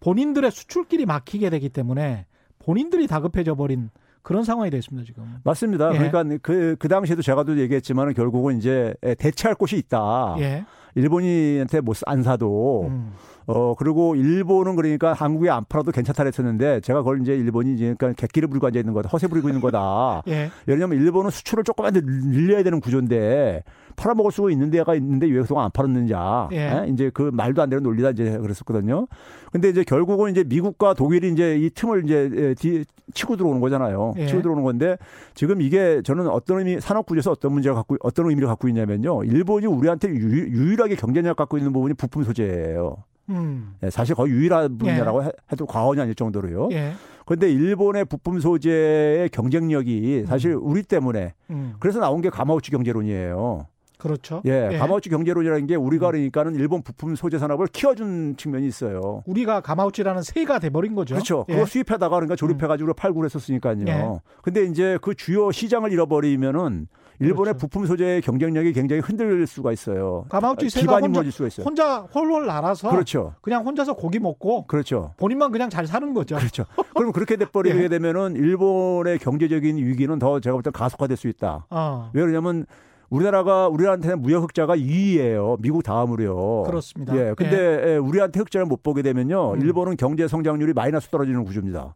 본인들의 0.00 0.50
수출길이 0.50 1.06
막히게 1.06 1.50
되기 1.50 1.68
때문에 1.68 2.26
본인들이 2.58 3.06
다급해져 3.06 3.54
버린 3.54 3.90
그런 4.22 4.44
상황이 4.44 4.70
됐습니다 4.70 5.06
지금. 5.06 5.38
맞습니다. 5.42 5.92
예. 5.94 5.98
그러니까 6.10 6.38
그, 6.42 6.76
그 6.78 6.88
당시에도 6.88 7.22
제가도 7.22 7.58
얘기했지만 7.58 8.12
결국은 8.14 8.58
이제 8.58 8.94
대체할 9.18 9.54
곳이 9.54 9.76
있다. 9.76 10.36
예. 10.38 10.64
일본인한테 10.94 11.80
못안 11.80 12.22
사도 12.22 12.88
음. 12.88 13.12
어 13.50 13.74
그리고 13.74 14.14
일본은 14.14 14.76
그러니까 14.76 15.14
한국에 15.14 15.48
안 15.48 15.64
팔아도 15.66 15.90
괜찮다 15.90 16.22
그랬었는데 16.22 16.80
제가 16.80 17.00
그걸 17.00 17.22
이제 17.22 17.34
일본이 17.34 17.72
이제 17.72 17.94
그러니까 17.96 18.12
객기를 18.12 18.46
부리고 18.46 18.66
앉아 18.66 18.78
있는 18.78 18.92
거다 18.92 19.08
허세 19.08 19.26
부리고 19.26 19.48
있는 19.48 19.62
거다. 19.62 20.22
예. 20.28 20.50
왜냐하면 20.66 20.98
일본은 20.98 21.30
수출을 21.30 21.64
조금만 21.64 21.94
더 21.94 22.00
늘려야 22.02 22.62
되는 22.62 22.78
구조인데 22.78 23.62
팔아먹을 23.96 24.32
수가 24.32 24.50
있는 24.50 24.70
데가 24.70 24.94
있는데 24.96 25.26
왜 25.28 25.40
그동안 25.40 25.64
안 25.64 25.70
팔았느냐. 25.70 26.48
예. 26.52 26.56
예? 26.56 26.88
이제 26.90 27.10
그 27.14 27.30
말도 27.32 27.62
안 27.62 27.70
되는 27.70 27.82
논리다 27.82 28.10
이제 28.10 28.36
그랬었거든요. 28.36 29.06
근데 29.50 29.70
이제 29.70 29.82
결국은 29.82 30.30
이제 30.30 30.44
미국과 30.44 30.92
독일이 30.92 31.32
이제 31.32 31.56
이 31.56 31.70
틈을 31.70 32.04
이제 32.04 32.30
예, 32.34 32.54
뒤 32.54 32.84
치고 33.14 33.36
들어오는 33.36 33.62
거잖아요. 33.62 34.12
예. 34.18 34.26
치고 34.26 34.42
들어오는 34.42 34.62
건데 34.62 34.98
지금 35.34 35.62
이게 35.62 36.02
저는 36.04 36.28
어떤 36.28 36.58
의미 36.58 36.80
산업 36.80 37.06
구조에서 37.06 37.30
어떤 37.30 37.52
문제가 37.52 37.76
갖고 37.76 37.96
어떤 38.00 38.28
의미를 38.28 38.46
갖고 38.46 38.68
있냐면요. 38.68 39.24
일본이 39.24 39.64
우리한테 39.64 40.10
유, 40.10 40.14
유일하게 40.14 40.96
경쟁력 40.96 41.36
갖고 41.36 41.56
있는 41.56 41.72
부분이 41.72 41.94
부품 41.94 42.24
소재예요. 42.24 42.96
음. 43.28 43.74
예, 43.82 43.90
사실 43.90 44.14
거의 44.14 44.32
유일한 44.32 44.78
분야라고 44.78 45.24
해- 45.24 45.30
해도 45.52 45.66
과언이 45.66 46.00
아닐 46.00 46.14
정도로요. 46.14 46.68
예. 46.72 46.92
그런데 47.26 47.50
일본의 47.52 48.06
부품 48.06 48.40
소재의 48.40 49.28
경쟁력이 49.28 50.24
사실 50.26 50.54
우리 50.54 50.82
때문에 50.82 51.34
음. 51.50 51.74
그래서 51.78 52.00
나온 52.00 52.20
게 52.22 52.30
가마우치 52.30 52.70
경제론이에요. 52.70 53.66
그렇죠. 53.98 54.40
예, 54.44 54.76
가마우치 54.78 55.08
경제론이라는 55.10 55.66
게 55.66 55.74
우리가 55.74 56.06
그러니까는 56.12 56.54
일본 56.54 56.82
부품 56.82 57.16
소재 57.16 57.36
산업을 57.36 57.66
키워준 57.66 58.36
측면이 58.36 58.64
있어요. 58.66 59.24
우리가 59.26 59.60
가마우치라는 59.60 60.22
새가 60.22 60.60
돼버린 60.60 60.94
거죠. 60.94 61.16
그렇죠. 61.16 61.44
예. 61.48 61.54
그거 61.54 61.66
수입하다가 61.66 62.14
그러니까 62.14 62.36
조립해가지고 62.36 62.94
팔고 62.94 63.18
그랬었으니까요. 63.18 63.84
예. 63.88 64.20
근데 64.42 64.64
이제 64.66 64.98
그 65.02 65.14
주요 65.16 65.50
시장을 65.50 65.92
잃어버리면은 65.92 66.86
일본의 67.20 67.54
그렇죠. 67.54 67.58
부품 67.58 67.86
소재의 67.86 68.20
경쟁력이 68.22 68.72
굉장히 68.72 69.00
흔들릴 69.02 69.46
수가 69.46 69.72
있어요. 69.72 70.24
가마우치 70.28 70.66
기반이 70.68 71.02
혼자 71.02 71.08
무너질 71.08 71.32
수가 71.32 71.46
있어요. 71.48 71.64
혼자 71.64 71.98
홀홀 72.14 72.46
날아서 72.46 72.90
그렇죠. 72.90 73.34
그냥 73.40 73.64
혼자서 73.64 73.94
고기 73.94 74.18
먹고 74.18 74.66
그렇죠. 74.66 75.12
본인만 75.16 75.50
그냥 75.50 75.68
잘 75.70 75.86
사는 75.86 76.14
거죠. 76.14 76.36
그렇죠. 76.36 76.64
그럼 76.94 77.12
그렇게 77.12 77.36
돼버리게 77.36 77.76
예. 77.84 77.88
되면은 77.88 78.36
일본의 78.36 79.18
경제적인 79.18 79.78
위기는 79.78 80.18
더 80.18 80.40
제가 80.40 80.54
볼 80.54 80.62
때 80.62 80.70
가속화될 80.70 81.16
수 81.16 81.28
있다. 81.28 81.66
어. 81.70 82.10
왜 82.12 82.20
그러냐면 82.22 82.66
우리나라가 83.10 83.68
우리한테는 83.68 84.20
무역 84.20 84.42
흑자가 84.44 84.76
2위예요. 84.76 85.56
미국 85.60 85.82
다음으로요. 85.82 86.64
그렇습니다. 86.64 87.16
예. 87.16 87.32
근데 87.36 87.92
예, 87.92 87.96
우리한테 87.96 88.38
흑자를 88.40 88.66
못 88.66 88.82
보게 88.82 89.00
되면요. 89.02 89.54
음. 89.54 89.60
일본은 89.62 89.96
경제 89.96 90.28
성장률이 90.28 90.72
마이너스 90.74 91.08
떨어지는 91.08 91.44
구조입니다. 91.44 91.94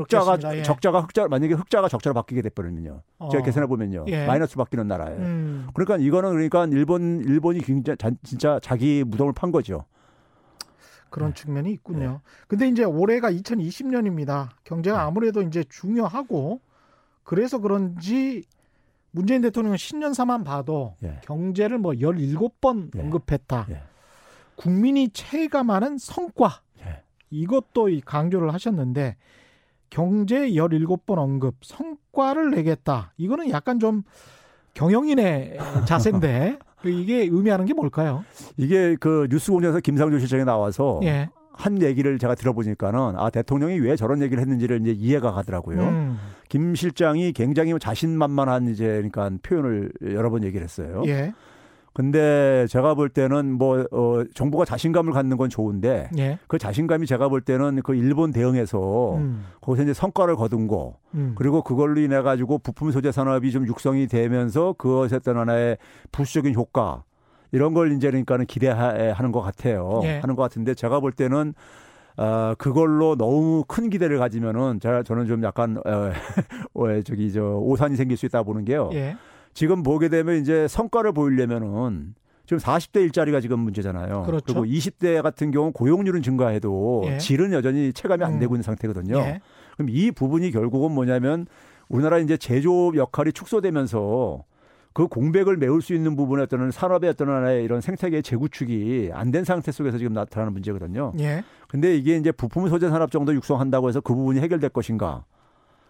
흑자가. 0.00 0.56
예. 0.56 0.62
적자가 0.62 1.00
흑자 1.00 1.28
만약에 1.28 1.54
흑자가 1.54 1.88
적자로 1.88 2.14
바뀌게. 2.14 2.42
제가 3.30 3.40
어. 3.40 3.44
계산해 3.44 3.66
보면요. 3.66 4.04
예. 4.08 4.26
마이너스 4.26 4.56
바뀌는 4.56 4.88
나라예요. 4.88 5.18
음. 5.20 5.68
그러니까 5.74 5.96
이거는 5.98 6.30
그러니까 6.30 6.66
일본 6.66 7.20
일본이 7.20 7.60
자- 7.96 8.10
진짜 8.22 8.58
자기 8.62 9.04
무덤을 9.06 9.32
판 9.32 9.52
거죠. 9.52 9.84
그런 11.10 11.34
측면이 11.34 11.68
네. 11.68 11.74
있군요. 11.74 12.20
근데 12.48 12.68
이제 12.68 12.84
올해가 12.84 13.30
2020년입니다. 13.30 14.48
경제가 14.64 14.96
네. 14.96 15.02
아무래도 15.04 15.42
이제 15.42 15.62
중요하고 15.68 16.60
그래서 17.22 17.58
그런지 17.58 18.44
문재인 19.10 19.42
대통령은 19.42 19.76
신년사만 19.76 20.42
봐도 20.42 20.96
예. 21.02 21.20
경제를 21.24 21.76
뭐 21.78 21.92
17번 21.92 22.96
예. 22.96 23.00
언급했다. 23.00 23.66
예. 23.70 23.82
국민이 24.56 25.10
체감하는 25.10 25.98
성과 25.98 26.60
예. 26.80 27.02
이것도 27.30 27.90
이 27.90 28.00
강조를 28.00 28.52
하셨는데 28.54 29.16
경제 29.92 30.48
17번 30.52 31.18
언급 31.18 31.56
성과를 31.60 32.50
내겠다. 32.52 33.12
이거는 33.18 33.50
약간 33.50 33.78
좀 33.78 34.04
경영인의 34.72 35.58
자세인데 35.84 36.58
이게 36.82 37.28
의미하는 37.30 37.66
게 37.66 37.74
뭘까요? 37.74 38.24
이게 38.56 38.96
그 38.98 39.28
뉴스공장에서 39.30 39.80
김상조 39.80 40.18
실장이 40.18 40.46
나와서 40.46 40.98
예. 41.02 41.28
한 41.52 41.82
얘기를 41.82 42.18
제가 42.18 42.34
들어보니까는 42.34 43.18
아 43.18 43.28
대통령이 43.28 43.80
왜 43.80 43.94
저런 43.94 44.22
얘기를 44.22 44.40
했는지를 44.40 44.80
이제 44.80 44.92
이해가 44.92 45.30
가더라고요. 45.32 45.82
음. 45.82 46.18
김 46.48 46.74
실장이 46.74 47.32
굉장히 47.32 47.78
자신만만한 47.78 48.68
이제 48.68 48.86
그러니까 48.86 49.30
표현을 49.42 49.92
여러 50.14 50.30
번 50.30 50.42
얘기를 50.42 50.64
했어요. 50.64 51.02
예. 51.04 51.34
근데 51.92 52.66
제가 52.68 52.94
볼 52.94 53.08
때는 53.08 53.52
뭐 53.52 53.84
어, 53.92 54.24
정부가 54.34 54.64
자신감을 54.64 55.12
갖는 55.12 55.36
건 55.36 55.50
좋은데 55.50 56.08
예. 56.18 56.38
그 56.48 56.58
자신감이 56.58 57.06
제가 57.06 57.28
볼 57.28 57.42
때는 57.42 57.82
그 57.82 57.94
일본 57.94 58.32
대응에서 58.32 59.16
음. 59.16 59.44
거기서 59.60 59.82
이제 59.84 59.92
성과를 59.94 60.36
거둔 60.36 60.68
거 60.68 60.96
음. 61.14 61.34
그리고 61.36 61.62
그걸로 61.62 62.00
인해 62.00 62.22
가지고 62.22 62.58
부품 62.58 62.90
소재 62.92 63.12
산업이 63.12 63.50
좀 63.52 63.66
육성이 63.66 64.06
되면서 64.06 64.74
그것에 64.78 65.16
어떤 65.16 65.36
하나의 65.36 65.76
부수적인 66.12 66.54
효과 66.54 67.04
이런 67.52 67.74
걸 67.74 67.92
이제 67.92 68.08
그러니까는 68.08 68.46
기대하는 68.46 69.30
것 69.30 69.42
같아요. 69.42 70.00
예. 70.04 70.18
하는 70.20 70.34
것 70.34 70.42
같은데 70.42 70.74
제가 70.74 71.00
볼 71.00 71.12
때는 71.12 71.52
어, 72.16 72.54
그걸로 72.58 73.16
너무 73.16 73.64
큰 73.66 73.90
기대를 73.90 74.18
가지면은 74.18 74.80
제가 74.80 75.02
저는 75.02 75.26
좀 75.26 75.42
약간 75.44 75.76
어, 75.78 76.10
어, 76.74 77.02
저기 77.02 77.32
저 77.32 77.42
오산이 77.42 77.96
생길 77.96 78.16
수 78.16 78.26
있다 78.26 78.42
보는 78.42 78.64
게요. 78.64 78.90
예. 78.94 79.16
지금 79.54 79.82
보게 79.82 80.08
되면 80.08 80.36
이제 80.40 80.66
성과를 80.68 81.12
보이려면은 81.12 82.14
지금 82.46 82.58
40대 82.58 83.02
일자리가 83.02 83.40
지금 83.40 83.60
문제잖아요. 83.60 84.24
그렇죠. 84.24 84.44
리고 84.48 84.64
20대 84.64 85.22
같은 85.22 85.50
경우는 85.50 85.72
고용률은 85.72 86.22
증가해도 86.22 87.04
예. 87.06 87.18
질은 87.18 87.52
여전히 87.52 87.92
체감이 87.92 88.24
안 88.24 88.34
음. 88.34 88.38
되고 88.40 88.54
있는 88.54 88.62
상태거든요. 88.62 89.16
예. 89.18 89.40
그럼 89.76 89.88
이 89.90 90.10
부분이 90.10 90.50
결국은 90.50 90.92
뭐냐면 90.92 91.46
우리나라 91.88 92.18
이제 92.18 92.36
제조업 92.36 92.96
역할이 92.96 93.32
축소되면서 93.32 94.44
그 94.94 95.06
공백을 95.06 95.56
메울 95.56 95.80
수 95.80 95.94
있는 95.94 96.16
부분의 96.16 96.42
어떤 96.42 96.70
산업의 96.70 97.10
어떤 97.10 97.28
하나의 97.30 97.64
이런 97.64 97.80
생태계의 97.80 98.22
재구축이 98.22 99.10
안 99.14 99.30
된 99.30 99.44
상태 99.44 99.72
속에서 99.72 99.96
지금 99.96 100.12
나타나는 100.12 100.52
문제거든요. 100.52 101.12
예. 101.20 101.42
근데 101.68 101.96
이게 101.96 102.16
이제 102.16 102.32
부품 102.32 102.68
소재 102.68 102.90
산업 102.90 103.10
정도 103.10 103.34
육성한다고 103.34 103.88
해서 103.88 104.00
그 104.00 104.14
부분이 104.14 104.40
해결될 104.40 104.70
것인가? 104.70 105.24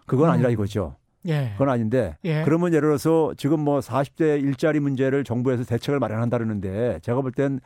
그건 0.05 0.29
아니라 0.29 0.49
음. 0.49 0.53
이거죠. 0.53 0.95
예. 1.27 1.49
그건 1.53 1.69
아닌데 1.69 2.17
예. 2.25 2.43
그러면 2.43 2.73
예를 2.73 2.89
들어서 2.89 3.33
지금 3.37 3.59
뭐 3.61 3.79
40대 3.79 4.41
일자리 4.41 4.79
문제를 4.79 5.23
정부에서 5.23 5.63
대책을 5.63 5.99
마련한다 5.99 6.37
그러는데 6.37 6.99
제가 7.01 7.21
볼 7.21 7.31
땐 7.31 7.59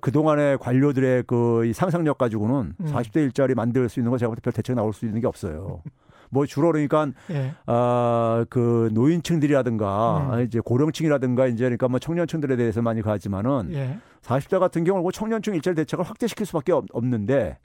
그동안의 0.00 0.58
관료들의 0.58 1.24
그이 1.24 1.72
상상력 1.72 2.18
가지고는 2.18 2.74
음. 2.78 2.86
40대 2.86 3.16
일자리 3.16 3.54
만들 3.54 3.88
수 3.88 3.98
있는 4.00 4.10
거 4.10 4.18
제가 4.18 4.28
볼 4.30 4.36
때 4.36 4.40
별 4.42 4.52
대책 4.52 4.76
나올 4.76 4.92
수 4.92 5.04
있는 5.06 5.20
게 5.20 5.26
없어요. 5.26 5.80
뭐 6.30 6.46
주로 6.46 6.72
그러니까 6.72 7.08
예. 7.30 7.52
아그 7.66 8.90
노인층들이라든가 8.92 10.18
음. 10.18 10.30
아, 10.32 10.40
이제 10.40 10.60
고령층이라든가 10.60 11.46
이제 11.46 11.64
그러니까 11.64 11.88
뭐 11.88 11.98
청년층들에 11.98 12.56
대해서 12.56 12.82
많이 12.82 13.02
가지만은 13.02 13.70
예. 13.72 13.98
40대 14.22 14.58
같은 14.58 14.84
경우는 14.84 15.02
뭐 15.02 15.12
청년층 15.12 15.54
일자리 15.54 15.74
대책을 15.76 16.04
확대시킬 16.04 16.46
수밖에 16.46 16.72
없- 16.72 16.86
없는데 16.92 17.58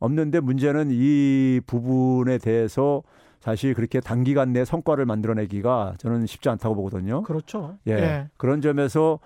없는데 0.00 0.40
문제는 0.40 0.88
이 0.92 1.60
부분에 1.66 2.38
대해서 2.38 3.02
사실 3.40 3.74
그렇게 3.74 4.00
단기간 4.00 4.52
내 4.52 4.64
성과를 4.64 5.06
만들어내기가 5.06 5.94
저는 5.98 6.26
쉽지 6.26 6.48
않다고 6.48 6.74
보거든요. 6.74 7.22
그렇죠. 7.22 7.76
예. 7.86 8.28
그런 8.36 8.60
점에서 8.60 9.20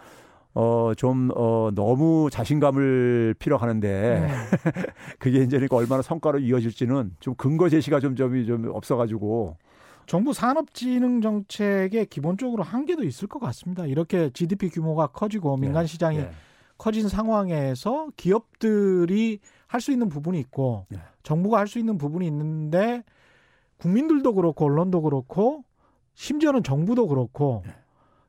어, 0.55 0.93
좀, 0.95 1.31
어, 1.35 1.71
너무 1.75 2.29
자신감을 2.31 3.37
필요하는데, 3.39 4.19
음. 4.19 4.29
그게 5.19 5.39
이제 5.39 5.57
그러니까 5.57 5.77
얼마나 5.77 6.03
성과로 6.03 6.41
이어질지는 6.41 7.13
좀 7.21 7.35
근거 7.37 7.71
제시가 7.71 8.01
좀 8.01 8.17
점이 8.17 8.45
좀 8.45 8.69
없어가지고, 8.71 9.57
정부 10.05 10.35
산업진흥 10.35 11.23
정책에 11.23 12.05
기본적으로 12.05 12.65
한계도 12.65 13.03
있을 13.05 13.29
것 13.29 13.39
같습니다. 13.39 13.87
이렇게 13.87 14.29
GDP 14.29 14.69
규모가 14.69 15.07
커지고 15.07 15.57
민간 15.57 15.87
시장이 15.87 16.19
예. 16.19 16.31
커진 16.77 17.09
상황에서 17.09 18.09
기업들이 18.19 19.39
할 19.69 19.81
수 19.81 19.91
있는 19.91 20.11
부분이 20.11 20.39
있고 20.41 20.85
예. 20.93 20.99
정부가 21.23 21.61
할 21.61 21.67
수 21.67 21.79
있는 21.79 21.97
부분이 21.97 22.27
있는데 22.27 23.05
국민들도 23.83 24.35
그렇고 24.35 24.67
언론도 24.67 25.03
그렇고 25.03 25.65
심지어는 26.15 26.63
정부도 26.63 27.09
그렇고 27.09 27.63
예. 27.67 27.73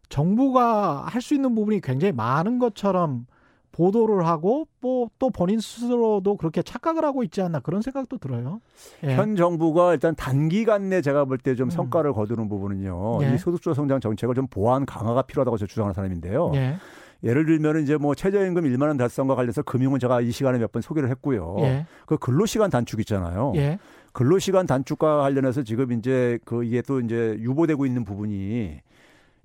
정부가 0.09 1.05
할 1.05 1.21
수 1.21 1.33
있는 1.35 1.53
부분이 1.55 1.81
굉장히 1.81 2.11
많은 2.11 2.59
것처럼 2.59 3.25
보도를 3.71 4.27
하고 4.27 4.67
또, 4.81 5.09
또 5.17 5.31
본인 5.31 5.59
스스로도 5.59 6.37
그렇게 6.37 6.61
착각을 6.61 7.03
하고 7.03 7.23
있지 7.23 7.41
않나 7.41 7.59
그런 7.59 7.81
생각도 7.81 8.17
들어요. 8.19 8.61
예. 9.03 9.15
현 9.15 9.35
정부가 9.35 9.93
일단 9.93 10.15
단기간 10.15 10.89
내 10.89 11.01
제가 11.01 11.25
볼 11.25 11.37
때좀 11.39 11.67
음. 11.67 11.69
성과를 11.71 12.13
거두는 12.13 12.49
부분은요, 12.49 13.23
예. 13.23 13.33
이 13.33 13.37
소득주도 13.37 13.73
성장 13.73 13.99
정책을 13.99 14.35
좀 14.35 14.45
보완 14.47 14.85
강화가 14.85 15.23
필요하다고 15.23 15.57
저 15.57 15.65
주장하는 15.65 15.93
사람인데요. 15.93 16.51
예. 16.55 16.75
예를 17.23 17.45
들면 17.45 17.81
이제 17.83 17.95
뭐 17.97 18.13
최저임금 18.15 18.63
1만 18.65 18.87
원 18.89 18.97
달성과 18.97 19.33
관련해서 19.35 19.63
금융은 19.63 19.97
제가 19.99 20.19
이 20.21 20.29
시간에 20.31 20.59
몇 20.59 20.71
번 20.71 20.81
소개를 20.81 21.09
했고요. 21.09 21.55
예. 21.61 21.85
그 22.05 22.17
근로시간 22.17 22.69
단축 22.69 22.99
있잖아요. 22.99 23.53
예. 23.55 23.79
근로시간 24.13 24.65
단축과 24.67 25.21
관련해서 25.21 25.63
지금 25.63 25.91
이제 25.91 26.39
그 26.45 26.63
이게 26.63 26.82
또 26.82 26.99
이제 27.02 27.36
유보되고 27.39 27.86
있는 27.86 28.04
부분이 28.06 28.80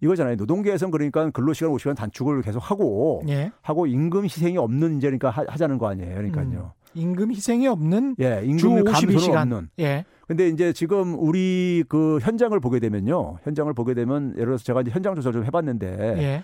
이거잖아요. 0.00 0.37
노동계에서는 0.37 0.90
그러니까 0.92 1.31
근로시간 1.31 1.72
5시간 1.72 1.96
단축을 1.96 2.42
계속 2.42 2.59
하고 2.61 3.22
예. 3.28 3.50
하고 3.62 3.87
임금 3.87 4.24
희생이 4.24 4.57
없는 4.59 4.98
이제 4.98 5.09
그러니까 5.09 5.31
하- 5.31 5.44
하자는 5.48 5.78
거 5.78 5.88
아니에요. 5.88 6.14
그러니까요. 6.14 6.72
음. 6.74 6.78
임금 6.94 7.31
희생이 7.33 7.66
없는 7.66 8.16
예, 8.20 8.40
주 8.40 8.46
임금 8.68 8.85
52시간. 8.85 8.92
감소는 8.92 9.38
없는. 9.38 9.68
예. 9.81 10.04
근데 10.26 10.48
이제 10.48 10.72
지금 10.72 11.14
우리 11.18 11.83
그 11.88 12.18
현장을 12.20 12.59
보게 12.61 12.78
되면요. 12.81 13.38
현장을 13.42 13.72
보게 13.72 13.94
되면 13.94 14.33
예를 14.35 14.46
들어서 14.46 14.64
제가 14.64 14.83
이제 14.83 14.90
현장 14.90 15.14
조사를 15.14 15.33
좀 15.33 15.44
해봤는데 15.44 15.88
예. 16.18 16.42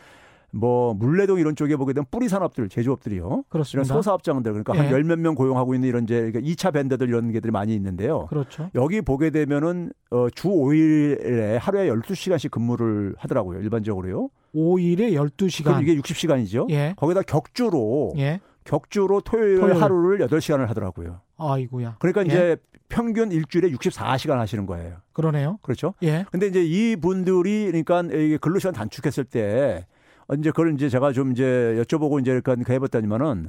뭐 0.55 0.95
물레동 0.95 1.39
이런 1.41 1.57
쪽에 1.57 1.77
보게 1.77 1.93
되면 1.93 2.07
뿌리 2.11 2.29
산업들 2.29 2.69
제조업들이요. 2.69 3.25
이런 3.25 3.43
그렇습니다. 3.49 3.93
소사업장들 3.95 4.53
그러니까 4.53 4.75
예. 4.77 4.79
한열 4.81 5.05
몇 5.05 5.19
명 5.19 5.35
고용하고 5.35 5.75
있는 5.75 5.89
이런 5.89 6.05
이제 6.05 6.31
그러니까 6.31 6.41
2차 6.41 6.73
밴드들 6.73 7.09
이런 7.09 7.33
게들이 7.33 7.51
많이 7.51 7.75
있는데요. 7.75 8.27
그렇죠. 8.27 8.71
여기 8.75 9.01
보게 9.01 9.31
되면은 9.31 9.93
어, 10.11 10.29
주 10.31 10.49
5일에 10.49 11.59
하루에 11.61 11.89
12시간씩 11.91 12.51
근무를 12.51 13.15
하더라고요. 13.19 13.61
일반적으로요. 13.61 14.29
5일에 14.55 15.13
그럼 15.15 15.29
12시간. 15.29 15.83
이게 15.83 15.97
60시간이죠. 15.97 16.71
예. 16.71 16.95
거기다 16.97 17.23
격주로 17.23 18.13
예. 18.19 18.41
격주로 18.65 19.21
토요일, 19.21 19.61
토요일. 19.61 19.83
하루를 19.83 20.27
8시간을 20.29 20.67
하더라고요. 20.67 21.21
아이고야. 21.37 21.97
그러니까 21.99 22.23
예. 22.23 22.27
이제 22.27 22.57
평균 22.89 23.33
일주일에 23.33 23.71
64시간 23.73 24.37
하시는 24.37 24.67
거예요. 24.67 24.97
그러네요. 25.13 25.59
그렇죠? 25.63 25.95
예. 26.03 26.25
근데 26.31 26.47
이제 26.47 26.63
이 26.65 26.97
분들이 26.97 27.67
그러니까 27.67 28.03
근로시간 28.41 28.73
단축했을 28.75 29.25
때 29.25 29.87
이제 30.39 30.51
그걸 30.51 30.75
이제 30.75 30.89
제가 30.89 31.13
좀 31.13 31.33
이제 31.33 31.77
여쭤보고 31.83 32.21
이제 32.21 32.41
그러니까 32.41 32.73
해봤더니만은 32.73 33.49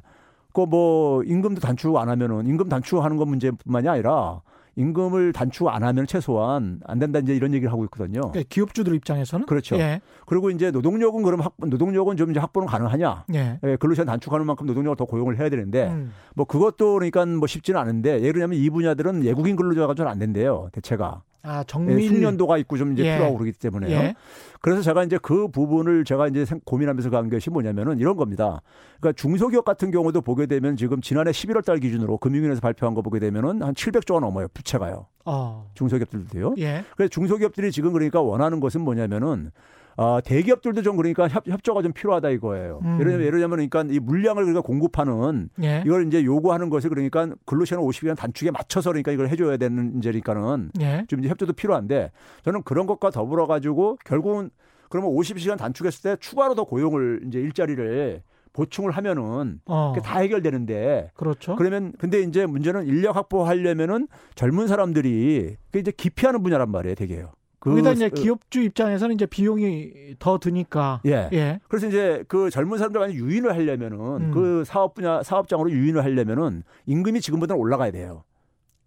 그뭐 0.53 1.23
임금도 1.23 1.61
단축 1.61 1.95
안 1.97 2.09
하면은 2.09 2.47
임금 2.47 2.69
단축하는 2.69 3.17
건 3.17 3.27
문제뿐만이 3.29 3.89
아니라 3.89 4.41
임금을 4.77 5.31
단축 5.31 5.67
안 5.69 5.83
하면 5.83 6.05
최소한 6.05 6.81
안 6.85 6.99
된다 6.99 7.19
이제 7.19 7.33
이런 7.33 7.53
얘기를 7.53 7.71
하고 7.71 7.85
있거든요. 7.85 8.19
그러니까 8.31 8.43
기업주들 8.49 8.93
입장에서는 8.95 9.45
그렇죠. 9.45 9.77
예. 9.77 10.01
그리고 10.25 10.49
이제 10.49 10.69
노동력은 10.71 11.23
그럼 11.23 11.41
학 11.41 11.53
노동력은 11.57 12.17
좀 12.17 12.31
이제 12.31 12.39
확보는 12.41 12.67
가능하냐? 12.67 13.23
예. 13.35 13.59
예, 13.63 13.75
근로시간 13.77 14.05
단축하는 14.07 14.45
만큼 14.45 14.65
노동력을 14.65 14.97
더 14.97 15.05
고용을 15.05 15.39
해야 15.39 15.49
되는데 15.49 15.87
음. 15.87 16.11
뭐 16.35 16.45
그것도 16.45 16.95
그러니까 16.95 17.25
뭐 17.25 17.47
쉽지는 17.47 17.79
않은데 17.79 18.19
예를 18.21 18.33
들면 18.33 18.53
이 18.53 18.69
분야들은 18.69 19.23
외국인 19.23 19.55
근로자가 19.55 19.93
좀 19.93 20.07
안 20.07 20.19
된대요 20.19 20.69
대체가 20.73 21.21
아, 21.45 21.59
예, 21.59 21.63
정밀 21.67 22.07
숙련도가 22.07 22.57
있고 22.59 22.77
좀 22.77 22.93
이제 22.93 23.05
예. 23.05 23.13
필요하고 23.13 23.37
그러기 23.37 23.53
때문에요. 23.53 23.91
예. 23.95 24.15
그래서 24.61 24.81
제가 24.81 25.03
이제 25.03 25.17
그 25.21 25.47
부분을 25.47 26.03
제가 26.05 26.27
이제 26.27 26.43
생- 26.45 26.59
고민하면서 26.65 27.09
간 27.11 27.29
것이 27.29 27.49
뭐냐면은 27.49 27.99
이런 27.99 28.15
겁니다. 28.15 28.61
그러니까 28.99 29.19
중소기업 29.21 29.63
같은 29.63 29.91
경우도 29.91 30.21
보게 30.21 30.47
되면 30.47 30.75
지금 30.75 31.01
지난해 31.01 31.31
11월 31.31 31.63
달 31.63 31.77
기준으로 31.79 32.17
금융위에서 32.17 32.61
발표한 32.61 32.95
거 32.95 33.01
보게 33.01 33.19
되면은 33.19 33.61
한 33.61 33.73
700조가 33.75 34.19
넘어요 34.21 34.47
부채가요 34.53 35.05
어. 35.25 35.69
중소기업들도요. 35.75 36.55
예. 36.57 36.83
그래서 36.97 37.09
중소기업들이 37.09 37.71
지금 37.71 37.93
그러니까 37.93 38.21
원하는 38.21 38.59
것은 38.59 38.81
뭐냐면은 38.81 39.51
아, 39.97 40.21
대기업들도 40.23 40.81
좀 40.81 40.97
그러니까 40.97 41.27
협, 41.27 41.47
협조가 41.47 41.81
좀 41.81 41.93
필요하다 41.93 42.29
이거예요. 42.29 42.79
음. 42.83 42.99
예를 42.99 43.11
들면 43.11 43.27
예를 43.27 43.39
들면 43.39 43.67
그러니까 43.69 43.85
이 43.93 43.99
물량을 43.99 44.43
그러니까 44.43 44.61
공급하는 44.61 45.49
예. 45.63 45.83
이걸 45.85 46.05
이제 46.07 46.23
요구하는 46.23 46.69
것을 46.69 46.89
그러니까 46.89 47.29
근로시간 47.45 47.83
50시간 47.83 48.15
단축에 48.17 48.51
맞춰서 48.51 48.89
그러니까 48.89 49.11
이걸 49.11 49.29
해줘야 49.29 49.57
되는 49.57 49.91
문제니까는 49.93 50.71
예. 50.81 51.05
좀 51.07 51.19
이제 51.19 51.29
협조도 51.29 51.53
필요한데 51.53 52.11
저는 52.43 52.63
그런 52.63 52.85
것과 52.87 53.09
더불어 53.09 53.47
가지고 53.47 53.97
결국은 54.03 54.49
그러면 54.89 55.11
50시간 55.11 55.57
단축했을 55.57 56.01
때 56.11 56.17
추가로 56.19 56.55
더 56.55 56.65
고용을 56.65 57.21
이제 57.27 57.39
일자리를 57.39 58.21
보충을 58.53 58.91
하면은 58.91 59.59
어. 59.65 59.91
그게 59.93 60.05
다 60.05 60.19
해결되는데 60.19 61.11
그렇죠. 61.13 61.55
그러면 61.57 61.91
근데 61.97 62.21
이제 62.21 62.45
문제는 62.45 62.87
인력 62.87 63.15
확보하려면은 63.15 64.07
젊은 64.35 64.67
사람들이 64.67 65.57
그 65.71 65.79
이제 65.79 65.91
기피하는 65.91 66.41
분야란 66.41 66.71
말이에요, 66.71 66.95
되게요. 66.95 67.31
그 67.65 67.71
거기다 67.71 67.93
이제 67.93 68.05
어, 68.05 68.09
기업주 68.09 68.61
입장에서는 68.61 69.15
이제 69.15 69.25
비용이 69.25 70.15
더 70.19 70.37
드니까 70.37 71.01
예. 71.07 71.27
예. 71.33 71.59
그래서 71.67 71.87
이제 71.87 72.23
그 72.27 72.51
젊은 72.51 72.77
사람들 72.77 72.99
만약 72.99 73.15
유인을 73.15 73.55
하려면은 73.55 73.97
음. 73.99 74.31
그 74.31 74.63
사업 74.65 74.93
분야 74.93 75.23
사업장으로 75.23 75.71
유인을 75.71 76.03
하려면은 76.03 76.61
임금이 76.85 77.21
지금보다는 77.21 77.59
올라가야 77.59 77.89
돼요. 77.89 78.23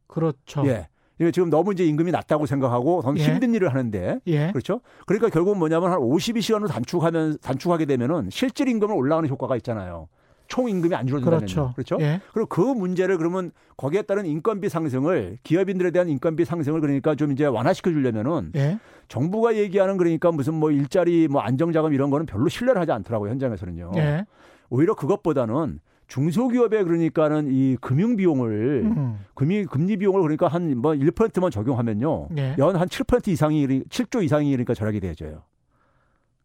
그렇죠. 0.07 0.65
예. 0.67 0.87
이게 1.21 1.33
지금 1.33 1.51
너무 1.51 1.73
이제 1.73 1.85
임금이 1.85 2.13
낮다고 2.13 2.47
생각하고 2.47 3.03
너무 3.03 3.19
예. 3.19 3.25
힘든 3.25 3.53
일을 3.53 3.71
하는데 3.71 4.21
예. 4.29 4.53
그렇죠? 4.53 4.81
그러니까 5.07 5.29
결국은 5.29 5.59
뭐냐면 5.59 5.91
한 5.91 5.99
52시간으로 5.99 6.69
단축하면 6.69 7.39
단축하게 7.43 7.85
되면은 7.85 8.29
실질 8.31 8.69
임금은 8.69 8.95
올라가는 8.95 9.29
효과가 9.29 9.57
있잖아요. 9.57 10.07
총 10.49 10.69
임금이 10.69 10.95
안 10.95 11.07
줄어든다면 11.07 11.39
그렇죠. 11.41 11.73
그렇죠? 11.77 11.97
예. 12.01 12.21
그리고 12.33 12.49
그 12.49 12.61
문제를 12.61 13.19
그러면 13.19 13.53
거기에 13.77 14.03
따른 14.03 14.27
인건비 14.27 14.69
상승을 14.69 15.39
기업인들에 15.45 15.91
대한 15.91 16.09
인건비 16.09 16.45
상승을 16.45 16.81
그러니까 16.81 17.15
좀 17.15 17.31
이제 17.33 17.45
완화시켜 17.45 17.93
주려면은 17.93 18.53
예. 18.57 18.79
정부가 19.09 19.57
얘기하는 19.57 19.97
그러니까 19.99 20.33
무슨 20.33 20.55
뭐 20.55 20.71
일자리 20.71 21.29
뭐 21.29 21.43
안정자금 21.43 21.93
이런 21.93 22.11
거는 22.11 22.27
별로 22.27 22.49
신뢰를 22.49 22.81
하지 22.81 22.93
않더라고요 22.93 23.31
현장에서는요. 23.31 23.93
예. 23.97 24.25
오히려 24.71 24.95
그것보다는 24.95 25.81
중소기업에 26.09 26.85
그러니까는 26.85 27.49
이 27.51 27.77
금융 27.83 28.17
비용을 28.17 28.83
음. 28.87 29.19
금리 29.35 29.67
금리 29.67 29.99
비용을 29.99 30.23
그러니까 30.23 30.49
한 30.49 30.75
뭐 30.77 30.93
1%만 30.93 31.51
적용하면요. 31.51 32.29
예. 32.39 32.57
연한 32.59 32.89
7% 32.89 33.29
이상이 33.29 33.67
7조 33.67 34.25
이상이 34.25 34.51
그러니까 34.51 34.73
절약이 34.73 35.01
되죠. 35.01 35.43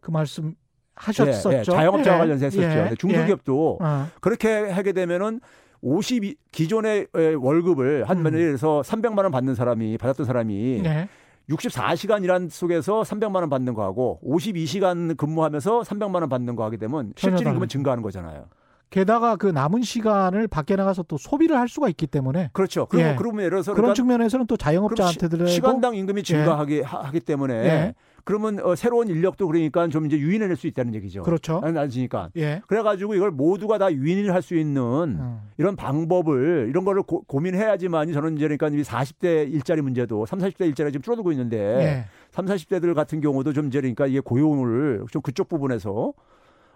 그 0.01 0.11
말씀 0.11 0.55
하셨었죠. 0.95 1.53
예, 1.53 1.59
예, 1.59 1.63
자영업자 1.63 2.13
예. 2.13 2.17
관련해서 2.17 2.45
했었죠. 2.45 2.61
예. 2.91 2.95
중소기업도 2.97 3.79
예. 3.81 3.85
어. 3.85 4.07
그렇게 4.21 4.69
하게 4.69 4.91
되면은 4.93 5.39
52 5.81 6.35
기존의 6.51 7.07
에, 7.15 7.33
월급을 7.33 8.05
한 8.07 8.19
음. 8.19 8.25
예를 8.27 8.57
들어서 8.57 8.81
300만 8.85 9.19
원 9.23 9.31
받는 9.31 9.55
사람이 9.55 9.97
받았던 9.97 10.25
사람이 10.25 10.81
예. 10.85 11.07
64시간 11.49 12.23
일한 12.23 12.47
속에서 12.49 13.01
300만 13.01 13.35
원 13.35 13.49
받는 13.49 13.73
거하고 13.73 14.19
52시간 14.25 15.17
근무하면서 15.17 15.81
300만 15.81 16.15
원 16.21 16.29
받는 16.29 16.55
거 16.55 16.63
하게 16.63 16.77
되면 16.77 17.11
실질 17.17 17.47
임금은. 17.47 17.67
증가하는 17.67 18.01
거잖아요. 18.01 18.45
게다가 18.89 19.35
그 19.35 19.47
남은 19.47 19.81
시간을 19.81 20.47
밖에 20.47 20.75
나가서 20.75 21.03
또 21.03 21.17
소비를 21.17 21.57
할 21.57 21.67
수가 21.67 21.89
있기 21.89 22.05
때문에 22.07 22.51
그렇죠. 22.53 22.85
그리고 22.85 23.09
예. 23.09 23.15
그러면 23.17 23.39
예를 23.41 23.49
들어서 23.49 23.73
그런 23.73 23.85
그러니까 23.87 23.95
측면에서는 23.95 24.45
또 24.45 24.55
그럼 24.55 24.63
자영업자한테들도 24.71 25.47
시, 25.47 25.59
간당 25.61 25.95
임금이 25.95 26.21
증가하기 26.23 26.81
하- 26.81 26.99
하기 27.05 27.19
때문에 27.21 27.53
예. 27.55 27.93
그러면 28.25 28.59
어, 28.61 28.75
새로운 28.75 29.07
인력도 29.09 29.47
그러니까 29.47 29.87
좀 29.89 30.05
이제 30.05 30.17
유인해낼 30.17 30.55
수 30.55 30.67
있다는 30.67 30.95
얘기죠. 30.95 31.23
그렇죠. 31.23 31.59
낮으니까. 31.59 32.29
예. 32.37 32.61
그래가지고 32.67 33.15
이걸 33.15 33.31
모두가 33.31 33.77
다 33.77 33.91
유인을 33.91 34.33
할 34.33 34.43
수 34.43 34.55
있는 34.55 34.81
음. 34.81 35.39
이런 35.57 35.77
방법을 35.77 36.67
이런 36.69 36.83
거를 36.83 37.01
고, 37.03 37.23
고민해야지만이 37.23 38.11
저는 38.11 38.35
이제 38.35 38.45
그러니까 38.45 38.67
이 38.67 38.81
40대 38.81 39.49
일자리 39.53 39.81
문제도 39.81 40.25
3, 40.25 40.39
40대 40.39 40.65
일자리가 40.65 40.91
지금 40.91 41.01
줄어들고 41.01 41.31
있는데 41.31 41.57
예. 41.57 42.05
3, 42.31 42.45
40대들 42.45 42.93
같은 42.93 43.21
경우도 43.21 43.53
좀 43.53 43.67
이제 43.67 43.79
그러니까 43.79 44.05
이게 44.05 44.19
고용을 44.19 45.05
좀 45.11 45.21
그쪽 45.21 45.47
부분에서 45.47 46.13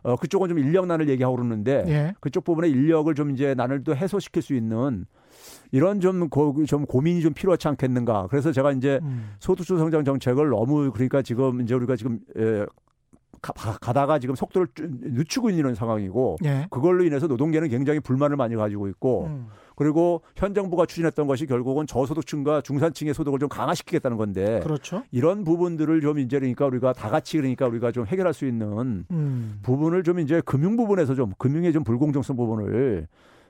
어 0.03 0.15
그쪽은 0.15 0.47
좀 0.47 0.59
인력난을 0.59 1.09
얘기하고 1.09 1.35
그러는데 1.35 1.83
예. 1.87 2.13
그쪽 2.21 2.45
부분에 2.45 2.69
인력을 2.69 3.13
좀 3.15 3.31
이제 3.31 3.53
난을 3.55 3.83
또 3.83 3.93
해소시킬 3.95 4.41
수 4.41 4.53
있는 4.53 5.05
이런 5.71 5.99
좀, 5.99 6.29
고, 6.29 6.65
좀 6.65 6.85
고민이 6.85 7.21
좀 7.21 7.33
필요하지 7.33 7.67
않겠는가. 7.69 8.27
그래서 8.29 8.51
제가 8.51 8.71
이제 8.71 8.99
음. 9.03 9.35
소득주 9.39 9.77
성장 9.77 10.03
정책을 10.03 10.49
너무 10.49 10.91
그러니까 10.91 11.21
지금 11.21 11.61
이제 11.61 11.73
우리가 11.73 11.95
지금 11.95 12.19
에, 12.37 12.65
가, 13.41 13.53
가다가 13.53 14.19
지금 14.19 14.35
속도를 14.35 14.67
쭉 14.73 14.89
늦추고 15.01 15.49
있는 15.49 15.75
상황이고 15.75 16.37
예. 16.45 16.67
그걸로 16.69 17.03
인해서 17.03 17.27
노동계는 17.27 17.69
굉장히 17.69 17.99
불만을 17.99 18.35
많이 18.35 18.55
가지고 18.55 18.87
있고 18.87 19.25
음. 19.25 19.47
그리고 19.75 20.23
현 20.35 20.55
정부가 20.55 20.87
추진했던 20.87 21.27
것이 21.27 21.45
결국은 21.45 21.85
저소득층과 21.85 22.61
중산층의 22.61 23.13
소득을 23.13 23.37
좀 23.37 23.47
강화시키겠다는 23.47 24.17
건데 24.17 24.59
그렇죠. 24.63 25.03
이런 25.11 25.43
부분들을 25.43 26.01
좀 26.01 26.17
이제 26.17 26.39
그러니까 26.39 26.65
우리가 26.65 26.93
다 26.93 27.09
같이 27.09 27.37
그러니까 27.37 27.67
우리가 27.67 27.91
좀 27.91 28.07
해결할 28.07 28.33
수 28.33 28.47
있는 28.47 29.05
음. 29.11 29.59
부분을 29.61 30.03
좀 30.03 30.19
이제 30.19 30.41
금융 30.43 30.77
부분에서 30.77 31.13
좀 31.13 31.31
금융의 31.37 31.73
좀 31.73 31.83
불공정성 31.83 32.35
부분을 32.35 33.07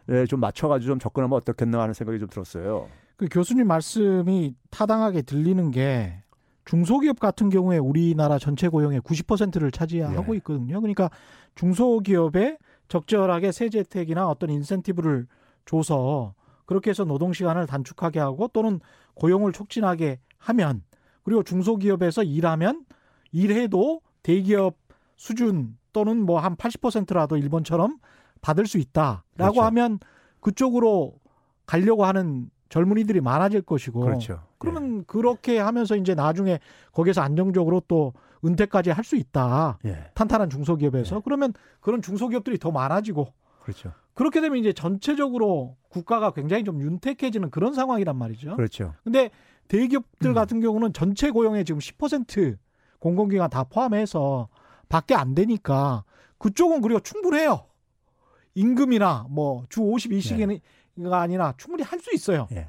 예, 0.09 0.25
좀 0.25 0.39
맞춰가지고 0.39 0.91
좀 0.91 0.99
접근하면 0.99 1.37
어떻겠나 1.37 1.81
하는 1.81 1.93
생각이 1.93 2.19
좀 2.19 2.29
들었어요. 2.29 2.87
그 3.17 3.27
교수님 3.29 3.67
말씀이 3.67 4.55
타당하게 4.69 5.23
들리는 5.23 5.71
게 5.71 6.23
중소기업 6.65 7.19
같은 7.19 7.49
경우에 7.49 7.77
우리나라 7.77 8.37
전체 8.37 8.67
고용의 8.67 9.01
90%를 9.01 9.71
차지하고 9.71 10.33
예. 10.33 10.37
있거든요. 10.37 10.79
그러니까 10.81 11.09
중소기업에 11.55 12.57
적절하게 12.89 13.51
세제 13.51 13.79
혜택이나 13.79 14.27
어떤 14.29 14.49
인센티브를 14.49 15.27
줘서 15.65 16.33
그렇게 16.65 16.89
해서 16.89 17.05
노동 17.05 17.33
시간을 17.33 17.65
단축하게 17.67 18.19
하고 18.19 18.47
또는 18.49 18.79
고용을 19.15 19.53
촉진하게 19.53 20.19
하면 20.37 20.83
그리고 21.23 21.43
중소기업에서 21.43 22.23
일하면 22.23 22.85
일해도 23.31 24.01
대기업 24.23 24.75
수준 25.15 25.77
또는 25.93 26.25
뭐 26.25 26.39
한 26.39 26.55
80%라도 26.55 27.37
일본처럼 27.37 27.97
받을 28.41 28.65
수 28.67 28.77
있다라고 28.77 29.23
그렇죠. 29.35 29.61
하면 29.63 29.99
그쪽으로 30.41 31.13
가려고 31.65 32.05
하는 32.05 32.49
젊은이들이 32.69 33.21
많아질 33.21 33.61
것이고 33.61 34.01
그렇죠. 34.01 34.41
그러면 34.57 35.05
그렇게 35.05 35.59
하면서 35.59 35.95
이제 35.95 36.15
나중에 36.15 36.59
거기서 36.91 37.21
안정적으로 37.21 37.81
또 37.87 38.13
은퇴까지 38.45 38.91
할 38.91 39.03
수 39.03 39.15
있다. 39.15 39.79
예, 39.85 39.89
예, 39.89 40.11
탄탄한 40.13 40.49
중소기업에서 40.49 41.15
네. 41.15 41.21
그러면 41.23 41.53
그런 41.79 42.01
중소기업들이 42.01 42.57
더 42.59 42.71
많아지고 42.71 43.33
그렇죠. 43.61 43.93
그렇게 44.13 44.41
되면 44.41 44.57
이제 44.57 44.73
전체적으로 44.73 45.77
국가가 45.89 46.31
굉장히 46.31 46.63
좀 46.63 46.81
윤택해지는 46.81 47.49
그런 47.51 47.73
상황이란 47.73 48.17
말이죠. 48.17 48.55
그렇죠. 48.55 48.93
근데 49.03 49.29
대기업들 49.67 50.31
음. 50.31 50.33
같은 50.33 50.59
경우는 50.59 50.93
전체 50.93 51.29
고용의 51.31 51.65
지금 51.65 51.79
10% 51.79 52.57
공공기관 52.99 53.49
다 53.49 53.63
포함해서 53.63 54.47
밖에 54.89 55.13
안 55.15 55.35
되니까 55.35 56.03
그쪽은 56.39 56.81
그리고 56.81 56.99
충분해요. 56.99 57.66
임금이나 58.57 59.27
뭐 59.29 59.63
주 59.69 59.81
52시간이 59.81 60.59
아니라 61.11 61.53
충분히 61.57 61.83
할 61.83 61.99
수 61.99 62.13
있어요. 62.13 62.47
예. 62.51 62.67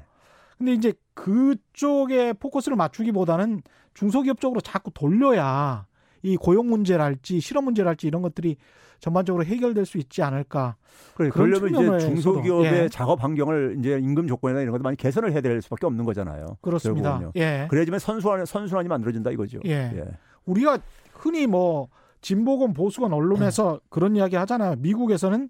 근데 0.57 0.73
이제 0.73 0.93
그쪽에 1.15 2.33
포커스를 2.33 2.75
맞추기보다는 2.77 3.61
중소기업 3.95 4.39
쪽으로 4.39 4.61
자꾸 4.61 4.91
돌려야 4.93 5.87
이 6.21 6.37
고용 6.37 6.67
문제랄지 6.67 7.39
실업 7.39 7.63
문제랄지 7.63 8.07
이런 8.07 8.21
것들이 8.21 8.57
전반적으로 8.99 9.45
해결될 9.45 9.85
수 9.85 9.97
있지 9.97 10.21
않을까. 10.21 10.75
그래, 11.15 11.29
그러려면 11.29 11.97
이제 11.97 12.05
중소기업의 12.07 12.73
예. 12.73 12.89
작업 12.89 13.23
환경을 13.23 13.77
이제 13.79 13.97
임금 13.97 14.27
조건이나 14.27 14.61
이런 14.61 14.73
것도 14.73 14.83
많이 14.83 14.97
개선을 14.97 15.31
해야 15.31 15.41
될 15.41 15.61
수밖에 15.61 15.85
없는 15.87 16.03
거잖아요. 16.05 16.57
그렇습니다. 16.61 17.17
결국은요. 17.17 17.31
예. 17.37 17.67
그래야지만 17.69 17.99
선순환, 17.99 18.45
선순환이 18.45 18.89
만들어진다 18.89 19.31
이거죠. 19.31 19.59
예. 19.65 20.03
우리가 20.45 20.79
흔히 21.13 21.47
뭐 21.47 21.87
진보건 22.21 22.73
보수건 22.73 23.13
언론에서 23.13 23.79
네. 23.81 23.87
그런 23.89 24.15
이야기 24.17 24.35
하잖아요. 24.35 24.75
미국에서는 24.79 25.49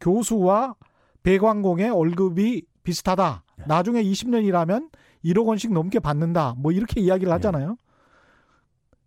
교수와 0.00 0.74
배관공의 1.22 1.90
월급이 1.90 2.64
비슷하다. 2.82 3.44
네. 3.58 3.64
나중에 3.68 4.02
20년 4.02 4.44
일하면 4.44 4.88
1억 5.24 5.46
원씩 5.46 5.72
넘게 5.72 5.98
받는다. 5.98 6.54
뭐 6.56 6.72
이렇게 6.72 7.00
이야기를 7.00 7.32
하잖아요. 7.34 7.76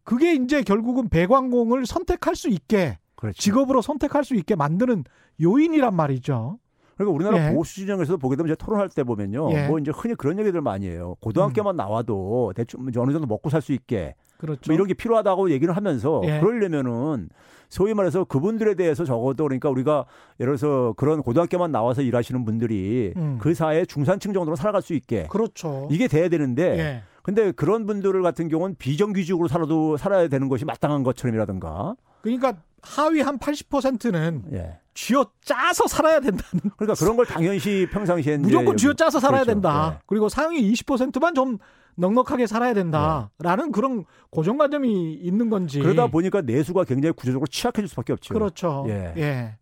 그게 0.04 0.34
이제 0.36 0.62
결국은 0.64 1.10
배관공을 1.10 1.86
선택할 1.86 2.36
수 2.36 2.50
있게 2.50 3.00
그렇죠. 3.16 3.42
직업으로 3.42 3.82
선택할 3.82 4.24
수 4.24 4.36
있게 4.36 4.56
만드는 4.56 5.06
요인이란 5.42 5.96
말이죠. 5.96 6.60
그러니까 6.96 7.16
우리나라 7.16 7.50
예. 7.50 7.54
보수 7.56 7.76
진영에서도 7.76 8.18
보게 8.20 8.36
되면 8.36 8.50
이제 8.50 8.56
토론할 8.56 8.90
때 8.90 9.04
보면요. 9.04 9.52
예. 9.54 9.64
음. 9.66 9.68
뭐 9.70 9.80
이제 9.80 9.92
흔히 9.96 10.14
그런 10.14 10.38
얘기들 10.40 10.62
많이 10.62 10.88
해요. 10.88 11.16
고등학교만 11.22 11.76
나와도 11.76 12.54
대충 12.56 12.88
이제 12.90 13.00
어느 13.00 13.12
정도 13.12 13.26
먹고 13.26 13.50
살 13.50 13.62
수 13.62 13.72
있게 13.74 14.14
그렇죠. 14.38 14.62
뭐 14.68 14.76
이런 14.76 14.88
게 14.88 14.94
필요하다고 14.94 15.52
얘기를 15.52 15.76
하면서 15.76 16.22
예. 16.26 16.40
그러려면은 16.42 17.30
소위 17.74 17.96
말해서 17.96 18.24
그분들에 18.24 18.76
대해서 18.76 19.04
적어도 19.04 19.46
그러니까 19.46 19.68
우리가 19.68 20.06
예를 20.40 20.58
들어서 20.58 20.94
그런 20.96 21.24
고등학교만 21.24 21.72
나와서 21.72 22.04
일하시는 22.04 22.46
분들이 22.46 23.14
음. 23.18 23.40
그 23.42 23.56
사회 23.56 23.84
중산층 23.84 24.32
정도로 24.32 24.56
살아갈 24.56 24.84
수 24.84 24.94
있게 24.94 25.26
그렇죠. 25.28 25.88
이게 25.90 26.08
돼야 26.08 26.30
되는데 26.30 26.78
예. 26.78 27.04
근데 27.24 27.52
그런 27.52 27.88
분들 27.88 28.22
같은 28.22 28.48
경우는 28.48 28.76
비정규직으로 28.78 29.48
살아도 29.48 29.98
살아야 29.98 30.28
되는 30.28 30.50
것이 30.50 30.66
마땅한 30.66 31.02
것처럼이라든가 31.02 31.96
그러니까 32.22 32.58
하위 32.84 33.22
한 33.22 33.40
80%는 33.40 34.44
예. 34.54 34.78
쥐어 34.94 35.26
짜서 35.44 35.88
살아야 35.88 36.20
된다는 36.20 36.70
그러니까 36.78 36.94
그런 36.94 37.18
걸 37.18 37.26
당연시 37.26 37.88
평상시에 37.92 38.38
무조건 38.38 38.78
쥐어 38.78 38.94
짜서 38.94 39.20
살아야 39.20 39.42
그렇죠. 39.42 39.56
된다. 39.56 39.94
예. 39.96 40.04
그리고 40.06 40.30
상위 40.30 40.72
20%만 40.74 41.34
좀 41.34 41.58
넉넉하게 41.96 42.48
살아야 42.48 42.74
된다라는 42.74 43.72
그런 43.72 44.06
고정관념이 44.32 45.14
있는 45.14 45.50
건지. 45.50 45.80
그러다 45.80 46.08
보니까 46.08 46.42
내수가 46.42 46.84
굉장히 46.86 47.14
구조적으로 47.14 47.48
취약해질 47.48 47.88
수밖에 47.88 48.14
없죠. 48.14 48.34
그렇죠. 48.34 48.86
예. 48.88 49.14
예. 49.18 49.58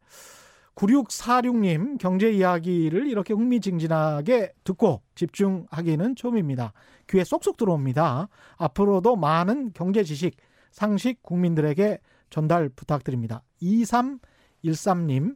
9646님 0.76 1.98
경제 2.00 2.32
이야기를 2.32 3.08
이렇게 3.08 3.34
흥미진진하게 3.34 4.54
듣고 4.64 5.02
집중하기는 5.16 6.16
처음입니다. 6.16 6.74
귀에 7.10 7.24
쏙쏙 7.24 7.58
들어옵니다. 7.58 8.30
앞으로도 8.58 9.16
많은 9.16 9.72
경제 9.74 10.04
지식, 10.04 10.38
상식 10.72 11.22
국민들에게 11.22 12.00
전달 12.30 12.70
부탁드립니다. 12.70 13.44
2313님 13.62 15.36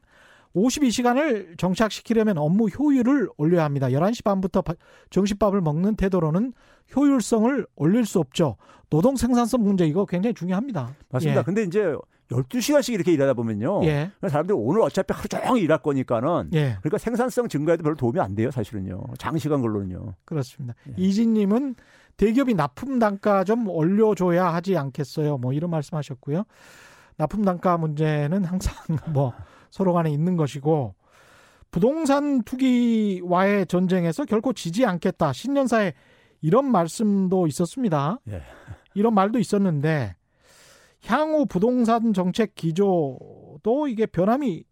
52시간을 0.56 1.58
정착시키려면 1.58 2.38
업무 2.38 2.68
효율을 2.68 3.30
올려야 3.38 3.66
합니다. 3.66 3.88
11시 3.90 4.24
반부터 4.24 4.62
바- 4.62 4.74
정식밥을 5.10 5.62
먹는 5.62 5.96
태도로는 5.96 6.54
효율성을 6.96 7.66
올릴 7.76 8.06
수 8.06 8.20
없죠. 8.20 8.56
노동 8.90 9.16
생산성 9.16 9.64
문제 9.64 9.86
이거 9.86 10.06
굉장히 10.06 10.34
중요합니다. 10.34 10.96
맞습니다. 11.10 11.40
예. 11.42 11.44
근데 11.44 11.64
이제 11.64 11.94
12시간씩 12.32 12.94
이렇게 12.94 13.12
일하다 13.14 13.34
보면요. 13.34 13.84
예. 13.86 14.12
사람들이 14.28 14.58
오늘 14.58 14.82
어차피 14.82 15.14
하루 15.14 15.28
종일 15.28 15.64
일할 15.64 15.80
거니까는 15.80 16.50
예. 16.54 16.78
그러니까 16.80 16.98
생산성 16.98 17.50
증가에도 17.50 17.84
별로 17.84 17.96
도움이 17.96 18.20
안 18.20 18.36
돼요, 18.36 18.50
사실은요. 18.52 19.04
장시간 19.18 19.62
걸로는요. 19.62 20.14
그렇습니다. 20.26 20.74
예. 20.90 20.94
이진 20.98 21.34
님은 21.34 21.76
대기업이 22.18 22.54
납품 22.54 22.98
단가 23.00 23.44
좀 23.44 23.68
올려 23.68 24.16
줘야 24.16 24.54
하지 24.54 24.78
않겠어요. 24.78 25.38
뭐 25.38 25.52
이런 25.54 25.70
말씀하셨고요. 25.70 26.44
납품 27.18 27.44
단가 27.44 27.78
문제는 27.78 28.44
항상 28.46 28.74
뭐 29.14 29.34
서로 29.76 29.92
간에 29.92 30.10
있는 30.10 30.38
것이고 30.38 30.96
부동산 31.70 32.44
투기와의 32.44 33.66
전쟁에서 33.66 34.24
결코 34.24 34.54
지지 34.54 34.86
않겠다. 34.86 35.34
신년사에 35.34 35.92
이런 36.40 36.72
말씀도 36.72 37.46
있었습니다. 37.48 38.20
예. 38.30 38.42
이런 38.94 39.14
말도 39.14 39.38
있었는데 39.38 40.16
향후 41.08 41.46
부동산 41.46 42.14
정책 42.14 42.56
기조도 42.56 43.90
이게 43.90 44.06
변함이 44.06 44.64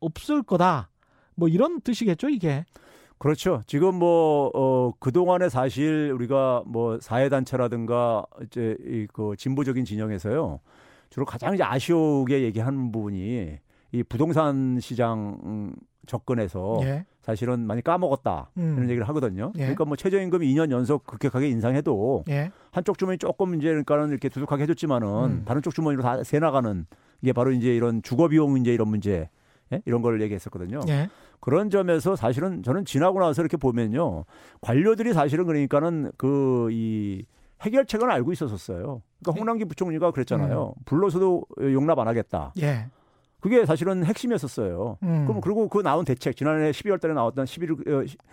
없을 0.00 0.42
거다. 0.42 0.88
뭐 1.34 1.48
이런 1.48 1.82
뜻이겠죠, 1.82 2.30
이게. 2.30 2.64
그렇죠. 3.18 3.60
지금 3.66 3.96
뭐, 3.96 4.50
어, 4.54 4.92
그동안에 4.98 5.50
사실 5.50 6.12
우리가 6.14 6.62
뭐 6.66 6.98
사회단체라든가 7.00 8.24
이제 8.44 8.74
이 8.80 9.06
그 9.12 9.34
진보적인 9.36 9.84
진영에서요. 9.84 10.60
주로 11.10 11.26
가장 11.26 11.52
이제 11.54 11.62
아쉬우게 11.62 12.42
얘기하는 12.42 12.90
부분이 12.90 13.58
이 13.92 14.02
부동산 14.02 14.78
시장 14.80 15.38
음, 15.44 15.74
접근에서 16.06 16.78
예. 16.82 17.04
사실은 17.22 17.66
많이 17.66 17.82
까먹었다. 17.82 18.50
음. 18.58 18.74
이런 18.76 18.88
얘기를 18.90 19.08
하거든요. 19.08 19.52
예. 19.56 19.60
그러니까 19.60 19.84
뭐 19.84 19.96
최저임금이 19.96 20.46
2년 20.54 20.70
연속 20.70 21.04
급격하게 21.04 21.48
인상해도 21.48 22.24
예. 22.28 22.50
한쪽 22.70 22.98
주머니 22.98 23.18
조금 23.18 23.54
이제 23.56 23.68
그러니까는 23.68 24.10
이렇게 24.10 24.28
두둑하게 24.28 24.64
해줬지만은 24.64 25.08
음. 25.08 25.42
다른 25.44 25.62
쪽 25.62 25.74
주머니로 25.74 26.02
다 26.02 26.22
새 26.22 26.38
나가는 26.38 26.86
이게 27.22 27.32
바로 27.32 27.50
이제 27.52 27.74
이런 27.74 28.02
주거 28.02 28.28
비용 28.28 28.52
문제 28.52 28.72
이런 28.72 28.88
문제 28.88 29.28
예? 29.72 29.82
이런 29.84 30.02
걸 30.02 30.20
얘기했었거든요. 30.22 30.80
예. 30.88 31.08
그런 31.40 31.70
점에서 31.70 32.14
사실은 32.16 32.62
저는 32.62 32.84
지나고 32.84 33.20
나서 33.20 33.42
이렇게 33.42 33.56
보면요 33.56 34.24
관료들이 34.60 35.12
사실은 35.12 35.46
그러니까는 35.46 36.12
그 36.16 36.68
이 36.70 37.24
해결책은 37.62 38.10
알고 38.10 38.32
있었었어요. 38.32 39.00
그러니까 39.22 39.32
홍남기 39.40 39.64
부총리가 39.64 40.10
그랬잖아요. 40.10 40.74
불러서도 40.84 41.42
용납 41.72 41.98
안 41.98 42.06
하겠다. 42.06 42.52
예. 42.60 42.86
그게 43.40 43.64
사실은 43.66 44.04
핵심이었었어요. 44.04 44.98
음. 45.02 45.24
그럼 45.26 45.40
그리고 45.40 45.68
그 45.68 45.82
나온 45.82 46.04
대책 46.04 46.36
지난해 46.36 46.70
12월 46.70 47.00
달에 47.00 47.14
나왔던 47.14 47.46
11 47.46 47.76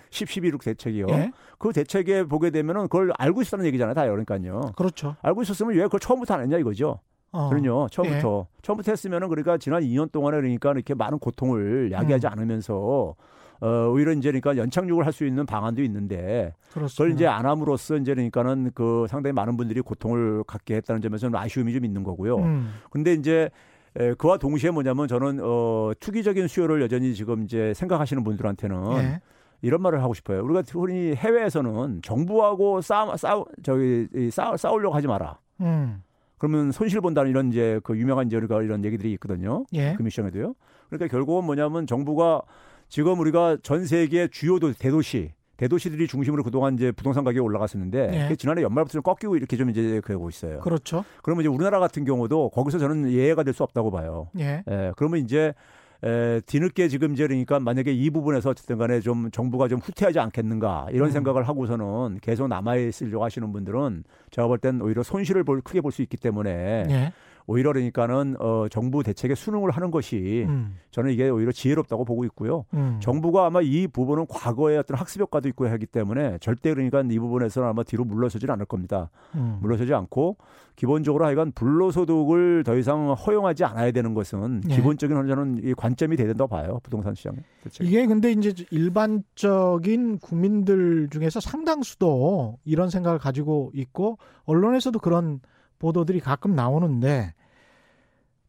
10 0.10 0.30
11 0.30 0.58
대책이요. 0.58 1.06
예. 1.10 1.32
그 1.60 1.72
대책에 1.74 2.24
보게 2.24 2.49
되면은 2.49 2.84
그걸 2.84 3.12
알고 3.18 3.41
있었다는 3.41 3.66
얘기잖아요. 3.68 3.93
다 3.93 4.04
그러니까요. 4.08 4.72
그렇죠. 4.76 5.16
알고 5.22 5.41
있었으면 5.43 5.76
왜 5.76 5.84
그걸 5.84 5.99
처음부터 5.99 6.36
안 6.36 6.41
했냐 6.41 6.58
이거죠. 6.58 6.99
어. 7.32 7.49
그럼요. 7.49 7.89
처음부터 7.91 8.47
처음부터 8.62 8.91
했으면은 8.91 9.28
그러니까 9.28 9.58
지난 9.58 9.82
2년 9.84 10.12
동안에 10.12 10.38
그러니까 10.38 10.72
이렇게 10.72 10.93
많은 10.93 11.20
고통을 11.20 11.91
야기하지 11.91 12.28
음. 12.28 12.32
않으면서 12.32 13.16
어 13.62 13.68
오히려 13.89 14.12
이제 14.14 14.30
그러니까 14.30 14.58
연착륙을 14.58 15.06
할 15.06 15.14
수 15.14 15.26
있는 15.26 15.45
방안도 15.45 15.84
있는데 15.84 16.54
그렇습니다. 16.74 16.93
그걸 17.04 17.12
이제 17.12 17.28
안 17.28 17.45
함으로써 17.45 17.97
이제 17.97 18.14
그러니까는 18.14 18.72
그 18.74 19.06
상당히 19.10 19.34
많은 19.34 19.58
분들이 19.58 19.80
고통을 19.82 20.43
갖게 20.45 20.76
했다는 20.76 21.01
점에서는 21.01 21.38
아쉬움이 21.38 21.72
좀 21.74 21.86
있는 21.86 22.04
거고요. 22.04 22.38
음. 22.38 22.74
근데 22.89 23.14
이제 23.14 23.49
에, 23.97 24.13
그와 24.15 24.37
동시에 24.37 24.71
뭐냐면 24.71 25.07
저는 25.07 25.39
어 25.41 25.91
투기적인 25.99 26.47
수요를 26.47 26.81
여전히 26.81 27.13
지금 27.13 27.43
이제 27.43 27.73
생각하시는 27.75 28.23
분들한테는 28.23 28.91
예. 28.97 29.21
이런 29.61 29.81
말을 29.81 30.03
하고 30.03 30.13
싶어요. 30.13 30.43
우리가 30.43 30.63
흔히 30.71 31.15
해외에서는 31.15 32.01
정부하고 32.01 32.81
싸, 32.81 33.15
싸, 33.15 33.43
저기, 33.63 34.07
이 34.13 34.29
싸, 34.29 34.57
싸우려고 34.57 34.95
하지 34.95 35.07
마라. 35.07 35.39
음. 35.61 36.03
그러면 36.37 36.71
손실 36.73 36.99
본다는 36.99 37.31
이런 37.31 37.49
이제 37.49 37.79
그 37.83 37.97
유명한 37.97 38.27
이제 38.27 38.35
우리가 38.35 38.61
이런 38.61 38.83
얘기들이 38.83 39.13
있거든요. 39.13 39.65
예. 39.73 39.93
그 39.95 40.03
미션에도요. 40.03 40.53
그러니까 40.89 41.07
결국은 41.07 41.45
뭐냐면 41.45 41.87
정부가 41.87 42.41
지금 42.89 43.19
우리가 43.19 43.57
전 43.63 43.85
세계 43.85 44.27
주요 44.27 44.59
도, 44.59 44.73
대도시 44.73 45.31
대도시들이 45.58 46.08
중심으로 46.08 46.43
그동안 46.43 46.74
이제 46.76 46.91
부동산 46.91 47.24
가격이 47.24 47.39
올라갔었는데 47.39 48.30
예. 48.32 48.36
지난해 48.36 48.62
연말부터 48.64 48.93
좀 48.93 49.01
꺾이고 49.04 49.36
이렇게 49.36 49.56
좀 49.56 49.70
이제 49.70 50.01
그러고 50.04 50.30
있어요. 50.30 50.60
그렇죠. 50.62 51.06
그러면 51.22 51.43
이제 51.43 51.49
우리나라 51.49 51.80
같은 51.80 52.06
경우도 52.06 52.49
거기서 52.49 52.80
저는 52.80 53.12
예외가 53.12 53.43
될 53.43 53.54
수 53.54 53.62
없다고 53.64 53.91
봐요. 53.91 54.30
예. 54.39 54.64
예, 54.68 54.91
그러면 54.97 55.20
이제 55.20 55.54
에, 56.04 56.41
뒤늦게 56.47 56.88
지금 56.88 57.14
이제 57.14 57.28
그러니까 57.28 57.60
만약에 57.60 57.93
이 57.93 58.10
부분에서 58.10 58.49
어쨌든 58.49 58.80
간에 58.80 58.99
좀 58.99 59.30
정부가 59.30 59.68
좀 59.68 59.78
후퇴하지 59.80 60.20
않겠는가 60.20 60.88
이런 60.91 61.10
음. 61.10 61.12
생각을 61.12 61.47
하고서는 61.47 62.18
계속 62.22 62.47
남아있으려고 62.47 63.24
하시는 63.24 63.51
분들은 63.54 64.04
제가 64.32 64.47
볼 64.47 64.58
땐 64.58 64.82
오히려 64.82 65.04
손실을 65.04 65.43
볼, 65.43 65.62
크게 65.62 65.82
볼 65.82 65.91
수 65.91 66.01
있기 66.01 66.18
때문에 66.18 66.86
예. 66.89 67.14
오히려 67.45 67.71
그러니까는 67.73 68.35
어, 68.39 68.67
정부 68.69 69.03
대책에 69.03 69.35
순응을 69.35 69.71
하는 69.71 69.91
것이 69.91 70.45
음. 70.47 70.77
저는 70.91 71.11
이게 71.11 71.29
오히려 71.29 71.51
지혜롭다고 71.51 72.05
보고 72.05 72.23
있고요. 72.25 72.65
음. 72.73 72.99
정부가 73.01 73.45
아마 73.45 73.61
이 73.61 73.87
부분은 73.87 74.27
과거에 74.27 74.77
어떤 74.77 74.97
학습 74.97 75.21
효과도 75.21 75.49
있고 75.49 75.67
하기 75.67 75.85
때문에 75.87 76.37
절대 76.39 76.73
그러니까 76.73 77.01
이 77.01 77.19
부분에서는 77.19 77.67
아마 77.67 77.83
뒤로 77.83 78.05
물러서지는 78.05 78.53
않을 78.53 78.65
겁니다. 78.65 79.09
음. 79.35 79.59
물러서지 79.61 79.93
않고 79.93 80.37
기본적으로 80.75 81.25
하여간 81.25 81.51
불로소득을 81.51 82.63
더 82.63 82.75
이상 82.77 83.13
허용하지 83.13 83.63
않아야 83.63 83.91
되는 83.91 84.13
것은 84.13 84.61
예. 84.69 84.75
기본적인 84.75 85.15
저는 85.27 85.61
이 85.63 85.73
관점이 85.73 86.15
돼야 86.15 86.27
된다고 86.27 86.47
봐요. 86.47 86.79
부동산 86.83 87.13
시장 87.13 87.35
대책. 87.63 87.85
이게 87.85 88.05
근데 88.07 88.31
이제 88.31 88.53
일반적인 88.71 90.19
국민들 90.19 91.09
중에서 91.11 91.39
상당수도 91.39 92.57
이런 92.65 92.89
생각을 92.89 93.19
가지고 93.19 93.71
있고 93.75 94.17
언론에서도 94.45 94.97
그런 94.99 95.41
보도들이 95.84 96.21
가끔 96.21 96.55
나오는데 96.55 97.34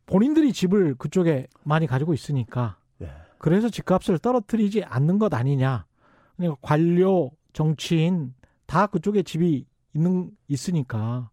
본인들이 0.07 0.53
집을 0.53 0.95
그쪽에 0.95 1.49
많이 1.65 1.89
가지고 1.89 2.15
있으니까 2.15 2.77
예. 3.03 3.11
그래서 3.39 3.69
집값을 3.69 4.19
떨어뜨리지 4.19 4.85
않는 4.85 5.19
것 5.19 5.35
아니냐 5.35 5.85
그러니까 6.37 6.59
관료, 6.63 7.33
정치인 7.53 8.35
다 8.67 8.87
그쪽에 8.87 9.25
집이 9.25 9.67
있는 9.95 10.31
있으니까 10.47 11.31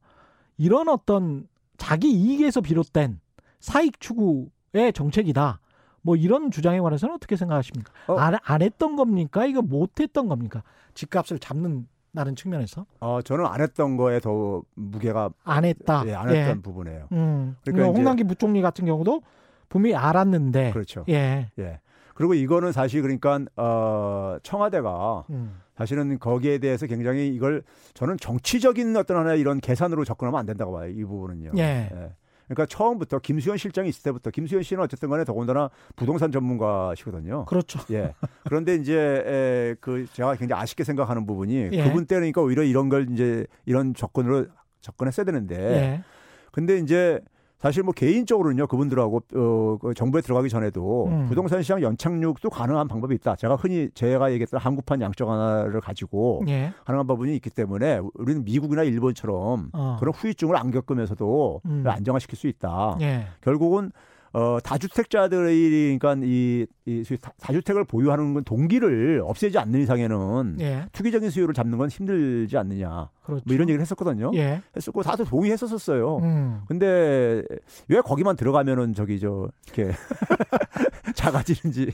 이런 0.57 0.89
어떤 0.89 1.47
자기 1.77 2.11
이익에서 2.11 2.61
비롯된 2.61 3.19
사익 3.59 3.99
추구의 3.99 4.93
정책이다. 4.93 5.59
뭐 6.01 6.15
이런 6.15 6.49
주장에 6.49 6.79
관해서는 6.79 7.13
어떻게 7.13 7.35
생각하십니까? 7.35 7.93
어. 8.07 8.15
안, 8.15 8.35
안 8.41 8.61
했던 8.63 8.95
겁니까? 8.95 9.45
이거 9.45 9.61
못 9.61 9.99
했던 9.99 10.27
겁니까? 10.27 10.63
집값을 10.95 11.37
잡는 11.37 11.87
다른 12.15 12.35
측면에서 12.35 12.85
어, 12.99 13.21
저는 13.21 13.45
안 13.45 13.61
했던 13.61 13.97
거에 13.97 14.19
더 14.19 14.61
무게가 14.75 15.29
안 15.43 15.65
했다. 15.65 16.03
예, 16.07 16.13
안 16.13 16.29
했던 16.29 16.61
부분이에요. 16.61 17.07
음. 17.11 17.55
그러니까 17.63 17.71
그러니까 17.71 17.97
홍남기 17.97 18.23
부총리 18.23 18.61
같은 18.61 18.85
경우도 18.85 19.21
분명히 19.69 19.95
알았는데 19.95 20.71
그렇죠. 20.71 21.05
예. 21.09 21.49
예. 21.59 21.79
그리고 22.13 22.33
이거는 22.33 22.71
사실 22.71 23.01
그러니까 23.01 23.39
어, 23.55 24.37
청와대가 24.43 25.25
음. 25.29 25.61
사실은 25.77 26.19
거기에 26.19 26.59
대해서 26.59 26.85
굉장히 26.85 27.29
이걸 27.29 27.63
저는 27.93 28.17
정치적인 28.17 28.95
어떤 28.97 29.17
하나의 29.17 29.39
이런 29.39 29.59
계산으로 29.59 30.03
접근하면 30.05 30.39
안 30.39 30.45
된다고 30.45 30.73
봐요. 30.73 30.89
이 30.89 31.03
부분은요. 31.03 31.53
예. 31.57 32.13
그러니까 32.53 32.65
처음부터 32.65 33.19
김수현 33.19 33.57
실장이 33.57 33.87
있을 33.87 34.03
때부터 34.03 34.29
김수현 34.29 34.63
씨는 34.63 34.83
어쨌든 34.83 35.09
간에 35.09 35.23
더군다나 35.23 35.69
부동산 35.95 36.31
전문가시거든요. 36.31 37.45
그렇죠. 37.45 37.79
예. 37.91 38.13
그런데 38.43 38.75
이제 38.75 38.93
에, 38.97 39.75
그 39.79 40.05
제가 40.11 40.35
굉장히 40.35 40.61
아쉽게 40.61 40.83
생각하는 40.83 41.25
부분이 41.25 41.69
예. 41.71 41.83
그분 41.83 42.05
때는 42.05 42.21
그러니까 42.21 42.41
오히려 42.41 42.63
이런 42.63 42.89
걸 42.89 43.09
이제 43.11 43.45
이런 43.65 43.93
접근으로 43.93 44.47
접근했어야 44.81 45.25
되는데 45.25 45.55
예. 45.55 46.03
근데 46.51 46.77
이제 46.77 47.21
사실 47.61 47.83
뭐 47.83 47.93
개인적으로는요 47.93 48.65
그분들하고 48.67 49.21
어, 49.35 49.77
그 49.79 49.93
정부에 49.93 50.21
들어가기 50.21 50.49
전에도 50.49 51.05
음. 51.07 51.27
부동산 51.27 51.61
시장 51.61 51.81
연착륙도 51.81 52.49
가능한 52.49 52.87
방법이 52.87 53.13
있다. 53.15 53.35
제가 53.35 53.55
흔히 53.55 53.89
제가 53.93 54.31
얘기했던 54.31 54.59
한국판 54.59 54.99
양적 55.01 55.29
하나를 55.29 55.79
가지고 55.79 56.43
예. 56.47 56.73
가능한 56.85 57.05
부분이 57.05 57.35
있기 57.35 57.51
때문에 57.51 58.01
우리는 58.15 58.43
미국이나 58.43 58.81
일본처럼 58.83 59.69
어. 59.73 59.97
그런 59.99 60.13
후유증을 60.13 60.55
안 60.55 60.71
겪으면서도 60.71 61.61
음. 61.65 61.83
안정화시킬 61.85 62.35
수 62.37 62.47
있다. 62.47 62.97
예. 63.01 63.27
결국은 63.41 63.91
어, 64.33 64.59
다주택자들이 64.63 65.97
그러니까 65.99 66.25
이, 66.25 66.65
이 66.85 67.03
다- 67.21 67.33
다주택을 67.41 67.83
보유하는 67.83 68.33
건 68.33 68.43
동기를 68.45 69.21
없애지 69.25 69.57
않는 69.59 69.81
이상에는 69.81 70.57
예. 70.61 70.85
투기적인 70.93 71.29
수요를 71.29 71.53
잡는 71.53 71.77
건 71.77 71.89
힘들지 71.89 72.57
않느냐. 72.57 73.09
그렇죠. 73.23 73.43
뭐 73.45 73.53
이런 73.53 73.67
얘기를 73.67 73.81
했었거든요. 73.81 74.31
예. 74.35 74.61
했었고 74.75 75.03
다들 75.03 75.25
동의했었었어요. 75.25 76.17
음. 76.19 76.61
근데 76.67 77.43
왜 77.89 77.99
거기만 78.01 78.37
들어가면은 78.37 78.93
저기 78.93 79.19
저 79.19 79.49
이렇게 79.67 79.91
작아지는지 81.15 81.91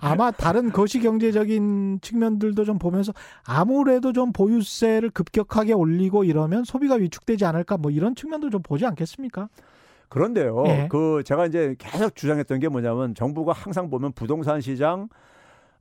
아마 0.00 0.30
다른 0.30 0.72
거시 0.72 1.00
경제적인 1.00 2.00
측면들도 2.02 2.64
좀 2.64 2.78
보면서 2.78 3.12
아무래도 3.44 4.12
좀 4.12 4.32
보유세를 4.32 5.10
급격하게 5.10 5.72
올리고 5.72 6.24
이러면 6.24 6.64
소비가 6.64 6.96
위축되지 6.96 7.44
않을까 7.44 7.76
뭐 7.76 7.90
이런 7.90 8.14
측면도 8.14 8.50
좀 8.50 8.62
보지 8.62 8.84
않겠습니까? 8.86 9.48
그런데요. 10.08 10.64
예. 10.66 10.88
그 10.90 11.22
제가 11.24 11.46
이제 11.46 11.74
계속 11.78 12.14
주장했던 12.14 12.60
게 12.60 12.68
뭐냐면 12.68 13.14
정부가 13.14 13.52
항상 13.52 13.90
보면 13.90 14.12
부동산 14.12 14.60
시장 14.60 15.08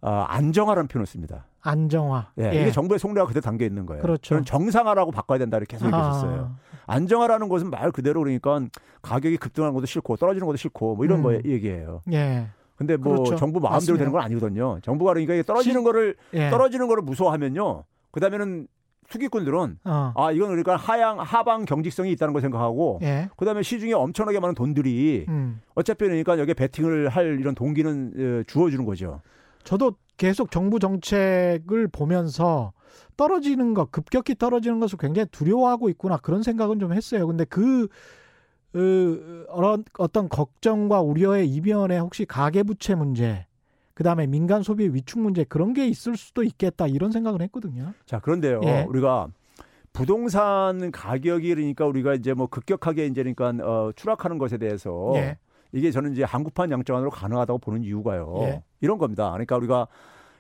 아, 0.02 0.26
안정화라는 0.30 0.88
표현을 0.88 1.06
씁니다. 1.08 1.46
안정화. 1.62 2.32
예, 2.40 2.50
이게 2.62 2.72
정부의 2.72 3.00
속내가 3.00 3.26
그대로 3.26 3.42
담겨 3.42 3.66
있는 3.66 3.86
거예요. 3.88 4.02
그렇죠. 4.04 4.22
저는 4.22 4.46
정상화라고 4.46 5.12
바꿔야 5.12 5.40
된다 5.40 5.58
이렇게 5.58 5.78
계속 5.78 5.88
얘기했었어요. 5.88 6.56
아, 6.86 6.94
안정화라는 6.94 7.50
것은 7.50 7.70
말 7.72 7.92
그대로 7.92 8.22
그러니까 8.22 8.62
가격이 9.02 9.38
급등하는 9.38 9.74
것도 9.74 9.88
싫고 9.88 10.18
떨어지는 10.18 10.46
것도 10.46 10.58
싫고 10.58 10.96
뭐 10.96 11.06
이런 11.06 11.20
음. 11.20 11.24
거 11.24 11.34
얘기예요. 11.34 12.02
예. 12.12 12.48
근데 12.76 12.98
뭐 12.98 13.14
그렇죠. 13.16 13.36
정부 13.38 13.60
마음대로 13.60 13.72
맞습니다. 13.78 13.98
되는 14.00 14.12
건 14.12 14.22
아니거든요. 14.22 14.80
정부가 14.84 15.14
그러니까 15.14 15.42
떨어지는 15.44 15.82
시- 15.82 15.84
거를 15.84 16.16
예. 16.34 16.50
떨어지는 16.50 16.88
거를 16.88 17.02
무서워하면요. 17.04 17.84
그다음에는 18.12 18.68
투기꾼들은 19.10 19.80
어. 19.86 20.14
아 20.16 20.32
이건 20.32 20.50
그러니까 20.50 20.76
하향 20.76 21.20
하방 21.20 21.66
경직성이 21.66 22.12
있다는 22.12 22.34
걸 22.34 22.42
생각하고 22.42 23.00
예. 23.04 23.30
그다음에 23.38 23.62
시중에 23.64 23.94
엄청나게 23.94 24.40
많은 24.40 24.56
돈들이 24.56 25.26
음. 25.28 25.62
어차피 25.76 26.06
그러니까 26.06 26.40
여기에 26.40 26.54
베팅을 26.54 27.10
할 27.10 27.40
이런 27.40 27.56
동기는 27.56 28.14
어, 28.16 28.44
주어주는 28.48 28.86
거죠. 28.86 29.22
저도 29.64 29.94
계속 30.18 30.52
정부 30.52 30.80
정책을 30.80 31.88
보면서 31.92 32.74
떨어지는 33.18 33.74
것, 33.74 33.92
급격히 33.92 34.36
떨어지는 34.36 34.80
것을 34.80 34.98
굉장히 34.98 35.28
두려워하고 35.32 35.90
있구나 35.90 36.18
그런 36.18 36.44
생각은 36.44 36.80
좀 36.80 36.94
했어요. 36.94 37.28
근데 37.28 37.46
그 37.46 37.88
어, 38.74 39.46
어런 39.50 39.84
어떤 39.98 40.28
걱정과 40.28 41.02
우려의 41.02 41.48
이면에 41.50 41.98
혹시 41.98 42.26
가계부채 42.26 42.96
문제, 42.96 43.46
그 43.96 44.04
다음에 44.04 44.28
민간 44.28 44.62
소비 44.62 44.90
위축 44.90 45.20
문제 45.22 45.46
그런 45.46 45.74
게 45.74 45.88
있을 45.88 46.18
수도 46.18 46.44
있겠다 46.44 46.86
이런 46.86 47.12
생각을 47.12 47.42
했거든요. 47.44 47.94
자 48.06 48.20
그런데요, 48.20 48.60
예. 48.66 48.86
우리가 48.88 49.30
부동산 49.94 50.92
가격이 50.92 51.56
그러니까 51.56 51.86
우리가 51.86 52.14
이제 52.14 52.34
뭐 52.34 52.48
급격하게 52.48 53.08
이제 53.08 53.24
그러니까 53.24 53.66
어, 53.66 53.92
추락하는 53.96 54.38
것에 54.38 54.58
대해서 54.58 55.14
예. 55.16 55.38
이게 55.72 55.92
저는 55.92 56.12
이제 56.12 56.24
한국판 56.24 56.72
양정안으로 56.72 57.10
가능하다고 57.10 57.60
보는 57.60 57.84
이유가요. 57.84 58.36
예. 58.42 58.64
이런 58.82 58.98
겁니다. 58.98 59.32
그러니까 59.32 59.56
우리가 59.56 59.88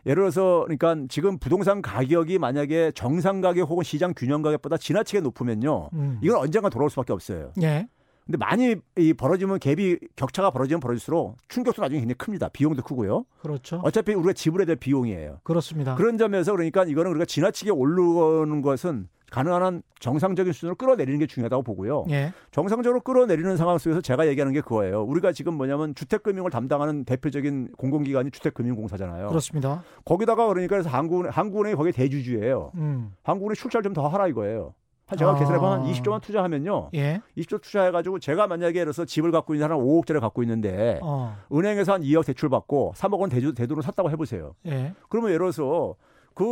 예를 0.05 0.23
들어서 0.23 0.65
그러니까 0.65 1.07
지금 1.07 1.39
부동산 1.39 1.81
가격이 1.81 2.37
만약에 2.37 2.91
정상 2.93 3.39
가격 3.39 3.69
혹은 3.69 3.85
시장 3.85 4.13
균형 4.13 4.41
가격보다 4.41 4.75
지나치게 4.75 5.21
높으면요. 5.21 5.89
음. 5.93 6.19
이건 6.21 6.39
언젠가 6.39 6.67
돌아올 6.67 6.89
수밖에 6.89 7.13
없어요. 7.13 7.53
예. 7.61 7.87
근데 8.25 8.37
많이 8.37 8.75
이 8.97 9.13
벌어지면 9.13 9.59
갭이 9.59 9.99
격차가 10.15 10.49
벌어지면 10.49 10.79
벌어질수록 10.79 11.37
충격도 11.47 11.81
나중에 11.81 11.99
굉장히 11.99 12.15
큽니다. 12.15 12.49
비용도 12.49 12.81
크고요. 12.81 13.25
그렇죠. 13.39 13.81
어차피 13.83 14.13
우리가 14.15 14.33
지불해야 14.33 14.65
될 14.65 14.75
비용이에요. 14.77 15.39
그렇습니다. 15.43 15.95
그런 15.95 16.17
점에서 16.17 16.51
그러니까 16.53 16.83
이거는 16.85 17.11
우리가 17.11 17.25
지나치게 17.25 17.69
오르는 17.71 18.63
것은 18.63 19.09
가능한 19.31 19.61
한 19.63 19.81
정상적인 19.99 20.53
수준으로 20.53 20.75
끌어내리는 20.75 21.19
게 21.19 21.27
중요하다고 21.27 21.63
보고요. 21.63 22.05
예. 22.09 22.31
정상적으로 22.51 23.01
끌어내리는 23.01 23.57
상황 23.57 23.77
속에서 23.77 23.99
제가 24.01 24.27
얘기하는 24.27 24.53
게 24.53 24.61
그거예요. 24.61 25.03
우리가 25.03 25.31
지금 25.31 25.55
뭐냐면 25.55 25.93
주택금융을 25.93 26.49
담당하는 26.51 27.03
대표적인 27.05 27.73
공공기관이 27.77 28.31
주택금융공사잖아요. 28.31 29.27
그렇습니다. 29.27 29.83
거기다가 30.05 30.47
그러니까 30.47 30.75
그래서 30.75 30.89
한국은 30.89 31.29
한국은행이 31.29 31.75
거기에 31.75 31.91
대주주예요. 31.91 32.71
음. 32.75 33.13
한국은행 33.23 33.55
출자를 33.55 33.83
좀 33.83 33.93
더 33.93 34.07
하라 34.07 34.27
이거예요. 34.27 34.73
한 35.07 35.17
제가 35.17 35.31
아. 35.31 35.35
계산해보면 35.35 35.79
한 35.79 35.91
20조만 35.91 36.21
투자하면요. 36.21 36.89
예. 36.95 37.21
20조 37.37 37.61
투자해가지고 37.61 38.19
제가 38.19 38.47
만약에 38.47 38.79
예를 38.79 38.91
들어서 38.91 39.05
집을 39.05 39.31
갖고 39.31 39.53
있는 39.53 39.65
사람 39.65 39.79
5억짜리 39.79 40.19
갖고 40.19 40.41
있는데 40.41 40.99
어. 41.03 41.37
은행에서 41.53 41.93
한 41.93 42.01
2억 42.01 42.25
대출 42.25 42.49
받고 42.49 42.93
3억 42.95 43.19
원 43.19 43.29
대주, 43.29 43.53
대돈을 43.53 43.83
샀다고 43.83 44.09
해보세요. 44.09 44.55
예. 44.65 44.93
그러면 45.09 45.29
예를 45.31 45.39
들어서 45.51 45.95
그 46.33 46.43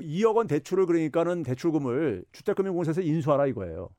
2억 0.00 0.36
원 0.36 0.46
대출을 0.46 0.86
그러니까는 0.86 1.42
대출금을 1.42 2.24
주택금융공사에서 2.32 3.02
인수하라 3.02 3.46
이거예요. 3.46 3.90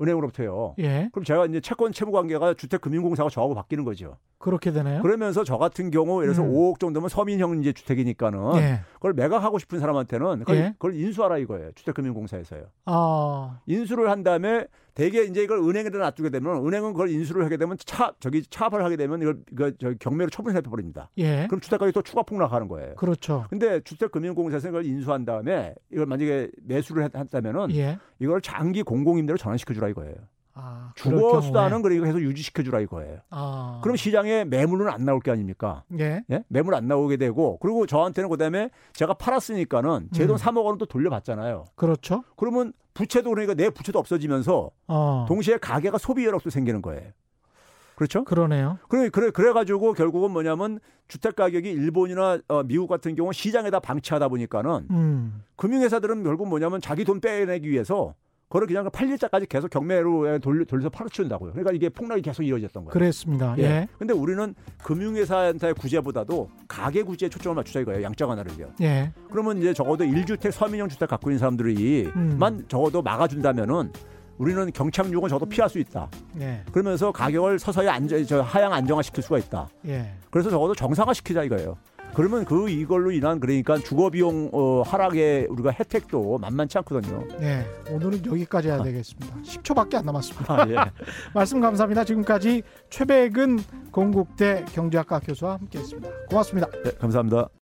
은행으로부터요. 0.00 0.74
예. 0.78 1.08
그럼 1.12 1.24
제가 1.24 1.46
이제 1.46 1.60
채권 1.60 1.92
채무 1.92 2.12
관계가 2.12 2.54
주택금융공사가 2.54 3.28
저하고 3.28 3.54
바뀌는 3.54 3.84
거죠. 3.84 4.16
그렇게 4.38 4.72
되네요. 4.72 5.02
그러면서 5.02 5.44
저 5.44 5.58
같은 5.58 5.90
경우 5.90 6.22
예를 6.22 6.34
들어서 6.34 6.48
음. 6.48 6.54
5억 6.54 6.80
정도면 6.80 7.08
서민형 7.08 7.60
이제 7.60 7.72
주택이니까는 7.72 8.56
예. 8.56 8.80
그걸 8.94 9.12
매각하고 9.12 9.58
싶은 9.58 9.80
사람한테는 9.80 10.40
그걸, 10.40 10.56
예. 10.56 10.72
그걸 10.72 10.94
인수하라 10.94 11.38
이거예요. 11.38 11.72
주택금융공사에서요. 11.72 12.64
아. 12.86 13.60
인수를 13.66 14.10
한 14.10 14.22
다음에 14.22 14.66
대개 14.94 15.22
이제 15.22 15.42
이걸 15.42 15.58
은행에다 15.58 15.98
놔두게 15.98 16.30
되면 16.30 16.66
은행은 16.66 16.92
그걸 16.92 17.10
인수를 17.10 17.44
하게 17.44 17.56
되면 17.56 17.76
차 17.84 18.12
저기 18.20 18.42
차압을 18.42 18.84
하게 18.84 18.96
되면 18.96 19.20
이걸 19.52 19.74
저 19.78 19.94
경매로 19.94 20.30
처분해 20.30 20.60
버립니다. 20.62 21.10
예. 21.18 21.46
그럼 21.46 21.60
주택 21.60 21.78
가격이 21.78 21.92
또 21.92 22.02
추가 22.02 22.22
폭락하는 22.22 22.68
거예요. 22.68 22.94
그렇죠. 22.96 23.46
근데 23.50 23.80
주택금융공사에서 23.80 24.68
이걸 24.68 24.84
인수한 24.86 25.24
다음에 25.24 25.74
이걸 25.92 26.06
만약에 26.06 26.50
매수를 26.62 27.04
했- 27.04 27.14
했다면은 27.14 27.74
예. 27.74 27.98
이걸 28.18 28.40
장기 28.40 28.82
공공임대로 28.82 29.36
전환시켜 29.38 29.74
주라 29.74 29.88
이거예요. 29.88 30.14
아, 30.52 30.92
주거. 30.96 31.40
수단은 31.40 31.80
그러니까 31.80 32.06
계속 32.06 32.20
유지시켜 32.20 32.62
주라 32.64 32.80
이거예요. 32.80 33.20
아. 33.30 33.80
그럼 33.82 33.96
시장에 33.96 34.44
매물은 34.44 34.88
안 34.88 35.04
나올 35.04 35.20
게 35.20 35.30
아닙니까? 35.30 35.84
예. 35.98 36.22
예? 36.30 36.44
매물 36.48 36.74
안 36.74 36.86
나오게 36.88 37.16
되고 37.16 37.58
그리고 37.60 37.86
저한테는 37.86 38.28
그다음에 38.28 38.68
제가 38.92 39.14
팔았으니까는 39.14 40.08
제돈 40.12 40.36
음. 40.36 40.38
3억 40.38 40.64
원은 40.64 40.78
또 40.78 40.86
돌려받잖아요. 40.86 41.66
그렇죠. 41.76 42.24
그러면 42.36 42.72
부채도 42.94 43.30
그러니까 43.30 43.54
내 43.54 43.70
부채도 43.70 43.98
없어지면서 43.98 44.70
어. 44.88 45.24
동시에 45.28 45.58
가게가 45.58 45.98
소비 45.98 46.24
여력도 46.24 46.50
생기는 46.50 46.82
거예요. 46.82 47.10
그렇죠? 47.94 48.24
그러네요. 48.24 48.78
그래 48.88 49.10
그래 49.10 49.30
그래 49.30 49.52
가지고 49.52 49.92
결국은 49.92 50.30
뭐냐면 50.30 50.80
주택 51.06 51.36
가격이 51.36 51.70
일본이나 51.70 52.38
어, 52.48 52.62
미국 52.62 52.86
같은 52.86 53.14
경우 53.14 53.30
시장에다 53.30 53.80
방치하다 53.80 54.28
보니까는 54.28 54.86
음. 54.90 55.42
금융회사들은 55.56 56.22
결국 56.22 56.48
뭐냐면 56.48 56.80
자기 56.80 57.04
돈 57.04 57.20
빼내기 57.20 57.68
위해서 57.68 58.14
그걸 58.50 58.66
그냥 58.66 58.84
8일자까지 58.90 59.48
계속 59.48 59.70
경매로 59.70 60.40
돌려, 60.40 60.64
돌려서 60.64 60.90
팔아치운다고요. 60.90 61.52
그러니까 61.52 61.72
이게 61.72 61.88
폭락이 61.88 62.20
계속 62.20 62.42
이어졌던 62.42 62.84
거예요. 62.84 62.92
그랬습니다. 62.92 63.54
예. 63.58 63.86
근데 63.96 64.12
우리는 64.12 64.56
금융회사한테의 64.82 65.74
구제보다도 65.74 66.50
가계 66.66 67.04
구제에 67.04 67.28
초점을 67.28 67.54
맞추자 67.54 67.78
이거예요. 67.80 68.02
양적 68.02 68.28
하나를요. 68.28 68.72
예. 68.82 69.12
그러면 69.30 69.58
이제 69.58 69.72
적어도 69.72 70.04
1주택 70.04 70.50
서민형 70.50 70.88
주택 70.88 71.08
갖고 71.08 71.30
있는 71.30 71.38
사람들이만 71.38 72.54
음. 72.54 72.64
적어도 72.66 73.02
막아준다면은 73.02 73.92
우리는 74.38 74.72
경착륙은 74.72 75.28
적어도 75.28 75.46
피할 75.46 75.70
수 75.70 75.78
있다. 75.78 76.08
예. 76.40 76.64
그러면서 76.72 77.12
가격을 77.12 77.60
서서히 77.60 77.88
안정, 77.88 78.24
저 78.24 78.40
하향 78.40 78.72
안정화시킬 78.72 79.22
수가 79.22 79.38
있다. 79.38 79.68
예. 79.86 80.12
그래서 80.28 80.50
적어도 80.50 80.74
정상화시키자 80.74 81.44
이거예요. 81.44 81.76
그러면 82.14 82.44
그 82.44 82.68
이걸로 82.68 83.10
인한 83.10 83.40
그러니까 83.40 83.78
주거 83.78 84.10
비용 84.10 84.50
어, 84.52 84.82
하락의 84.82 85.46
우리가 85.50 85.70
혜택도 85.70 86.38
만만치 86.38 86.78
않거든요. 86.78 87.26
네, 87.38 87.66
오늘은 87.90 88.24
여기까지 88.26 88.68
해야 88.68 88.82
되겠습니다. 88.82 89.36
10초밖에 89.42 89.96
안 89.96 90.06
남았습니다. 90.06 90.54
아, 90.54 90.66
예. 90.68 90.74
말씀 91.34 91.60
감사합니다. 91.60 92.04
지금까지 92.04 92.62
최백은 92.88 93.58
건국대 93.92 94.64
경제학과 94.72 95.20
교수와 95.20 95.54
함께했습니다. 95.54 96.08
고맙습니다. 96.28 96.68
네, 96.84 96.92
감사합니다. 96.98 97.50